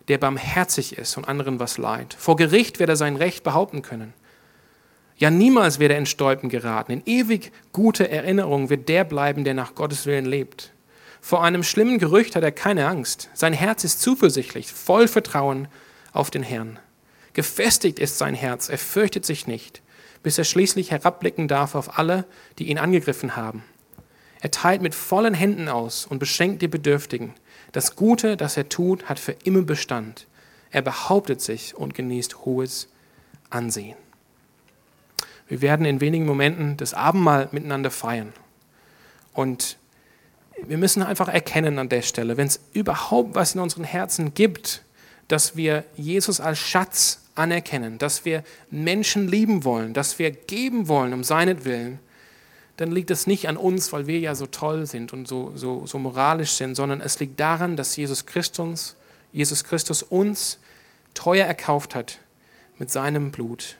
der 0.09 0.19
barmherzig 0.19 0.99
ist 0.99 1.17
und 1.17 1.27
anderen 1.27 1.61
was 1.61 1.79
leid. 1.79 2.15
Vor 2.19 2.37
Gericht 2.37 2.79
wird 2.79 2.91
er 2.91 2.97
sein 2.97 3.17
Recht 3.17 3.43
behaupten 3.43 3.83
können. 3.83 4.13
Ja, 5.17 5.31
niemals 5.31 5.79
wird 5.79 5.93
er 5.93 5.99
in 5.99 6.07
Stolpen 6.07 6.49
geraten. 6.49 6.93
In 6.93 7.03
ewig 7.07 7.53
gute 7.73 8.11
Erinnerung 8.11 8.69
wird 8.69 8.89
der 8.89 9.05
bleiben, 9.05 9.45
der 9.45 9.55
nach 9.55 9.75
Gottes 9.75 10.07
Willen 10.07 10.27
lebt. 10.27 10.73
Vor 11.21 11.43
einem 11.43 11.63
schlimmen 11.63 11.99
Gerücht 11.99 12.37
hat 12.37 12.43
er 12.43 12.53
keine 12.53 12.87
Angst. 12.87 13.31
Sein 13.33 13.53
Herz 13.53 13.85
ist 13.85 14.03
zuversichtlich, 14.03 14.71
voll 14.71 15.09
Vertrauen 15.09 15.69
auf 16.13 16.31
den 16.31 16.43
Herrn. 16.43 16.79
Gefestigt 17.33 17.99
ist 17.99 18.19
sein 18.19 18.35
Herz, 18.35 18.69
er 18.69 18.79
fürchtet 18.79 19.25
sich 19.25 19.47
nicht, 19.47 19.83
bis 20.25 20.39
er 20.39 20.45
schließlich 20.45 20.91
herabblicken 20.91 21.47
darf 21.47 21.77
auf 21.77 21.99
alle, 21.99 22.25
die 22.59 22.69
ihn 22.69 22.79
angegriffen 22.79 23.37
haben. 23.37 23.63
Er 24.41 24.51
teilt 24.51 24.83
mit 24.83 24.95
vollen 24.95 25.35
Händen 25.35 25.69
aus 25.69 26.07
und 26.07 26.19
beschenkt 26.19 26.63
die 26.63 26.69
Bedürftigen. 26.69 27.35
Das 27.71 27.95
Gute, 27.95 28.37
das 28.37 28.57
er 28.57 28.69
tut, 28.69 29.09
hat 29.09 29.21
für 29.21 29.37
immer 29.45 29.63
Bestand. 29.63 30.27
Er 30.71 30.83
behauptet 30.83 31.41
sich 31.41 31.77
und 31.77 31.95
genießt 31.95 32.45
hohes 32.45 32.89
Ansehen. 33.51 33.97
Wir 35.47 35.61
werden 35.61 35.87
in 35.87 36.01
wenigen 36.01 36.27
Momenten 36.27 36.77
das 36.79 36.95
Abendmahl 36.95 37.49
miteinander 37.53 37.91
feiern. 37.91 38.33
Und 39.35 39.77
wir 40.67 40.79
müssen 40.79 41.03
einfach 41.03 41.29
erkennen 41.29 41.79
an 41.79 41.91
der 41.91 42.03
Stelle, 42.03 42.37
wenn 42.39 42.47
es 42.47 42.61
überhaupt 42.73 43.35
was 43.35 43.55
in 43.55 43.61
unseren 43.61 43.85
Herzen 43.85 44.33
gibt, 44.33 44.85
dass 45.29 45.57
wir 45.57 45.85
Jesus 45.97 46.41
als 46.41 46.59
Schatz 46.59 47.21
anerkennen, 47.35 47.99
dass 47.99 48.25
wir 48.25 48.45
Menschen 48.71 49.29
lieben 49.29 49.65
wollen, 49.65 49.95
dass 49.95 50.19
wir 50.19 50.31
geben 50.31 50.89
wollen 50.89 51.13
um 51.13 51.25
seinetwillen, 51.25 51.99
dann 52.77 52.91
liegt 52.91 53.11
es 53.11 53.27
nicht 53.27 53.49
an 53.49 53.57
uns, 53.57 53.93
weil 53.93 54.07
wir 54.07 54.19
ja 54.19 54.35
so 54.35 54.47
toll 54.47 54.87
sind 54.87 55.13
und 55.13 55.29
so, 55.29 55.53
so, 55.55 55.87
so 55.87 55.99
moralisch 55.99 56.53
sind, 56.53 56.75
sondern 56.75 57.01
es 57.01 57.19
liegt 57.21 57.39
daran, 57.39 57.77
dass 57.77 57.97
Jesus 57.97 58.27
Christus, 58.27 58.97
Jesus 59.33 59.65
Christus 59.65 60.03
uns 60.03 60.59
teuer 61.15 61.47
erkauft 61.47 61.95
hat 61.95 62.19
mit 62.79 62.91
seinem 62.91 63.31
Blut 63.31 63.77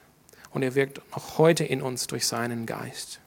und 0.51 0.63
er 0.63 0.75
wirkt 0.75 1.01
noch 1.11 1.37
heute 1.37 1.65
in 1.65 1.81
uns 1.81 2.07
durch 2.07 2.25
seinen 2.25 2.65
Geist. 2.65 3.19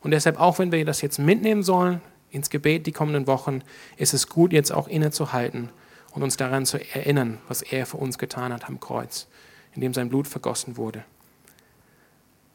Und 0.00 0.12
deshalb, 0.12 0.40
auch 0.40 0.58
wenn 0.58 0.72
wir 0.72 0.84
das 0.86 1.02
jetzt 1.02 1.18
mitnehmen 1.18 1.62
sollen 1.62 2.00
ins 2.30 2.48
Gebet 2.48 2.86
die 2.86 2.92
kommenden 2.92 3.26
Wochen, 3.26 3.62
ist 3.98 4.14
es 4.14 4.28
gut, 4.28 4.52
jetzt 4.52 4.72
auch 4.72 4.88
innezuhalten 4.88 5.68
und 6.10 6.22
uns 6.22 6.36
daran 6.36 6.66
zu 6.66 6.78
erinnern, 6.94 7.38
was 7.48 7.62
er 7.62 7.86
für 7.86 7.96
uns 7.96 8.18
getan 8.18 8.52
hat 8.52 8.68
am 8.68 8.80
Kreuz, 8.80 9.28
in 9.74 9.80
dem 9.80 9.94
sein 9.94 10.08
Blut 10.08 10.26
vergossen 10.26 10.76
wurde. 10.76 11.04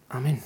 Amen. 0.10 0.41